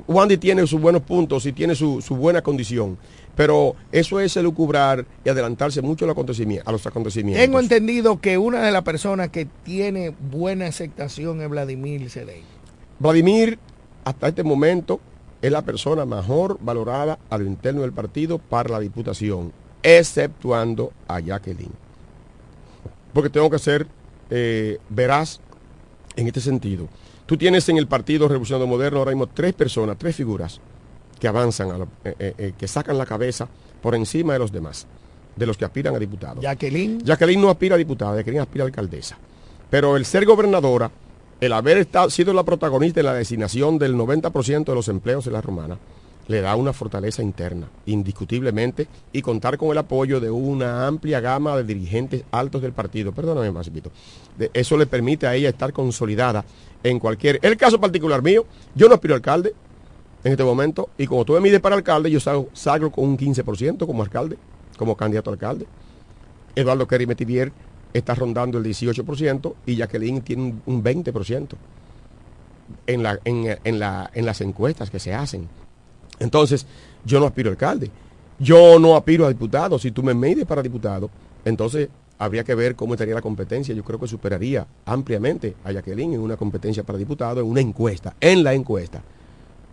Wandy 0.09 0.39
tiene 0.39 0.67
sus 0.67 0.81
buenos 0.81 1.03
puntos 1.03 1.47
y 1.47 1.53
tiene 1.53 1.77
su, 1.77 2.01
su 2.01 2.17
buena 2.17 2.43
condición, 2.43 2.99
pero 3.41 3.75
eso 3.91 4.21
es 4.21 4.37
elucubrar 4.37 5.07
y 5.25 5.31
adelantarse 5.31 5.81
mucho 5.81 6.05
a 6.05 6.09
los 6.09 6.13
acontecimientos. 6.13 6.69
A 6.69 6.73
los 6.73 6.87
acontecimientos. 6.87 7.43
Tengo 7.43 7.59
entendido 7.59 8.21
que 8.21 8.37
una 8.37 8.61
de 8.61 8.71
las 8.71 8.83
personas 8.83 9.31
que 9.31 9.47
tiene 9.65 10.15
buena 10.31 10.67
aceptación 10.67 11.41
es 11.41 11.49
Vladimir 11.49 12.11
Cedey. 12.11 12.43
Vladimir, 12.99 13.59
hasta 14.05 14.29
este 14.29 14.43
momento, 14.43 15.01
es 15.41 15.51
la 15.51 15.63
persona 15.63 16.05
mejor 16.05 16.59
valorada 16.61 17.19
a 17.31 17.39
lo 17.39 17.47
interno 17.47 17.81
del 17.81 17.95
partido 17.95 18.37
para 18.37 18.69
la 18.69 18.79
diputación, 18.79 19.55
exceptuando 19.83 20.93
a 21.09 21.19
Jacqueline. 21.21 21.73
Porque 23.15 23.31
tengo 23.31 23.49
que 23.49 23.59
ser 23.59 23.87
eh, 24.29 24.77
veraz 24.91 25.41
en 26.15 26.27
este 26.27 26.43
sentido. 26.43 26.89
Tú 27.25 27.39
tienes 27.39 27.67
en 27.71 27.79
el 27.79 27.87
Partido 27.87 28.29
Revolucionario 28.29 28.67
Moderno 28.67 28.99
ahora 28.99 29.13
mismo 29.13 29.29
tres 29.29 29.55
personas, 29.55 29.97
tres 29.97 30.15
figuras 30.15 30.61
que 31.21 31.29
avanzan, 31.29 31.71
a 31.71 31.79
la- 31.79 31.85
eh, 32.05 32.15
eh, 32.19 32.35
eh, 32.39 32.53
que 32.59 32.67
sacan 32.67 32.99
la 32.99 33.07
cabeza 33.07 33.47
por 33.81 33.95
encima 33.95 34.33
de 34.33 34.39
los 34.41 34.51
demás, 34.51 34.87
de 35.37 35.47
los 35.47 35.57
que 35.57 35.65
aspiran 35.65 35.95
a 35.95 35.99
diputados. 35.99 36.43
Jacqueline. 36.43 37.05
Jacqueline 37.05 37.41
no 37.41 37.51
aspira 37.51 37.77
a 37.77 37.79
diputada, 37.79 38.17
Jacqueline 38.17 38.41
aspira 38.43 38.65
a 38.65 38.67
alcaldesa. 38.67 39.17
Pero 39.71 39.97
el 39.97 40.05
ser 40.05 40.25
gobernadora, 40.25 40.91
el 41.41 41.53
haber 41.53 41.79
estado, 41.79 42.11
sido 42.11 42.33
la 42.33 42.43
protagonista 42.43 43.01
en 43.01 43.07
la 43.07 43.15
designación 43.15 43.79
del 43.79 43.95
90% 43.95 44.65
de 44.65 44.75
los 44.75 44.89
empleos 44.89 45.27
en 45.27 45.33
la 45.35 45.41
romana, 45.41 45.79
le 46.29 46.41
da 46.41 46.55
una 46.55 46.73
fortaleza 46.73 47.23
interna, 47.23 47.69
indiscutiblemente, 47.87 48.87
y 49.13 49.21
contar 49.23 49.59
con 49.59 49.71
el 49.71 49.79
apoyo 49.79 50.21
de 50.21 50.31
una 50.31 50.87
amplia 50.87 51.21
gama 51.21 51.57
de 51.57 51.65
dirigentes 51.65 52.23
altos 52.31 52.63
del 52.63 52.73
partido. 52.73 53.13
Perdóname, 53.13 53.51
de 54.39 54.51
Eso 54.55 54.77
le 54.77 54.87
permite 54.87 55.27
a 55.27 55.35
ella 55.35 55.49
estar 55.49 55.73
consolidada 55.73 56.45
en 56.85 56.99
cualquier... 56.99 57.41
El 57.43 57.57
caso 57.57 57.81
particular 57.81 58.23
mío, 58.23 58.47
yo 58.75 58.89
no 58.89 58.95
aspiro 58.95 59.15
a 59.15 59.17
alcalde 59.17 59.55
en 60.23 60.33
este 60.33 60.45
momento, 60.45 60.91
y 60.99 61.07
como 61.07 61.25
tú 61.25 61.33
me 61.35 61.41
mides 61.41 61.61
para 61.61 61.77
alcalde, 61.77 62.11
yo 62.11 62.21
salgo, 62.21 62.49
salgo 62.53 62.91
con 62.91 63.05
un 63.05 63.17
15% 63.17 63.87
como 63.87 64.03
alcalde, 64.03 64.37
como 64.77 64.97
candidato 64.97 65.31
a 65.31 65.33
alcalde. 65.35 65.67
Eduardo 66.55 66.87
Kerry 66.87 67.07
Metivier 67.07 67.53
está 67.95 68.15
rondando 68.15 68.59
el 68.59 68.65
18% 68.65 69.55
y 69.67 69.77
Jacqueline 69.77 70.21
tiene 70.23 70.43
un- 70.43 70.63
un 70.67 70.83
20% 70.83 71.57
en, 72.87 73.03
la, 73.03 73.19
en, 73.25 73.59
en 73.65 73.79
la, 73.79 74.11
en 74.15 74.27
las 74.27 74.41
encuestas 74.41 74.91
que 74.91 74.99
se 74.99 75.15
hacen. 75.15 75.49
Entonces, 76.19 76.67
yo 77.05 77.19
no 77.19 77.27
aspiro 77.27 77.49
a 77.51 77.53
alcalde. 77.53 77.91
Yo 78.39 78.79
no 78.79 78.97
aspiro 78.97 79.27
a 79.27 79.29
diputado. 79.29 79.79
Si 79.79 79.91
tú 79.91 80.03
me 80.03 80.15
mides 80.15 80.47
para 80.47 80.63
diputado, 80.63 81.11
entonces 81.45 81.89
habría 82.19 82.45
que 82.45 82.55
ver 82.55 82.77
cómo 82.77 82.95
estaría 82.95 83.15
la 83.15 83.23
competencia. 83.23 83.75
Yo 83.75 83.83
creo 83.85 83.99
que 83.99 84.07
superaría 84.07 84.67
ampliamente 84.85 85.57
a 85.65 85.73
Jacqueline 85.73 86.15
en 86.15 86.21
una 86.21 86.37
competencia 86.37 86.83
para 86.83 86.99
diputado, 86.99 87.41
en 87.41 87.47
una 87.47 87.61
encuesta, 87.61 88.15
en 88.21 88.45
la 88.45 88.53
encuesta. 88.55 89.03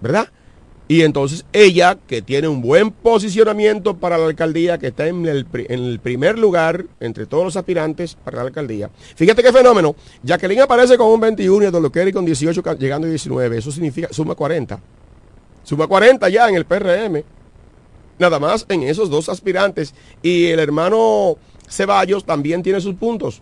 ¿Verdad? 0.01 0.29
Y 0.89 1.01
entonces 1.01 1.43
ella, 1.51 1.97
que 2.07 2.21
tiene 2.21 2.47
un 2.47 2.61
buen 2.61 2.91
posicionamiento 2.91 3.97
para 3.97 4.17
la 4.17 4.25
alcaldía, 4.27 4.77
que 4.77 4.87
está 4.87 5.07
en 5.07 5.25
el, 5.25 5.45
primer 5.99 6.39
lugar 6.39 6.85
entre 7.01 7.25
todos 7.25 7.43
los 7.43 7.57
aspirantes 7.57 8.15
para 8.15 8.37
la 8.37 8.43
alcaldía. 8.43 8.89
Fíjate 9.15 9.43
qué 9.43 9.51
fenómeno. 9.51 9.95
Jacqueline 10.23 10.61
aparece 10.61 10.97
con 10.97 11.07
un 11.07 11.19
21 11.19 11.67
y 11.67 11.91
Kerry 11.91 12.13
con 12.13 12.23
18, 12.23 12.63
ca- 12.63 12.75
llegando 12.75 13.05
a 13.05 13.09
19. 13.09 13.57
Eso 13.57 13.71
significa, 13.71 14.07
suma 14.11 14.33
40. 14.33 14.79
Suma 15.63 15.87
40 15.87 16.29
ya 16.29 16.47
en 16.47 16.55
el 16.55 16.63
PRM. 16.63 17.21
Nada 18.17 18.39
más 18.39 18.65
en 18.69 18.83
esos 18.83 19.09
dos 19.09 19.27
aspirantes. 19.27 19.93
Y 20.21 20.45
el 20.45 20.59
hermano 20.59 21.35
Ceballos 21.67 22.23
también 22.23 22.63
tiene 22.63 22.79
sus 22.79 22.95
puntos. 22.95 23.41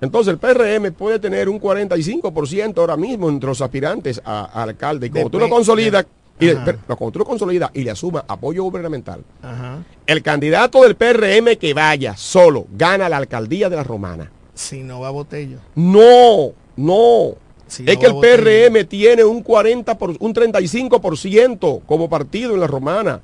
Entonces 0.00 0.32
el 0.32 0.38
PRM 0.38 0.92
puede 0.92 1.18
tener 1.18 1.48
un 1.48 1.60
45% 1.60 2.78
ahora 2.78 2.96
mismo 2.96 3.28
entre 3.28 3.48
los 3.48 3.60
aspirantes 3.62 4.20
a, 4.24 4.44
a 4.44 4.62
alcalde. 4.62 5.06
Y 5.06 5.10
como 5.10 5.30
tú 5.30 5.38
lo 5.38 5.48
consolidas, 5.48 6.06
y, 6.38 6.50
Ajá. 6.50 6.64
pero, 6.64 6.98
como 6.98 7.10
tú 7.10 7.18
lo 7.20 7.24
consolidas 7.24 7.70
y 7.72 7.82
le 7.82 7.90
asumas 7.90 8.24
apoyo 8.28 8.62
gubernamental, 8.64 9.24
Ajá. 9.42 9.78
el 10.06 10.22
candidato 10.22 10.82
del 10.82 10.96
PRM 10.96 11.56
que 11.56 11.72
vaya 11.72 12.16
solo 12.16 12.66
gana 12.72 13.08
la 13.08 13.16
alcaldía 13.16 13.70
de 13.70 13.76
la 13.76 13.84
Romana. 13.84 14.30
Si 14.54 14.82
no 14.82 15.00
va 15.00 15.10
Botello. 15.10 15.58
No, 15.74 16.52
no. 16.76 17.34
Si 17.66 17.84
es 17.86 17.94
no 17.94 18.00
que 18.00 18.06
el 18.06 18.12
Botello. 18.12 18.70
PRM 18.70 18.86
tiene 18.86 19.24
un 19.24 19.42
40 19.42 19.96
por, 19.96 20.10
un 20.10 20.34
35% 20.34 21.80
como 21.86 22.08
partido 22.08 22.54
en 22.54 22.60
la 22.60 22.66
Romana. 22.66 23.20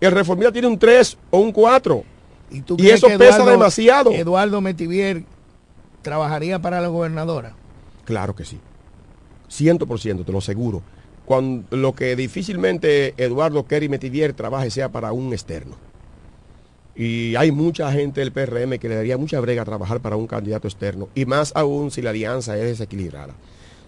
El 0.00 0.12
Reformista 0.12 0.52
tiene 0.52 0.68
un 0.68 0.78
3 0.78 1.18
o 1.30 1.38
un 1.38 1.52
4. 1.52 2.04
¿Y, 2.50 2.60
tú 2.60 2.76
Y 2.78 2.90
eso 2.90 3.08
que 3.08 3.18
pesa 3.18 3.44
demasiado. 3.44 4.10
Eduardo 4.10 4.60
Metivier 4.60 5.24
trabajaría 6.04 6.60
para 6.60 6.80
la 6.80 6.86
gobernadora. 6.86 7.54
Claro 8.04 8.36
que 8.36 8.44
sí. 8.44 8.60
100%, 9.50 10.24
te 10.24 10.30
lo 10.32 10.38
aseguro. 10.38 10.82
Cuando, 11.24 11.76
lo 11.76 11.94
que 11.94 12.14
difícilmente 12.14 13.14
Eduardo 13.16 13.66
Kerry 13.66 13.88
Metivier 13.88 14.32
trabaje 14.34 14.70
sea 14.70 14.90
para 14.90 15.10
un 15.12 15.32
externo. 15.32 15.74
Y 16.96 17.34
hay 17.34 17.50
mucha 17.50 17.90
gente 17.90 18.20
del 18.20 18.30
PRM 18.30 18.78
que 18.78 18.88
le 18.88 18.94
daría 18.96 19.18
mucha 19.18 19.40
brega 19.40 19.62
a 19.62 19.64
trabajar 19.64 20.00
para 20.00 20.16
un 20.16 20.26
candidato 20.28 20.68
externo. 20.68 21.08
Y 21.14 21.24
más 21.26 21.50
aún 21.56 21.90
si 21.90 22.02
la 22.02 22.10
alianza 22.10 22.56
es 22.56 22.62
desequilibrada. 22.64 23.34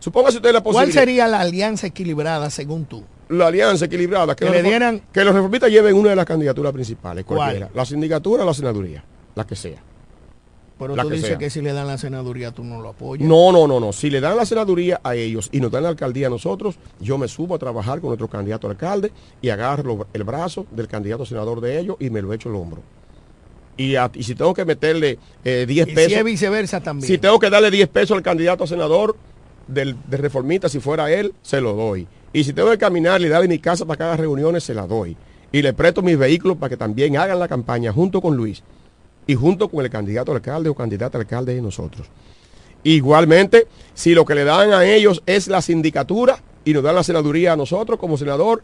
Supóngase 0.01 0.39
usted 0.39 0.53
la 0.53 0.61
¿Cuál 0.61 0.75
posibilidad. 0.75 1.01
sería 1.03 1.29
la 1.29 1.41
alianza 1.41 1.87
equilibrada 1.87 2.51
según 2.51 2.85
tú? 2.85 3.05
La 3.29 3.47
alianza 3.49 3.85
equilibrada. 3.87 4.35
Que, 4.35 4.45
Que 4.45 4.51
los 4.53 4.63
le 4.63 4.69
dieran- 4.69 5.03
que 5.13 5.25
los 5.25 5.35
reformistas 5.35 5.71
lleven 5.71 5.95
una 5.95 6.11
de 6.11 6.17
las 6.17 6.27
candidaturas 6.27 6.73
principales. 6.73 7.25
¿Cuál? 7.25 7.39
Cualquiera. 7.39 7.71
La 7.75 7.85
sindicatura 7.85 8.43
o 8.43 8.47
la 8.47 8.55
senaduría. 8.55 9.05
La 9.35 9.47
que 9.47 9.57
sea. 9.57 9.79
Pero 10.79 10.95
tú 10.95 11.09
dices 11.09 11.29
sea. 11.29 11.39
que 11.39 11.49
si 11.49 11.63
le 11.63 11.73
dan 11.73 11.87
la 11.87 11.97
senaduría 11.97 12.51
tú 12.53 12.63
no 12.63 12.83
lo 12.83 12.91
apoyas. 12.91 13.27
No, 13.27 13.51
no, 13.51 13.67
no, 13.67 13.81
no. 13.81 13.93
Si 13.93 14.11
le 14.11 14.21
dan 14.21 14.37
la 14.37 14.45
senaduría 14.45 15.01
a 15.03 15.15
ellos 15.15 15.49
y 15.53 15.61
nos 15.61 15.71
dan 15.71 15.85
la 15.85 15.89
alcaldía 15.89 16.27
a 16.27 16.31
nosotros, 16.31 16.77
yo 17.01 17.17
me 17.17 17.29
subo 17.29 17.55
a 17.55 17.59
trabajar 17.59 18.01
con 18.01 18.09
nuestro 18.11 18.29
candidato 18.29 18.67
a 18.67 18.71
alcalde 18.73 19.11
y 19.41 19.49
agarro 19.49 20.07
el 20.13 20.25
brazo 20.25 20.67
del 20.71 20.87
candidato 20.87 21.23
a 21.23 21.27
senador 21.27 21.61
de 21.63 21.79
ellos 21.81 21.97
y 21.99 22.11
me 22.11 22.21
lo 22.21 22.33
echo 22.35 22.51
el 22.51 22.57
hombro. 22.57 22.83
Y, 23.79 23.97
a- 23.97 24.11
y 24.15 24.23
si 24.23 24.35
tengo 24.35 24.55
que 24.55 24.65
meterle 24.65 25.19
eh, 25.45 25.65
10 25.67 25.89
Y 25.89 25.93
pesos. 25.95 26.13
si 26.13 26.19
es 26.19 26.25
viceversa 26.25 26.81
también. 26.83 27.07
Si 27.07 27.19
tengo 27.19 27.39
que 27.39 27.51
darle 27.51 27.71
10 27.71 27.89
pesos 27.89 28.17
al 28.17 28.23
candidato 28.23 28.65
a 28.65 28.67
senador 28.67 29.17
del, 29.69 29.97
del 30.09 30.21
reformista, 30.21 30.69
si 30.69 30.81
fuera 30.81 31.11
él, 31.13 31.35
se 31.43 31.61
lo 31.61 31.75
doy. 31.75 32.07
Y 32.33 32.45
si 32.45 32.53
tengo 32.53 32.71
que 32.71 32.79
caminar 32.79 33.21
y 33.23 33.29
darle 33.29 33.49
mi 33.49 33.59
casa 33.59 33.85
para 33.87 33.97
que 33.97 34.03
haga 34.05 34.17
reuniones, 34.19 34.65
se 34.65 34.75
la 34.75 34.87
doy. 34.87 35.17
Y 35.53 35.63
le 35.63 35.73
presto 35.73 36.03
mis 36.03 36.19
vehículos 36.19 36.57
para 36.59 36.69
que 36.71 36.77
también 36.77 37.17
hagan 37.17 37.39
la 37.39 37.49
campaña 37.49 37.93
junto 37.93 38.21
con 38.21 38.37
Luis 38.37 38.63
y 39.27 39.35
junto 39.35 39.69
con 39.69 39.85
el 39.85 39.91
candidato 39.91 40.33
alcalde 40.33 40.69
o 40.69 40.75
candidata 40.75 41.19
alcalde 41.19 41.55
de 41.55 41.63
nosotros. 41.63 42.09
Igualmente, 42.85 43.67
si 43.95 44.15
lo 44.15 44.25
que 44.25 44.35
le 44.35 44.45
dan 44.45 44.73
a 44.73 44.85
ellos 44.85 45.23
es 45.27 45.49
la 45.49 45.61
sindicatura 45.61 46.39
y 46.65 46.73
nos 46.73 46.83
dan 46.83 46.95
la 46.95 47.03
senaduría 47.03 47.53
a 47.53 47.57
nosotros 47.57 47.99
como 47.99 48.17
senador, 48.17 48.63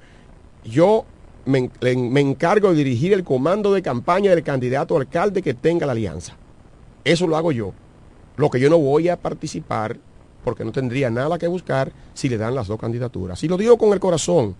yo 0.64 1.04
me, 1.44 1.70
me 1.80 2.20
encargo 2.20 2.70
de 2.70 2.76
dirigir 2.76 3.12
el 3.12 3.24
comando 3.24 3.72
de 3.72 3.82
campaña 3.82 4.30
del 4.30 4.44
candidato 4.44 4.96
alcalde 4.96 5.42
que 5.42 5.54
tenga 5.54 5.86
la 5.86 5.92
alianza. 5.92 6.36
Eso 7.04 7.26
lo 7.26 7.36
hago 7.36 7.50
yo. 7.50 7.72
Lo 8.36 8.48
que 8.48 8.60
yo 8.60 8.70
no 8.70 8.78
voy 8.78 9.08
a 9.08 9.16
participar, 9.16 9.98
porque 10.44 10.64
no 10.64 10.72
tendría 10.72 11.10
nada 11.10 11.38
que 11.38 11.48
buscar 11.48 11.92
si 12.14 12.28
le 12.28 12.38
dan 12.38 12.54
las 12.54 12.68
dos 12.68 12.78
candidaturas. 12.78 13.42
Y 13.42 13.48
lo 13.48 13.56
digo 13.56 13.76
con 13.76 13.92
el 13.92 14.00
corazón, 14.00 14.54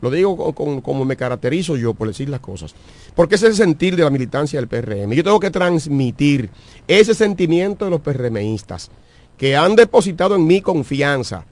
lo 0.00 0.10
digo 0.10 0.54
con- 0.54 0.80
como 0.80 1.04
me 1.04 1.16
caracterizo 1.16 1.76
yo 1.76 1.94
por 1.94 2.08
decir 2.08 2.28
las 2.28 2.40
cosas. 2.40 2.74
Porque 3.14 3.34
ese 3.34 3.46
es 3.46 3.52
el 3.52 3.56
sentir 3.66 3.96
de 3.96 4.04
la 4.04 4.10
militancia 4.10 4.60
del 4.60 4.68
PRM. 4.68 5.12
Yo 5.14 5.24
tengo 5.24 5.40
que 5.40 5.50
transmitir 5.50 6.50
ese 6.86 7.14
sentimiento 7.14 7.84
de 7.84 7.90
los 7.90 8.00
PRMistas, 8.00 8.90
que 9.36 9.56
han 9.56 9.76
depositado 9.76 10.36
en 10.36 10.46
mí 10.46 10.60
confianza 10.60 11.44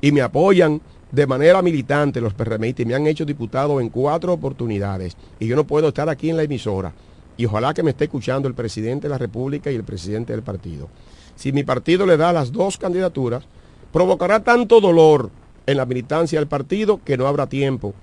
y 0.00 0.12
me 0.12 0.20
apoyan 0.22 0.80
de 1.10 1.26
manera 1.26 1.60
militante 1.62 2.20
los 2.20 2.32
PRMistas 2.34 2.80
y 2.80 2.86
me 2.86 2.94
han 2.94 3.06
hecho 3.06 3.24
diputado 3.24 3.80
en 3.80 3.90
cuatro 3.90 4.32
oportunidades 4.32 5.16
y 5.38 5.46
yo 5.46 5.56
no 5.56 5.64
puedo 5.64 5.88
estar 5.88 6.08
aquí 6.08 6.30
en 6.30 6.36
la 6.38 6.42
emisora 6.42 6.92
y 7.36 7.44
ojalá 7.46 7.74
que 7.74 7.82
me 7.82 7.90
esté 7.90 8.04
escuchando 8.04 8.48
el 8.48 8.54
presidente 8.54 9.08
de 9.08 9.10
la 9.10 9.18
República 9.18 9.70
y 9.70 9.74
el 9.74 9.84
presidente 9.84 10.32
del 10.32 10.42
partido. 10.42 10.88
Si 11.36 11.52
mi 11.52 11.64
partido 11.64 12.06
le 12.06 12.16
da 12.16 12.32
las 12.32 12.52
dos 12.52 12.76
candidaturas, 12.78 13.44
provocará 13.92 14.42
tanto 14.42 14.80
dolor 14.80 15.30
en 15.66 15.76
la 15.76 15.86
militancia 15.86 16.38
del 16.38 16.48
partido 16.48 17.00
que 17.04 17.16
no 17.16 17.26
habrá 17.26 17.48
tiempo 17.48 17.94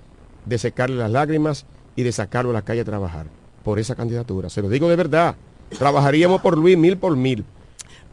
de 0.46 0.58
secarle 0.58 0.96
las 0.96 1.10
lágrimas 1.10 1.66
y 1.96 2.02
de 2.02 2.12
sacarlo 2.12 2.50
a 2.50 2.54
la 2.54 2.62
calle 2.62 2.80
a 2.80 2.84
trabajar 2.84 3.26
por 3.64 3.78
esa 3.78 3.94
candidatura. 3.94 4.48
Se 4.48 4.62
lo 4.62 4.68
digo 4.68 4.88
de 4.88 4.96
verdad. 4.96 5.36
Trabajaríamos 5.78 6.40
por 6.40 6.56
Luis 6.56 6.76
mil 6.76 6.96
por 6.96 7.16
mil. 7.16 7.44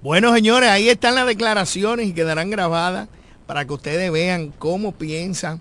Bueno, 0.01 0.33
señores, 0.33 0.69
ahí 0.69 0.89
están 0.89 1.15
las 1.15 1.25
declaraciones 1.25 2.07
y 2.07 2.13
quedarán 2.13 2.49
grabadas 2.49 3.09
para 3.47 3.65
que 3.65 3.73
ustedes 3.73 4.11
vean 4.11 4.53
cómo 4.59 4.91
piensa 4.91 5.59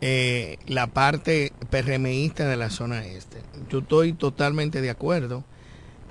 eh, 0.00 0.56
la 0.66 0.88
parte 0.88 1.52
PRMista 1.68 2.48
de 2.48 2.56
la 2.56 2.70
zona 2.70 3.06
este. 3.06 3.42
Yo 3.68 3.80
estoy 3.80 4.12
totalmente 4.14 4.80
de 4.80 4.90
acuerdo. 4.90 5.44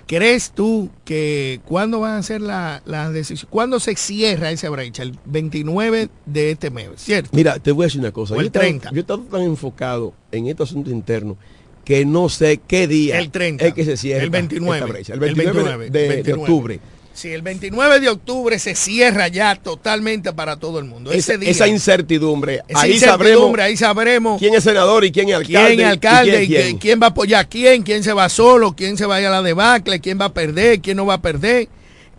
¿Crees 0.10 0.50
tú 0.56 0.90
que 1.06 1.60
cuándo 1.66 2.00
van 2.00 2.14
a 2.18 2.24
ser 2.24 2.42
las 2.42 2.82
la 2.88 3.12
decisiones? 3.12 3.46
¿Cuándo 3.48 3.80
se 3.80 3.96
cierra 3.96 4.50
esa 4.50 4.68
brecha? 4.72 5.04
El 5.04 5.16
29 5.26 6.10
de 6.26 6.50
este 6.50 6.72
mes, 6.72 6.88
¿cierto? 6.96 7.30
Mira, 7.32 7.60
te 7.60 7.72
voy 7.72 7.84
a 7.84 7.86
decir 7.86 8.02
una 8.02 8.12
cosa. 8.12 8.34
O 8.34 8.38
Yo 8.38 8.42
el 8.42 8.46
he 8.46 8.48
estado- 8.48 8.64
30. 8.66 8.90
yo 8.90 8.98
he 8.98 9.02
estado 9.02 9.20
tan 9.22 9.42
enfocado 9.44 10.14
en 10.32 10.48
este 10.48 10.64
asunto 10.64 10.90
interno 10.90 11.38
que 11.86 12.06
no 12.06 12.28
sé 12.28 12.60
qué 12.68 12.88
día 12.88 13.20
El 13.20 13.30
30. 13.30 13.68
es 13.68 13.74
que 13.76 13.86
se 13.86 13.98
cierra 13.98 14.24
El 14.24 14.32
29. 14.32 14.80
esta 14.80 14.92
brecha. 14.92 15.14
El 15.14 15.20
29, 15.20 15.78
de- 15.78 15.90
de, 15.92 16.00
de 16.00 16.08
29. 16.16 16.42
octubre. 16.42 16.80
Sí, 17.20 17.34
el 17.34 17.42
29 17.42 18.00
de 18.00 18.08
octubre 18.08 18.58
se 18.60 18.76
cierra 18.76 19.28
ya 19.28 19.54
totalmente 19.58 20.32
para 20.32 20.56
todo 20.56 20.80
el 20.80 20.86
mundo. 20.86 21.12
Ese 21.12 21.34
Esa, 21.34 21.38
día. 21.38 21.50
esa 21.50 21.68
incertidumbre. 21.68 22.62
Esa 22.66 22.80
ahí 22.80 22.94
incertidumbre, 22.94 23.36
sabremos 23.36 23.60
ahí 23.60 23.76
sabremos 23.76 24.40
quién 24.40 24.54
es 24.54 24.64
senador 24.64 25.04
y 25.04 25.12
quién 25.12 25.28
es 25.28 25.36
alcalde. 25.36 25.68
quién 25.68 25.80
es 25.82 25.86
alcalde 25.86 26.44
y 26.46 26.56
y 26.56 26.76
quién, 26.76 27.02
va 27.02 27.08
a 27.08 27.10
apoyar 27.10 27.42
a 27.42 27.50
quién, 27.50 27.84
quién 27.84 28.06
se 28.06 28.14
va 28.14 28.30
solo, 28.30 28.74
quién 28.74 28.96
se 28.96 29.06
va 29.06 29.16
a 29.16 29.20
ir 29.20 29.28
a 29.28 29.32
la 29.32 29.42
debacle, 29.42 30.00
quién 30.00 30.18
va 30.18 30.26
a 30.26 30.34
perder, 30.34 30.80
quién 30.80 30.96
no 30.96 31.06
va 31.06 31.16
a 31.16 31.22
perder. 31.22 31.68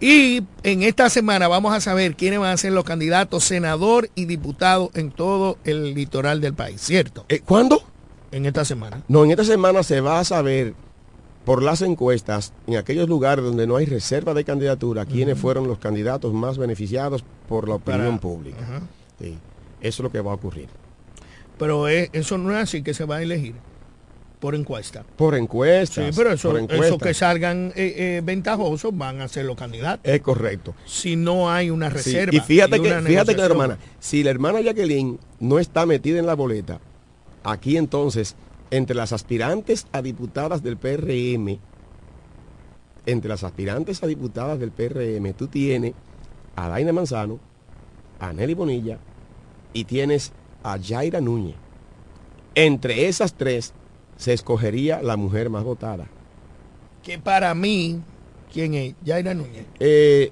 Y 0.00 0.42
en 0.64 0.82
esta 0.82 1.08
semana 1.08 1.48
vamos 1.48 1.72
a 1.72 1.80
saber 1.80 2.14
quiénes 2.14 2.38
van 2.38 2.52
a 2.52 2.56
ser 2.58 2.72
los 2.72 2.84
candidatos 2.84 3.42
senador 3.42 4.10
y 4.14 4.26
diputado 4.26 4.90
en 4.92 5.12
todo 5.12 5.56
el 5.64 5.94
litoral 5.94 6.42
del 6.42 6.52
país, 6.52 6.78
¿cierto? 6.78 7.24
Eh, 7.30 7.40
¿Cuándo? 7.40 7.82
En 8.32 8.44
esta 8.44 8.66
semana. 8.66 9.02
No, 9.08 9.24
en 9.24 9.30
esta 9.30 9.44
semana 9.44 9.82
se 9.82 10.02
va 10.02 10.20
a 10.20 10.24
saber 10.24 10.74
por 11.50 11.64
las 11.64 11.82
encuestas 11.82 12.52
en 12.68 12.76
aquellos 12.76 13.08
lugares 13.08 13.44
donde 13.44 13.66
no 13.66 13.74
hay 13.74 13.84
reserva 13.84 14.34
de 14.34 14.44
candidatura 14.44 15.04
quiénes 15.04 15.36
fueron 15.36 15.66
los 15.66 15.80
candidatos 15.80 16.32
más 16.32 16.58
beneficiados 16.58 17.24
por 17.48 17.68
la 17.68 17.74
opinión 17.74 18.06
Para- 18.06 18.20
pública. 18.20 18.58
Sí, 19.18 19.36
eso 19.80 19.80
es 19.80 19.98
lo 19.98 20.12
que 20.12 20.20
va 20.20 20.30
a 20.30 20.34
ocurrir. 20.36 20.68
Pero 21.58 21.88
es- 21.88 22.08
eso 22.12 22.38
no 22.38 22.52
es 22.52 22.62
así 22.62 22.84
que 22.84 22.94
se 22.94 23.04
va 23.04 23.16
a 23.16 23.22
elegir 23.24 23.56
por 24.38 24.54
encuesta. 24.54 25.04
Por 25.16 25.34
encuestas. 25.34 26.14
Sí, 26.14 26.22
pero 26.22 26.30
eso, 26.30 26.98
que 26.98 27.14
salgan 27.14 27.72
eh, 27.74 27.94
eh, 27.96 28.22
ventajosos 28.22 28.96
van 28.96 29.20
a 29.20 29.26
ser 29.26 29.44
los 29.44 29.56
candidatos. 29.56 30.02
Es 30.04 30.20
correcto. 30.20 30.76
Si 30.86 31.16
no 31.16 31.50
hay 31.50 31.68
una 31.70 31.88
Sí, 31.88 31.94
reserva. 31.96 32.32
Y 32.36 32.38
fíjate 32.38 32.76
y 32.76 32.80
que, 32.80 32.94
fíjate 33.02 33.32
que 33.32 33.38
la 33.40 33.46
hermana, 33.46 33.78
si 33.98 34.22
la 34.22 34.30
hermana 34.30 34.60
Jacqueline 34.60 35.18
no 35.40 35.58
está 35.58 35.84
metida 35.84 36.20
en 36.20 36.26
la 36.26 36.34
boleta, 36.34 36.78
aquí 37.42 37.76
entonces, 37.76 38.36
entre 38.70 38.96
las 38.96 39.12
aspirantes 39.12 39.86
a 39.92 40.02
diputadas 40.02 40.62
del 40.62 40.76
PRM, 40.76 41.58
entre 43.06 43.28
las 43.28 43.44
aspirantes 43.44 44.02
a 44.02 44.06
diputadas 44.06 44.58
del 44.58 44.70
PRM, 44.70 45.32
tú 45.34 45.48
tienes 45.48 45.94
a 46.56 46.68
Daina 46.68 46.92
Manzano, 46.92 47.38
a 48.18 48.32
Nelly 48.32 48.54
Bonilla 48.54 48.98
y 49.72 49.84
tienes 49.84 50.32
a 50.62 50.76
Yaira 50.76 51.20
Núñez. 51.20 51.56
Entre 52.54 53.08
esas 53.08 53.34
tres 53.34 53.72
se 54.16 54.32
escogería 54.32 55.02
la 55.02 55.16
mujer 55.16 55.50
más 55.50 55.64
votada. 55.64 56.06
Que 57.02 57.18
para 57.18 57.54
mí, 57.54 58.00
¿quién 58.52 58.74
es? 58.74 58.94
Yaira 59.02 59.34
Núñez. 59.34 59.64
Eh, 59.78 60.30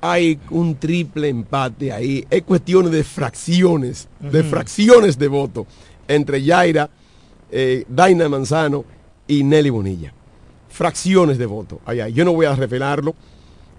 hay 0.00 0.38
un 0.50 0.76
triple 0.76 1.28
empate 1.28 1.92
ahí. 1.92 2.24
Es 2.30 2.42
cuestión 2.42 2.90
de 2.90 3.02
fracciones, 3.02 4.08
de 4.20 4.44
fracciones 4.44 5.18
de 5.18 5.28
voto 5.28 5.66
entre 6.06 6.42
Yaira, 6.42 6.88
eh, 7.50 7.84
Daina 7.88 8.28
Manzano 8.28 8.84
y 9.26 9.42
Nelly 9.44 9.70
Bonilla. 9.70 10.12
Fracciones 10.68 11.38
de 11.38 11.46
voto. 11.46 11.80
Ay, 11.86 12.00
ay, 12.00 12.12
Yo 12.12 12.24
no 12.24 12.32
voy 12.32 12.46
a 12.46 12.54
revelarlo 12.54 13.14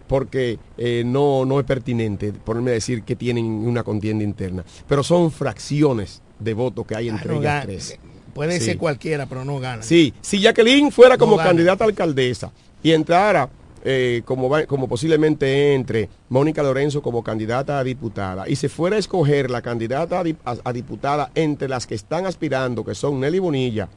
porque 0.08 0.58
eh, 0.78 1.04
no, 1.06 1.46
no 1.46 1.60
es 1.60 1.66
pertinente 1.66 2.34
ponerme 2.34 2.72
a 2.72 2.74
decir 2.76 3.04
que 3.04 3.16
tienen 3.16 3.46
una 3.46 3.84
contienda 3.84 4.24
interna. 4.24 4.64
Pero 4.88 5.04
son 5.04 5.32
fracciones 5.32 6.22
de 6.40 6.54
voto 6.54 6.84
que 6.84 6.96
hay 6.96 7.10
entre 7.10 7.30
Ah, 7.30 7.34
no 7.36 7.40
ellas 7.42 7.64
tres. 7.66 8.00
Puede 8.34 8.60
Sí. 8.60 8.66
ser 8.66 8.78
cualquiera, 8.78 9.26
pero 9.28 9.44
no 9.46 9.60
gana. 9.60 9.84
Sí, 9.84 10.14
si 10.22 10.40
Jacqueline 10.40 10.92
fuera 10.92 11.16
No 11.16 11.20
como 11.20 11.36
gana. 11.38 11.50
candidata 11.50 11.84
a 11.84 11.88
alcaldesa 11.88 12.52
y 12.82 12.92
entrara 12.92 13.50
eh, 13.84 14.22
como, 14.26 14.50
va- 14.50 14.66
como 14.66 14.88
posiblemente 14.88 15.74
entre 15.74 16.10
Mónica 16.30 16.62
Lorenzo 16.64 17.02
como 17.02 17.24
candidata 17.24 17.80
a 17.80 17.84
diputada 17.84 18.48
y 18.50 18.56
se 18.56 18.68
fuera 18.70 18.96
a 18.98 19.00
escoger 19.00 19.50
la 19.50 19.62
candidata 19.62 20.20
a, 20.20 20.24
di- 20.24 20.36
a- 20.46 20.58
a 20.64 20.74
diputada 20.74 21.32
entre 21.36 21.68
las 21.70 21.88
que 21.88 21.96
están 21.96 22.26
aspirando, 22.26 22.84
que 22.84 22.96
son 22.96 23.20
Nelly 23.20 23.40
Bonilla 23.40 23.88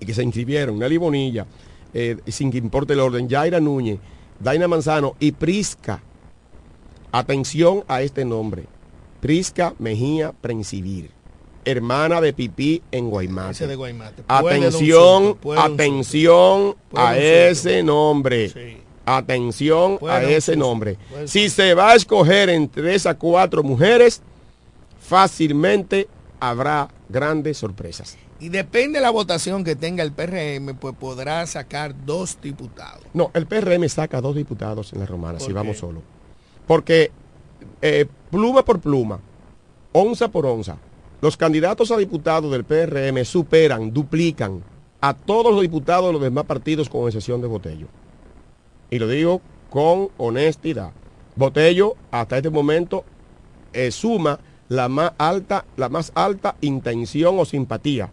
y 0.00 0.06
que 0.06 0.14
se 0.14 0.22
inscribieron, 0.24 0.78
Nelly 0.78 0.96
Bonilla, 0.96 1.46
eh, 1.92 2.16
sin 2.26 2.50
que 2.50 2.58
importe 2.58 2.92
el 2.94 3.00
orden, 3.00 3.28
Yaira 3.28 3.60
Núñez, 3.60 3.98
Daina 4.40 4.66
Manzano 4.66 5.14
y 5.20 5.30
Prisca. 5.32 6.02
Atención 7.12 7.84
a 7.86 8.02
este 8.02 8.24
nombre. 8.24 8.64
Prisca 9.20 9.74
Mejía 9.78 10.32
Prencivir, 10.32 11.10
hermana 11.64 12.20
de 12.20 12.32
Pipí 12.32 12.82
en 12.90 13.08
Guaymate. 13.08 13.54
De 13.68 13.76
Atención, 14.28 15.38
atención 15.60 16.76
a 16.94 17.16
ese 17.16 17.82
nombre. 17.82 18.48
Sí. 18.50 18.78
Atención 19.06 19.98
a 20.08 20.22
ese 20.22 20.56
nombre. 20.56 20.96
Si 21.26 21.48
se 21.50 21.74
va 21.74 21.90
a 21.90 21.94
escoger 21.94 22.48
entre 22.48 22.94
esas 22.94 23.16
cuatro 23.16 23.62
mujeres, 23.62 24.22
fácilmente 25.00 26.08
habrá 26.40 26.88
grandes 27.08 27.58
sorpresas. 27.58 28.16
Y 28.40 28.48
depende 28.48 28.98
de 28.98 29.02
la 29.02 29.10
votación 29.10 29.64
que 29.64 29.76
tenga 29.76 30.02
el 30.02 30.12
PRM, 30.12 30.76
pues 30.76 30.94
podrá 30.96 31.46
sacar 31.46 31.94
dos 32.04 32.38
diputados. 32.42 33.04
No, 33.12 33.30
el 33.34 33.46
PRM 33.46 33.88
saca 33.88 34.20
dos 34.20 34.34
diputados 34.34 34.92
en 34.92 35.00
la 35.00 35.06
romana, 35.06 35.38
si 35.38 35.46
¿Por 35.46 35.54
vamos 35.54 35.78
solo. 35.78 36.02
Porque 36.66 37.10
eh, 37.80 38.06
pluma 38.30 38.64
por 38.64 38.80
pluma, 38.80 39.20
onza 39.92 40.28
por 40.28 40.46
onza, 40.46 40.76
los 41.20 41.36
candidatos 41.36 41.90
a 41.90 41.96
diputados 41.96 42.50
del 42.50 42.64
PRM 42.64 43.24
superan, 43.24 43.92
duplican 43.92 44.62
a 45.00 45.14
todos 45.14 45.52
los 45.52 45.62
diputados 45.62 46.06
de 46.06 46.12
los 46.14 46.22
demás 46.22 46.44
partidos 46.44 46.88
con 46.88 47.06
excepción 47.06 47.40
de 47.40 47.46
Botello. 47.46 47.86
Y 48.94 49.00
lo 49.00 49.08
digo 49.08 49.42
con 49.70 50.10
honestidad. 50.18 50.92
Botello 51.34 51.96
hasta 52.12 52.36
este 52.36 52.48
momento 52.48 53.04
eh, 53.72 53.90
suma 53.90 54.38
la 54.68 54.88
más 54.88 55.10
alta, 55.18 55.64
la 55.76 55.88
más 55.88 56.12
alta 56.14 56.54
intención 56.60 57.36
o 57.40 57.44
simpatía. 57.44 58.08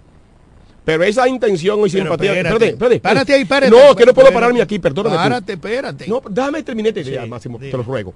Pero 0.83 1.03
esa 1.03 1.27
intención 1.27 1.79
o 1.83 1.87
simpatía. 1.87 2.33
espérate, 2.33 2.69
espérate, 2.69 2.99
párate 2.99 3.33
ahí, 3.35 3.45
párate. 3.45 3.69
No, 3.69 3.95
que 3.95 4.07
no 4.07 4.13
puedo 4.15 4.33
pararme 4.33 4.59
aquí, 4.59 4.79
perdóname. 4.79 5.17
Párate, 5.17 5.53
espérate. 5.53 6.07
No, 6.07 6.19
déjame 6.27 6.63
terminar 6.63 6.97
esta 6.97 7.07
idea, 7.07 7.23
Sí, 7.25 7.29
Máximo, 7.29 7.59
te 7.59 7.71
lo 7.71 7.83
ruego. 7.83 8.15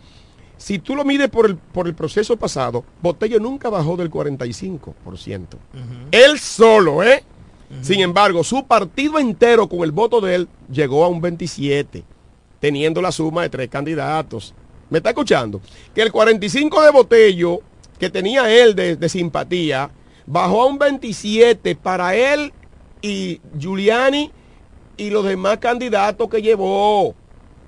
Si 0.58 0.80
tú 0.80 0.96
lo 0.96 1.06
mides 1.06 1.30
por 1.30 1.46
el, 1.46 1.58
por 1.58 1.86
el 1.86 1.94
proceso 1.94 2.36
pasado, 2.36 2.84
Botello 3.00 3.40
nunca 3.40 3.70
bajó 3.70 3.96
del 3.96 4.10
45%. 4.10 5.46
Él 6.10 6.40
solo, 6.40 7.04
¿eh? 7.04 7.24
Sin 7.84 8.00
embargo, 8.00 8.44
su 8.44 8.66
partido 8.66 9.20
entero 9.20 9.70
con 9.70 9.82
el 9.82 9.92
voto 9.92 10.20
de 10.20 10.34
él 10.34 10.48
llegó 10.72 11.04
a 11.04 11.10
un 11.10 11.22
27, 11.22 12.04
teniendo 12.66 13.00
la 13.00 13.12
suma 13.12 13.44
de 13.44 13.50
tres 13.50 13.70
candidatos. 13.70 14.52
¿Me 14.90 14.98
está 14.98 15.12
escuchando? 15.12 15.62
Que 15.94 16.02
el 16.02 16.12
45 16.12 16.82
de 16.82 16.90
Botello, 16.90 17.60
que 18.00 18.10
tenía 18.10 18.52
él 18.52 18.74
de, 18.74 19.08
simpatía, 19.08 19.92
bajó 20.26 20.64
a 20.64 20.66
un 20.66 20.80
27 20.80 21.76
para 21.76 22.16
él 22.16 22.52
y 23.04 23.40
Giuliani 23.56 24.32
y 24.98 25.12
los 25.12 25.26
demás 25.26 25.60
candidatos 25.60 26.28
que 26.28 26.42
llevó. 26.42 27.14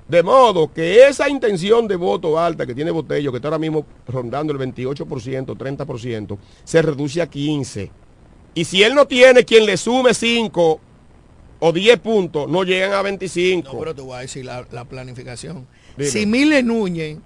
De 0.08 0.24
modo 0.24 0.74
que 0.74 1.08
esa 1.08 1.30
intención 1.30 1.88
de 1.88 1.96
voto 1.96 2.40
alta 2.40 2.66
que 2.66 2.74
tiene 2.74 2.90
Botello, 2.90 3.30
que 3.30 3.38
está 3.38 3.50
ahora 3.50 3.60
mismo 3.60 3.86
rondando 4.08 4.52
el 4.52 4.58
28%, 4.58 5.06
30%, 5.06 6.38
se 6.64 6.82
reduce 6.82 7.22
a 7.22 7.30
15%. 7.30 7.92
Y 8.56 8.66
si 8.66 8.82
él 8.82 8.96
no 8.96 9.06
tiene 9.06 9.46
quien 9.46 9.68
le 9.68 9.78
sume 9.78 10.16
5 10.16 10.82
o 11.60 11.72
10 11.72 12.00
puntos, 12.00 12.50
no 12.50 12.64
llegan 12.64 12.94
a 12.94 13.02
25. 13.02 13.74
No, 13.74 13.80
pero 13.80 13.96
te 13.96 14.02
voy 14.02 14.18
a 14.18 14.20
decir 14.20 14.46
la, 14.46 14.66
la 14.72 14.86
planificación. 14.86 15.68
Dime. 15.98 16.10
Si 16.10 16.26
Mile 16.26 16.62
Núñez, 16.64 17.18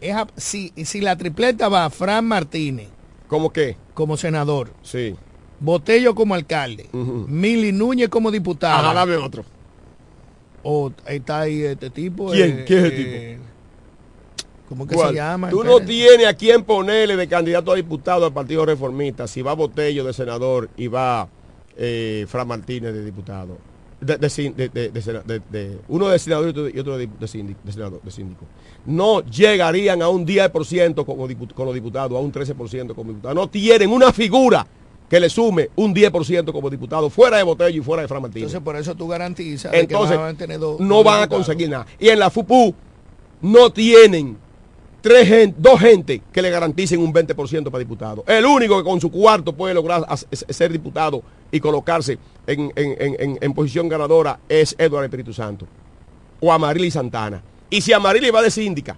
es 0.00 0.14
a- 0.14 0.26
si, 0.36 0.72
si 0.84 1.00
la 1.00 1.16
tripleta 1.16 1.68
va 1.68 1.88
Fran 1.90 2.24
Martínez 2.26 2.88
¿Cómo 3.28 3.50
qué? 3.52 3.76
como 3.94 4.16
senador, 4.16 4.72
Sí. 4.82 5.14
Botello 5.58 6.14
como 6.14 6.34
alcalde, 6.34 6.86
Ujú. 6.92 7.24
Mili 7.28 7.72
Núñez 7.72 8.08
como 8.10 8.30
diputada. 8.30 8.78
Ajá, 8.80 8.92
dame 8.92 9.16
otro. 9.16 9.42
O 10.62 10.92
está 11.06 11.40
ahí 11.40 11.62
este 11.62 11.88
tipo. 11.90 12.30
¿Quién? 12.30 12.58
eh, 12.60 12.64
¿Quién 12.66 12.78
es 12.80 12.84
el 12.92 12.92
eh, 13.06 13.38
¿Cómo 14.68 14.86
que 14.86 14.96
¿Cuál? 14.96 15.10
se 15.10 15.14
llama? 15.14 15.48
Tú 15.48 15.62
no 15.64 15.80
tienes 15.80 16.26
a 16.26 16.34
quién 16.34 16.64
ponerle 16.64 17.16
de 17.16 17.28
candidato 17.28 17.70
a 17.72 17.76
diputado 17.76 18.26
al 18.26 18.32
Partido 18.32 18.66
Reformista 18.66 19.28
si 19.28 19.40
va 19.40 19.54
Botello 19.54 20.04
de 20.04 20.12
senador 20.12 20.68
y 20.76 20.88
va 20.88 21.28
eh, 21.76 22.24
Fran 22.28 22.48
Martínez 22.48 22.92
de 22.94 23.04
diputado. 23.04 23.58
De, 24.00 25.78
uno 25.88 26.08
de 26.08 26.18
senador 26.18 26.54
y 26.74 26.78
otro 26.78 26.98
de, 26.98 27.08
síndico, 27.26 27.60
senador, 27.70 28.00
de 28.02 28.10
síndico. 28.10 28.44
No 28.84 29.22
llegarían 29.24 30.02
a 30.02 30.08
un 30.08 30.26
10% 30.26 31.04
como 31.04 31.26
dipu- 31.28 31.52
con 31.54 31.66
los 31.66 31.74
diputados, 31.74 32.16
a 32.16 32.20
un 32.20 32.32
13% 32.32 32.94
como 32.94 33.10
diputados. 33.12 33.34
No 33.34 33.48
tienen 33.48 33.90
una 33.90 34.12
figura 34.12 34.66
que 35.08 35.18
le 35.20 35.30
sume 35.30 35.70
un 35.76 35.94
10% 35.94 36.52
como 36.52 36.68
diputado 36.68 37.08
fuera 37.10 37.36
de 37.38 37.42
Botello 37.42 37.80
y 37.80 37.84
fuera 37.84 38.02
de 38.02 38.08
Fran 38.08 38.22
Martínez. 38.22 38.48
Entonces, 38.48 38.64
por 38.64 38.76
eso 38.76 38.94
tú 38.94 39.08
garantizas 39.08 39.72
de 39.72 39.78
que 39.78 39.82
Entonces, 39.84 40.16
van 40.18 40.34
a 40.34 40.38
tener 40.38 40.58
dos- 40.58 40.80
no 40.80 41.02
van 41.02 41.22
a 41.22 41.28
conseguir 41.28 41.68
nada. 41.70 41.86
Y 41.98 42.08
en 42.08 42.18
la 42.18 42.28
FUPU 42.30 42.74
no 43.42 43.70
tienen 43.70 44.36
tres 45.06 45.54
dos 45.56 45.78
gente 45.78 46.20
que 46.32 46.42
le 46.42 46.50
garanticen 46.50 46.98
un 47.00 47.12
20% 47.14 47.70
para 47.70 47.78
diputado. 47.78 48.24
El 48.26 48.44
único 48.44 48.76
que 48.76 48.82
con 48.82 49.00
su 49.00 49.08
cuarto 49.08 49.52
puede 49.52 49.72
lograr 49.72 50.04
ser 50.32 50.72
diputado 50.72 51.22
y 51.52 51.60
colocarse 51.60 52.18
en, 52.44 53.52
posición 53.54 53.88
ganadora 53.88 54.40
es 54.48 54.74
Eduardo 54.76 55.04
Espíritu 55.04 55.32
Santo 55.32 55.64
o 56.40 56.52
Amarili 56.52 56.90
Santana. 56.90 57.40
Y 57.70 57.80
si 57.80 57.92
Amarili 57.92 58.30
va 58.30 58.42
de 58.42 58.50
síndica 58.50 58.96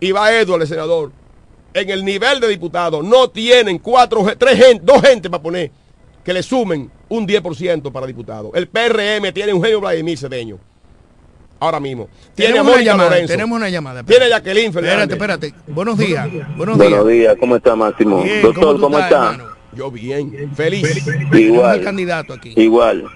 y 0.00 0.12
va 0.12 0.32
Eduardo 0.32 0.62
el 0.62 0.68
senador, 0.68 1.12
en 1.74 1.90
el 1.90 2.04
nivel 2.06 2.40
de 2.40 2.48
diputado 2.48 3.02
no 3.02 3.28
tienen 3.28 3.78
cuatro, 3.80 4.24
tres 4.38 4.58
gen- 4.58 4.80
dos 4.82 5.02
gente 5.02 5.28
para 5.28 5.42
poner 5.42 5.70
que 6.24 6.32
le 6.32 6.42
sumen 6.42 6.90
un 7.10 7.28
10% 7.28 7.92
para 7.92 8.06
diputado. 8.06 8.50
El 8.54 8.66
PRM 8.66 9.30
tiene 9.34 9.52
un 9.52 9.62
genio 9.62 9.80
Vladimir 9.82 10.16
Cedeño. 10.16 10.58
Ahora 11.64 11.80
mismo. 11.80 12.08
Tiene 12.34 12.52
Tenemos 12.52 12.74
una 12.74 12.82
llamada, 12.82 13.08
Lorenzo. 13.10 13.32
tenemos 13.32 13.56
una 13.56 13.68
llamada. 13.70 14.02
Tiene 14.02 14.28
Jacqueline 14.28 14.70
Fernández. 14.72 15.10
Espérate, 15.12 15.46
espérate. 15.46 15.72
Buenos 15.72 15.96
días. 15.96 16.28
Buenos 16.58 16.76
días. 16.78 16.90
Buenos 16.90 17.08
días, 17.08 17.36
¿cómo 17.40 17.56
está 17.56 17.74
Máximo? 17.74 18.22
Bien, 18.22 18.42
Doctor, 18.42 18.78
¿cómo 18.78 18.98
estás, 18.98 19.12
está? 19.12 19.32
hermano? 19.32 19.54
Yo 19.72 19.90
bien, 19.90 20.52
feliz. 20.54 21.06
Igual, 21.32 21.80
candidato 21.82 22.34
aquí. 22.34 22.52
igual. 22.56 23.06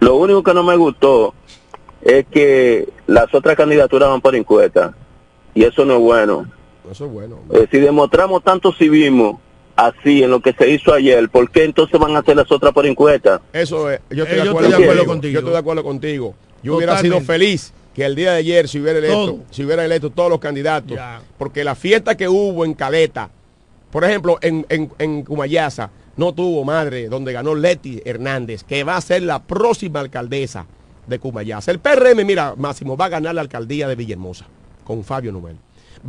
Lo 0.00 0.16
único 0.16 0.42
que 0.42 0.52
no 0.52 0.62
me 0.62 0.76
gustó 0.76 1.34
es 2.02 2.26
que 2.30 2.90
las 3.06 3.34
otras 3.34 3.56
candidaturas 3.56 4.10
van 4.10 4.20
por 4.20 4.34
encuesta. 4.36 4.94
Y 5.54 5.64
eso 5.64 5.86
no 5.86 5.94
es 5.94 6.00
bueno. 6.00 6.46
Eso 6.90 7.06
es 7.06 7.10
bueno. 7.10 7.38
Eh, 7.54 7.66
si 7.70 7.78
demostramos 7.78 8.44
tanto 8.44 8.70
civismo 8.74 9.40
así 9.76 10.22
en 10.22 10.30
lo 10.30 10.40
que 10.40 10.52
se 10.52 10.68
hizo 10.68 10.92
ayer, 10.92 11.30
¿por 11.30 11.50
qué 11.50 11.64
entonces 11.64 11.98
van 11.98 12.14
a 12.16 12.18
hacer 12.18 12.36
las 12.36 12.52
otras 12.52 12.74
por 12.74 12.84
encuesta? 12.84 13.40
Eso 13.54 13.90
es. 13.90 14.00
Yo 14.10 14.24
estoy, 14.24 14.36
Eh, 14.36 14.40
de, 14.40 14.44
yo 14.44 14.50
acuerdo 14.50 14.68
estoy 14.68 14.82
de 14.82 14.84
acuerdo 14.84 15.04
contigo. 15.06 15.06
contigo. 15.06 15.32
Yo 15.32 15.38
estoy 15.38 15.52
de 15.52 15.58
acuerdo 15.58 15.82
contigo. 15.84 16.34
Yo 16.64 16.76
hubiera 16.76 16.98
sido 16.98 17.20
feliz 17.20 17.72
que 17.94 18.04
el 18.04 18.16
día 18.16 18.32
de 18.32 18.38
ayer 18.38 18.68
se 18.68 18.80
hubiera 18.80 18.98
electo, 18.98 19.26
Todo. 19.26 19.38
se 19.50 19.64
hubiera 19.64 19.84
electo 19.84 20.10
todos 20.10 20.30
los 20.30 20.40
candidatos. 20.40 20.96
Ya. 20.96 21.22
Porque 21.38 21.62
la 21.62 21.74
fiesta 21.74 22.16
que 22.16 22.28
hubo 22.28 22.64
en 22.64 22.74
Caleta, 22.74 23.30
por 23.92 24.04
ejemplo, 24.04 24.38
en, 24.40 24.66
en, 24.68 24.90
en 24.98 25.22
Cumayasa, 25.22 25.90
no 26.16 26.32
tuvo 26.32 26.64
madre, 26.64 27.08
donde 27.08 27.32
ganó 27.32 27.54
Leti 27.54 28.00
Hernández, 28.04 28.64
que 28.64 28.82
va 28.82 28.96
a 28.96 29.00
ser 29.00 29.22
la 29.22 29.42
próxima 29.42 30.00
alcaldesa 30.00 30.66
de 31.06 31.18
Cumayasa. 31.18 31.70
El 31.70 31.78
PRM, 31.80 32.24
mira, 32.24 32.54
Máximo, 32.56 32.96
va 32.96 33.06
a 33.06 33.10
ganar 33.10 33.34
la 33.34 33.42
alcaldía 33.42 33.86
de 33.86 33.94
Villahermosa 33.94 34.46
con 34.84 35.04
Fabio 35.04 35.32
Nubel. 35.32 35.56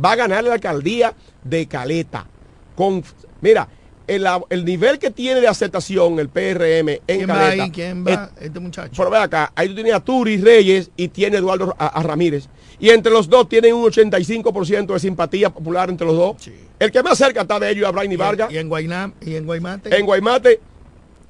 Va 0.02 0.12
a 0.12 0.16
ganar 0.16 0.44
la 0.44 0.54
alcaldía 0.54 1.14
de 1.44 1.66
Caleta 1.66 2.26
con, 2.74 3.02
mira, 3.40 3.68
el, 4.06 4.26
el 4.50 4.64
nivel 4.64 4.98
que 4.98 5.10
tiene 5.10 5.40
de 5.40 5.48
aceptación 5.48 6.18
el 6.20 6.28
PRM 6.28 6.88
en 6.88 7.00
¿Quién 7.06 7.28
va 7.30 7.34
Caleta. 7.34 7.62
ahí? 7.64 7.70
¿Quién 7.70 8.04
es- 8.08 8.16
va? 8.16 8.30
Este 8.40 8.60
muchacho. 8.60 8.92
pero 8.96 9.10
ve 9.10 9.18
acá, 9.18 9.52
ahí 9.54 9.68
tú 9.68 9.74
tienes 9.74 9.94
a 9.94 10.00
Turi 10.00 10.36
Reyes 10.38 10.90
y 10.96 11.08
tiene 11.08 11.38
Eduardo 11.38 11.74
a, 11.78 11.86
a 11.86 12.02
Ramírez. 12.02 12.48
Y 12.78 12.90
entre 12.90 13.10
los 13.10 13.28
dos 13.28 13.48
tienen 13.48 13.74
un 13.74 13.84
85% 13.90 14.92
de 14.92 15.00
simpatía 15.00 15.50
popular 15.50 15.88
entre 15.88 16.06
los 16.06 16.16
dos. 16.16 16.36
El 16.78 16.92
que 16.92 17.02
más 17.02 17.16
cerca 17.16 17.40
está 17.42 17.58
de 17.58 17.70
ellos 17.70 17.84
es 17.84 17.88
a 17.88 17.92
Brainy 17.92 18.16
Vargas. 18.16 18.52
Y 18.52 18.58
en 18.58 18.68
Guaynam, 18.68 19.14
y 19.22 19.34
en 19.34 19.46
Guaymate. 19.46 19.96
En 19.96 20.04
Guaymate, 20.04 20.60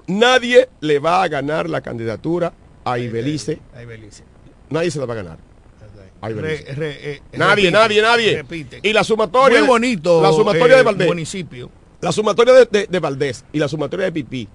nadie 0.08 0.68
le 0.80 0.98
va 0.98 1.22
a 1.22 1.28
ganar 1.28 1.68
la 1.70 1.80
candidatura 1.80 2.52
a 2.84 2.98
Ibelice. 2.98 3.58
Ahí 3.76 3.86
Belice. 3.86 4.24
Nadie 4.70 4.90
se 4.90 4.98
la 4.98 5.06
va 5.06 5.14
a 5.14 5.16
ganar. 5.16 5.38
A 6.20 6.30
Ibelice. 6.30 6.64
Re- 6.64 6.74
re- 6.74 7.10
eh, 7.12 7.22
nadie, 7.34 7.66
repite, 7.66 7.70
nadie, 7.70 8.02
nadie. 8.02 8.36
repite. 8.38 8.80
Y 8.82 8.92
la 8.92 9.04
sumatoria. 9.04 9.58
Muy 9.60 9.68
bonito. 9.68 10.20
La 10.22 10.32
sumatoria 10.32 10.74
eh, 10.74 10.78
de 10.78 10.82
Valdés. 10.82 11.06
Municipio. 11.08 11.70
La 12.06 12.12
sumatoria 12.12 12.54
de, 12.70 12.86
de- 12.86 13.00
Valdés 13.00 13.44
y 13.52 13.58
la 13.58 13.66
sumatoria 13.66 14.04
de 14.06 14.12
Pipí, 14.12 14.48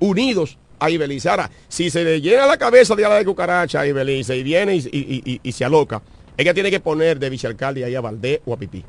unidos 0.00 0.58
a 0.78 0.90
Ibelice. 0.90 1.30
Ahora, 1.30 1.50
si 1.66 1.88
se 1.88 2.04
le 2.04 2.20
llena 2.20 2.44
la 2.44 2.58
cabeza 2.58 2.94
de 2.94 3.06
ala 3.06 3.14
de 3.14 3.24
cucaracha 3.24 3.80
a 3.80 3.86
Ibelice 3.86 4.36
y 4.36 4.42
viene 4.42 4.76
y, 4.76 4.80
y- 4.80 5.22
y- 5.24 5.40
y 5.42 5.52
se 5.52 5.64
aloca, 5.64 6.02
ella 6.36 6.52
tiene 6.52 6.70
que 6.70 6.78
poner 6.78 7.18
de 7.18 7.30
vicealcalde 7.30 7.86
ahí 7.86 7.94
a 7.94 8.02
Valdés 8.02 8.40
o 8.44 8.52
a 8.52 8.58
Pipí. 8.58 8.84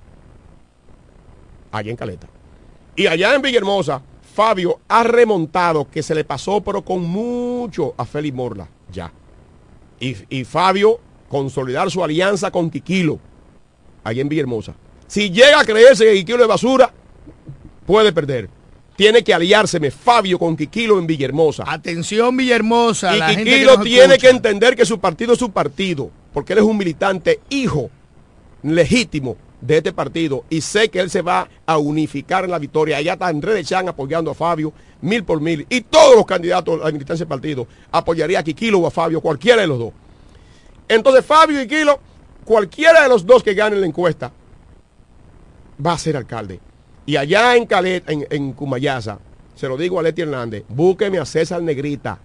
Allá 1.72 1.90
en 1.90 1.96
Caleta. 1.96 2.28
Y 2.98 3.08
allá 3.08 3.34
en 3.34 3.42
Villahermosa, 3.42 4.02
Fabio 4.36 4.82
ha 4.90 5.04
remontado 5.06 5.90
que 5.90 6.04
se 6.04 6.14
le 6.14 6.26
pasó, 6.26 6.60
pero 6.60 6.82
con 6.82 7.02
mucho 7.04 7.94
a 7.96 8.04
Félix 8.04 8.36
Morla. 8.36 8.68
Ya. 8.92 9.10
Y, 10.02 10.18
y 10.28 10.44
Fabio 10.44 11.00
consolidar 11.30 11.90
su 11.90 12.04
alianza 12.04 12.52
con 12.52 12.70
Quiquilo, 12.70 13.20
allá 14.04 14.20
en 14.22 14.28
Villahermosa. 14.28 14.76
Si 15.08 15.30
llega 15.30 15.62
a 15.62 15.66
creerse 15.66 16.04
que 16.04 16.14
Quiquilo 16.16 16.42
es 16.42 16.50
basura, 16.50 16.92
puede 17.90 18.14
perder. 18.14 18.48
Tiene 18.96 19.24
que 19.24 19.34
aliárseme 19.34 19.90
Fabio 19.90 20.38
con 20.38 20.56
Quiquilo 20.56 21.00
en 21.00 21.08
Villahermosa. 21.08 21.64
Atención 21.66 22.38
Villahermosa. 22.38 23.16
Y 23.16 23.20
la 23.20 23.30
gente 23.30 23.46
que 23.46 23.50
Quiquilo 23.50 23.82
tiene 23.82 24.14
escucha. 24.14 24.18
que 24.20 24.30
entender 24.30 24.76
que 24.76 24.86
su 24.86 25.00
partido 25.00 25.34
es 25.34 25.40
su 25.40 25.50
partido, 25.50 26.12
porque 26.32 26.54
él 26.54 26.60
es 26.60 26.66
un 26.66 26.78
militante 26.78 27.40
hijo 27.50 27.90
legítimo 28.62 29.38
de 29.60 29.78
este 29.78 29.92
partido 29.92 30.46
y 30.52 30.62
sé 30.62 30.90
que 30.90 31.00
él 31.00 31.10
se 31.10 31.24
va 31.24 31.50
a 31.66 31.80
unificar 31.80 32.46
en 32.46 32.52
la 32.52 32.60
victoria. 32.60 32.98
Allá 32.98 33.14
está 33.14 33.26
Andrés 33.26 33.56
de 33.56 33.64
Chan 33.64 33.90
apoyando 33.90 34.30
a 34.30 34.36
Fabio 34.36 34.72
mil 35.02 35.24
por 35.24 35.42
mil 35.42 35.66
y 35.68 35.82
todos 35.82 36.16
los 36.16 36.28
candidatos 36.28 36.80
a 36.80 36.86
la 36.86 36.92
militancia 36.92 37.26
del 37.26 37.30
partido 37.30 37.66
apoyaría 37.92 38.38
a 38.38 38.44
Quiquilo 38.44 38.78
o 38.78 38.86
a 38.86 38.92
Fabio, 38.92 39.20
cualquiera 39.20 39.64
de 39.64 39.68
los 39.68 39.80
dos. 39.80 39.94
Entonces 40.88 41.26
Fabio 41.26 41.60
y 41.60 41.68
Quiquilo, 41.68 42.00
cualquiera 42.46 43.02
de 43.02 43.10
los 43.10 43.26
dos 43.26 43.42
que 43.42 43.56
gane 43.56 43.78
la 43.78 43.88
encuesta 43.88 44.32
va 45.84 45.94
a 45.94 45.98
ser 45.98 46.16
alcalde. 46.16 46.60
Y 47.10 47.18
allá 47.18 47.56
en 47.56 47.66
Calet, 47.66 48.08
en, 48.08 48.28
en 48.30 48.54
Cumayasa, 48.54 49.18
se 49.56 49.68
lo 49.68 49.78
digo 49.78 50.00
a 50.00 50.04
Leti 50.04 50.22
Hernández, 50.22 50.64
búsqueme 50.70 51.18
a 51.18 51.26
César 51.26 51.60
Negrita, 51.60 52.20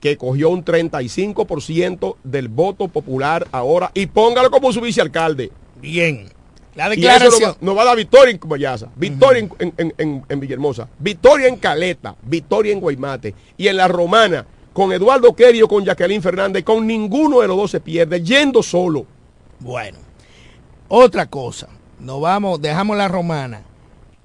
que 0.00 0.16
cogió 0.16 0.50
un 0.50 0.64
35% 0.64 2.16
del 2.24 2.48
voto 2.48 2.88
popular 2.88 3.46
ahora 3.52 3.92
y 3.94 4.06
póngalo 4.06 4.50
como 4.50 4.72
su 4.72 4.80
vicealcalde. 4.80 5.52
Bien. 5.80 6.26
La 6.74 6.92
Y 6.92 6.98
eso 7.06 7.08
nos 7.08 7.38
declaración. 7.38 7.50
va, 7.52 7.56
nos 7.60 7.76
va 7.76 7.82
a 7.82 7.84
dar 7.84 7.96
victoria 7.96 8.32
en 8.32 8.38
Cumayasa, 8.38 8.88
victoria 8.96 9.38
en, 9.42 9.52
en- 9.60 9.74
en- 9.78 9.94
en- 9.96 10.24
en 10.28 10.40
Villahermosa, 10.40 10.88
victoria 10.98 11.46
en 11.46 11.54
Caleta, 11.58 12.16
victoria 12.22 12.72
en 12.72 12.80
Guaymate 12.80 13.32
y 13.56 13.68
en 13.68 13.76
La 13.76 13.86
Romana, 13.86 14.44
con 14.72 14.92
Eduardo 14.92 15.36
Querio, 15.36 15.68
con 15.68 15.84
Jacqueline 15.84 16.20
Fernández, 16.20 16.64
con 16.64 16.84
ninguno 16.84 17.42
de 17.42 17.46
los 17.46 17.56
dos 17.56 17.70
se 17.70 17.78
pierde, 17.78 18.20
yendo 18.24 18.60
solo. 18.60 19.06
Bueno, 19.60 19.98
otra 20.88 21.26
cosa. 21.26 21.68
Nos 22.00 22.20
vamos, 22.20 22.60
dejamos 22.60 22.96
la 22.96 23.08
romana. 23.08 23.62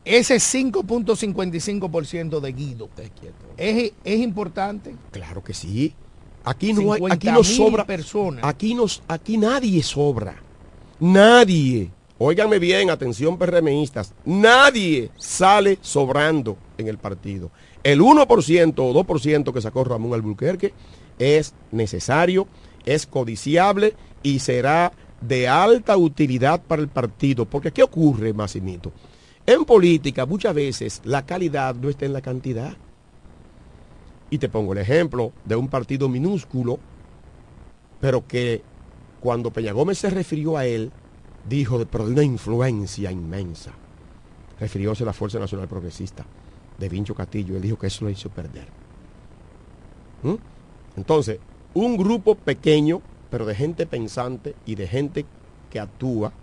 Ese 0.03 0.37
5.55% 0.37 2.39
de 2.39 2.51
Guido 2.51 2.89
es, 3.57 3.93
es 4.03 4.19
importante. 4.19 4.95
Claro 5.11 5.43
que 5.43 5.53
sí. 5.53 5.93
Aquí 6.43 6.73
no, 6.73 6.93
hay, 6.93 7.01
aquí 7.11 7.27
50.000 7.27 7.33
no 7.33 7.43
sobra. 7.43 7.85
personas. 7.85 8.43
Aquí, 8.43 8.73
nos, 8.73 9.03
aquí 9.07 9.37
nadie 9.37 9.83
sobra. 9.83 10.41
Nadie. 10.99 11.91
Óiganme 12.17 12.57
bien, 12.59 12.89
atención 12.89 13.37
PRMistas. 13.37 14.13
Nadie 14.25 15.11
sale 15.17 15.77
sobrando 15.81 16.57
en 16.77 16.87
el 16.87 16.97
partido. 16.97 17.51
El 17.83 18.01
1% 18.01 18.73
o 18.77 18.93
2% 18.93 19.53
que 19.53 19.61
sacó 19.61 19.83
Ramón 19.83 20.13
Albuquerque 20.13 20.73
es 21.17 21.53
necesario, 21.71 22.47
es 22.85 23.07
codiciable 23.07 23.95
y 24.23 24.39
será 24.39 24.91
de 25.21 25.47
alta 25.47 25.95
utilidad 25.97 26.61
para 26.61 26.81
el 26.81 26.87
partido. 26.87 27.45
Porque 27.45 27.71
¿qué 27.71 27.83
ocurre, 27.83 28.33
Massimito? 28.33 28.91
En 29.45 29.65
política 29.65 30.25
muchas 30.25 30.53
veces 30.53 31.01
la 31.03 31.25
calidad 31.25 31.75
no 31.75 31.89
está 31.89 32.05
en 32.05 32.13
la 32.13 32.21
cantidad. 32.21 32.75
Y 34.29 34.37
te 34.37 34.49
pongo 34.49 34.73
el 34.73 34.79
ejemplo 34.79 35.33
de 35.45 35.55
un 35.55 35.67
partido 35.67 36.07
minúsculo, 36.07 36.79
pero 37.99 38.25
que 38.25 38.63
cuando 39.19 39.51
Peña 39.51 39.73
Gómez 39.73 39.99
se 39.99 40.09
refirió 40.09 40.57
a 40.57 40.65
él, 40.65 40.91
dijo, 41.47 41.85
pero 41.85 42.05
de 42.05 42.13
una 42.13 42.23
influencia 42.23 43.11
inmensa. 43.11 43.71
Refirióse 44.59 45.03
a 45.03 45.07
la 45.07 45.13
Fuerza 45.13 45.39
Nacional 45.39 45.67
Progresista 45.67 46.25
de 46.77 46.89
Vincho 46.89 47.15
Castillo. 47.15 47.55
Él 47.55 47.61
dijo 47.61 47.77
que 47.77 47.87
eso 47.87 48.05
lo 48.05 48.11
hizo 48.11 48.29
perder. 48.29 48.67
¿Mm? 50.23 50.35
Entonces, 50.97 51.39
un 51.73 51.97
grupo 51.97 52.35
pequeño, 52.35 53.01
pero 53.31 53.45
de 53.45 53.55
gente 53.55 53.87
pensante 53.87 54.55
y 54.65 54.75
de 54.75 54.87
gente 54.87 55.25
que 55.71 55.79
actúa, 55.79 56.33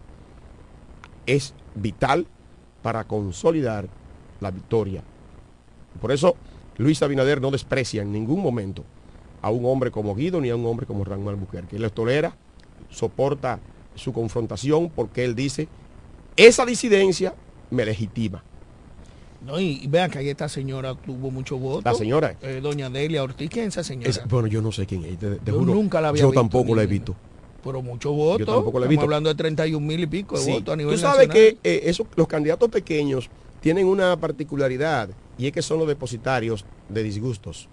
es 1.27 1.55
vital 1.77 2.27
para 2.83 3.05
consolidar 3.05 3.87
la 4.41 4.51
victoria. 4.51 5.05
Por 6.01 6.11
eso 6.11 6.35
Luis 6.79 7.03
Abinader 7.03 7.41
no 7.41 7.51
desprecia 7.51 8.03
en 8.03 8.11
ningún 8.11 8.43
momento 8.43 8.85
a 9.43 9.51
un 9.51 9.67
hombre 9.67 9.91
como 9.91 10.15
Guido 10.15 10.41
ni 10.41 10.49
a 10.49 10.57
un 10.57 10.67
hombre 10.67 10.87
como 10.87 11.05
Ramón 11.05 11.35
Albuquerque. 11.35 11.77
Él 11.77 11.83
los 11.83 11.93
tolera, 11.93 12.35
soporta 12.89 13.61
su 13.95 14.13
confrontación 14.13 14.91
porque 14.91 15.25
él 15.25 15.35
dice, 15.35 15.69
esa 16.37 16.65
disidencia 16.65 17.35
me 17.71 17.85
legitima. 17.85 18.43
No, 19.41 19.61
y, 19.61 19.81
y 19.83 19.87
vean 19.87 20.11
que 20.11 20.19
ahí 20.19 20.29
esta 20.29 20.49
señora 20.49 20.95
tuvo 20.97 21.31
mucho 21.31 21.57
voto. 21.59 21.83
La 21.89 21.95
señora. 21.95 22.37
Eh, 22.43 22.61
doña 22.61 22.91
Delia 22.91 23.23
Ortiz, 23.23 23.49
¿quién 23.49 23.67
es 23.69 23.75
esa 23.75 23.85
señora? 23.85 24.11
Es- 24.11 24.21
bueno, 24.29 24.49
yo 24.49 24.61
no 24.61 24.73
sé 24.73 24.85
quién 24.87 25.05
es. 25.05 25.19
te- 25.19 25.37
te 25.37 25.53
Yo 25.53 25.59
juro, 25.61 25.75
nunca 25.75 26.01
la 26.01 26.09
había 26.09 26.23
Yo 26.23 26.29
visto, 26.31 26.41
tampoco 26.41 26.75
la 26.75 26.83
he 26.83 26.87
visto. 26.87 27.15
Pero 27.63 27.83
mucho 27.83 28.13
voto. 28.13 28.39
Yo 28.41 28.47
tampoco 28.47 28.79
la 28.81 28.87
he 28.87 28.89
Estamos 28.89 28.91
visto. 28.91 29.03
hablando 29.05 29.29
de 29.29 29.35
31 29.37 29.87
mil 29.87 30.01
y 30.01 30.07
pico 30.07 30.37
de 30.37 30.43
Sí. 30.45 30.51
votos 30.53 30.75
a 30.75 30.77
nivel 30.77 30.95
Tú 30.95 31.01
sabes 31.01 31.29
nacional. 31.29 31.59
que 31.63 31.89
eh, 31.89 31.95
los 32.17 32.27
candidatos 32.29 32.69
pequeños 32.69 33.31
tienen 33.61 33.87
una 33.87 34.17
particularidad 34.17 35.11
y 35.37 35.47
es 35.47 35.53
que 35.53 35.63
son 35.63 35.79
los 35.79 35.87
depositarios 35.89 36.65
de 36.89 37.03
disgustos. 37.03 37.69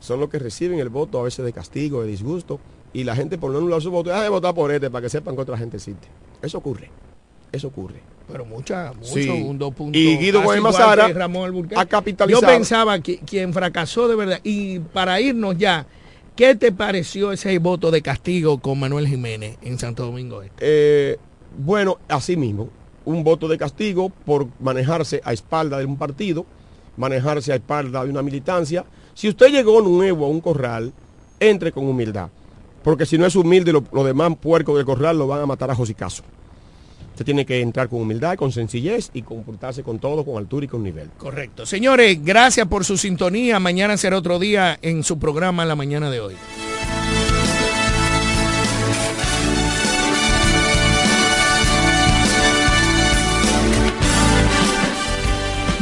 Son 0.00 0.20
los 0.20 0.28
que 0.28 0.38
reciben 0.38 0.78
el 0.78 0.88
voto 0.90 1.18
a 1.18 1.22
veces 1.22 1.44
de 1.44 1.52
castigo, 1.52 2.02
de 2.02 2.08
disgusto, 2.08 2.60
y 2.92 3.04
la 3.04 3.16
gente 3.16 3.38
por 3.38 3.50
no 3.50 3.58
anular 3.58 3.80
su 3.82 3.90
voto, 3.90 4.10
deja 4.10 4.22
de 4.22 4.28
votar 4.28 4.54
por 4.54 4.70
este 4.70 4.90
para 4.90 5.02
que 5.02 5.08
sepan 5.08 5.34
que 5.34 5.42
otra 5.42 5.56
gente 5.56 5.76
existe. 5.78 6.08
Eso 6.42 6.58
ocurre. 6.58 6.90
Eso 7.54 7.68
ocurre. 7.68 8.00
Pero 8.30 8.44
mucha, 8.46 8.92
mucho, 8.94 9.06
Sí. 9.12 9.28
un 9.28 9.58
dos 9.58 9.74
puntos. 9.74 10.00
Y 10.00 10.16
Guido 10.16 10.40
casi 10.40 10.46
Gómez 10.46 10.58
igual 10.58 10.72
Mazara 10.72 11.06
que 11.08 11.12
Ramón 11.12 11.44
Alburquerque. 11.44 11.80
ha 11.80 11.86
capitalizado. 11.86 12.40
Yo 12.42 12.46
pensaba 12.48 12.98
que 13.00 13.18
quien 13.18 13.52
fracasó 13.52 14.08
de 14.08 14.16
verdad. 14.16 14.40
Y 14.42 14.78
para 14.78 15.20
irnos 15.20 15.58
ya, 15.58 15.86
¿qué 16.34 16.54
te 16.54 16.72
pareció 16.72 17.32
ese 17.32 17.58
voto 17.58 17.90
de 17.90 18.00
castigo 18.00 18.58
con 18.58 18.80
Manuel 18.80 19.06
Jiménez 19.08 19.58
en 19.62 19.78
Santo 19.78 20.06
Domingo 20.06 20.42
Este? 20.42 20.56
Eh, 20.60 21.18
bueno, 21.58 21.98
así 22.08 22.36
mismo, 22.36 22.70
un 23.04 23.22
voto 23.24 23.46
de 23.46 23.58
castigo 23.58 24.08
por 24.24 24.48
manejarse 24.58 25.20
a 25.22 25.34
espalda 25.34 25.76
de 25.78 25.84
un 25.84 25.98
partido, 25.98 26.46
manejarse 26.96 27.52
a 27.52 27.56
espalda 27.56 28.04
de 28.04 28.10
una 28.10 28.22
militancia. 28.22 28.86
Si 29.12 29.28
usted 29.28 29.48
llegó 29.52 29.82
nuevo 29.82 30.24
a 30.24 30.28
un 30.28 30.40
corral, 30.40 30.92
entre 31.40 31.72
con 31.72 31.86
humildad. 31.86 32.30
Porque 32.82 33.04
si 33.06 33.18
no 33.18 33.26
es 33.26 33.36
humilde, 33.36 33.72
lo- 33.72 33.84
los 33.92 34.04
demás 34.06 34.32
puercos 34.40 34.76
del 34.76 34.86
corral 34.86 35.18
lo 35.18 35.26
van 35.26 35.40
a 35.42 35.46
matar 35.46 35.70
a 35.70 35.74
josicazo. 35.74 36.22
Usted 37.14 37.26
tiene 37.26 37.46
que 37.46 37.60
entrar 37.60 37.88
con 37.88 38.00
humildad, 38.00 38.34
con 38.34 38.50
sencillez 38.50 39.10
y 39.14 39.22
comportarse 39.22 39.84
con 39.84 40.00
todo, 40.00 40.24
con 40.24 40.36
altura 40.36 40.64
y 40.64 40.68
con 40.68 40.82
nivel. 40.82 41.10
Correcto. 41.16 41.64
Señores, 41.64 42.18
gracias 42.24 42.66
por 42.66 42.84
su 42.84 42.96
sintonía. 42.96 43.60
Mañana 43.60 43.96
será 43.96 44.18
otro 44.18 44.40
día 44.40 44.76
en 44.82 45.04
su 45.04 45.16
programa 45.16 45.64
La 45.64 45.76
Mañana 45.76 46.10
de 46.10 46.18
hoy. 46.18 46.34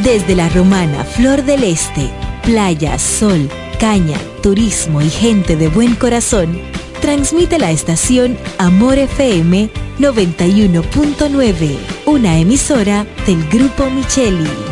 Desde 0.05 0.35
la 0.35 0.51
romana 0.51 1.03
Flor 1.05 1.45
del 1.45 1.65
Este, 1.65 2.11
playa, 2.45 2.99
sol, 2.99 3.49
caña, 3.81 4.19
turismo 4.43 5.01
y 5.01 5.09
gente 5.09 5.57
de 5.57 5.69
buen 5.69 5.95
corazón, 5.95 6.61
transmite 7.03 7.59
la 7.59 7.73
estación 7.73 8.39
Amor 8.59 8.97
FM 8.97 9.69
91.9, 9.99 11.77
una 12.07 12.39
emisora 12.39 13.05
del 13.27 13.47
Grupo 13.49 13.91
Micheli. 13.91 14.72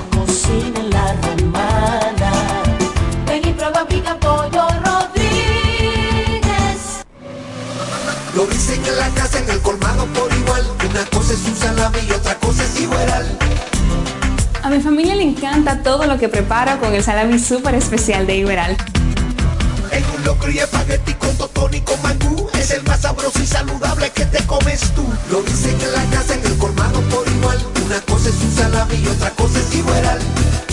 cocina 0.31 0.79
en 0.79 0.89
la 0.91 1.13
romana. 1.23 2.31
Ven 3.27 3.47
y 3.49 3.51
prueba 3.51 3.85
pica 3.85 4.15
pollo 4.17 4.65
Rodríguez. 4.85 6.79
Lo 8.33 8.45
dicen 8.45 8.81
en 8.85 8.97
la 8.97 9.09
casa, 9.09 9.39
en 9.39 9.49
el 9.49 9.59
colmado 9.59 10.05
por 10.13 10.31
igual. 10.33 10.65
Una 10.89 11.05
cosa 11.07 11.33
es 11.33 11.45
un 11.45 11.55
salami 11.55 11.99
y 12.07 12.11
otra 12.11 12.35
cosa 12.35 12.63
es 12.63 12.79
igual. 12.79 13.37
A 14.63 14.69
mi 14.69 14.79
familia 14.79 15.15
le 15.15 15.23
encanta 15.23 15.83
todo 15.83 16.05
lo 16.05 16.17
que 16.17 16.29
preparo 16.29 16.79
con 16.79 16.93
el 16.93 17.03
salami 17.03 17.37
súper 17.37 17.75
especial 17.75 18.25
de 18.25 18.37
Iberal. 18.37 18.77
En 19.91 20.05
un 20.15 20.23
locro 20.23 20.49
y 20.49 20.59
espagueti 20.59 21.13
con 21.15 21.35
totón 21.35 21.73
y 21.73 21.81
con 21.81 22.01
mangú. 22.01 22.47
Es 22.53 22.71
el 22.71 22.83
más 22.83 23.01
sabroso 23.01 23.37
y 23.41 23.45
saludable 23.45 24.09
que 24.11 24.25
te 24.25 24.41
comes 24.45 24.79
tú. 24.95 25.03
Lo 25.29 25.41
dicen 25.41 25.75
en 25.81 25.91
la 25.91 26.05
casa, 26.15 26.35
en 26.35 26.45
el 26.45 26.57
colmado 26.57 27.01
por 27.09 27.27
igual. 27.27 27.70
Una 27.91 27.99
cosa 28.03 28.29
es 28.29 28.41
un 28.41 28.51
salami 28.53 28.95
y 28.95 29.07
otra 29.07 29.31
cosa 29.31 29.59
es 29.59 29.75
igual. 29.75 30.19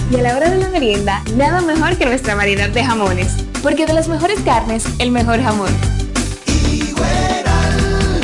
Y 0.09 0.15
a 0.15 0.23
la 0.23 0.37
hora 0.37 0.51
de 0.51 0.57
la 0.57 0.69
merienda, 0.69 1.21
nada 1.35 1.61
mejor 1.61 1.97
que 1.99 2.07
nuestra 2.07 2.37
variedad 2.37 2.69
de 2.69 2.85
jamones. 2.85 3.33
Porque 3.61 3.87
de 3.87 3.93
las 3.93 4.07
mejores 4.07 4.39
carnes, 4.43 4.85
el 5.01 5.11
mejor 5.11 5.43
jamón. 5.43 5.77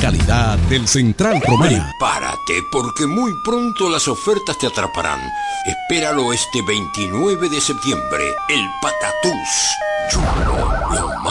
Calidad 0.01 0.59
del 0.69 0.87
Central 0.87 1.43
Romana. 1.45 1.91
Prepárate 1.99 2.55
porque 2.71 3.09
muy 3.09 3.33
pronto 3.45 3.91
las 3.91 4.07
ofertas 4.07 4.57
te 4.59 4.69
atraparán. 4.69 5.19
Espéralo 5.67 6.33
este 6.33 6.63
29 6.63 7.49
de 7.49 7.61
septiembre. 7.61 8.23
El 8.49 8.65
Patatús. 8.81 9.75
Chulo, 10.09 10.73
lo 10.93 11.14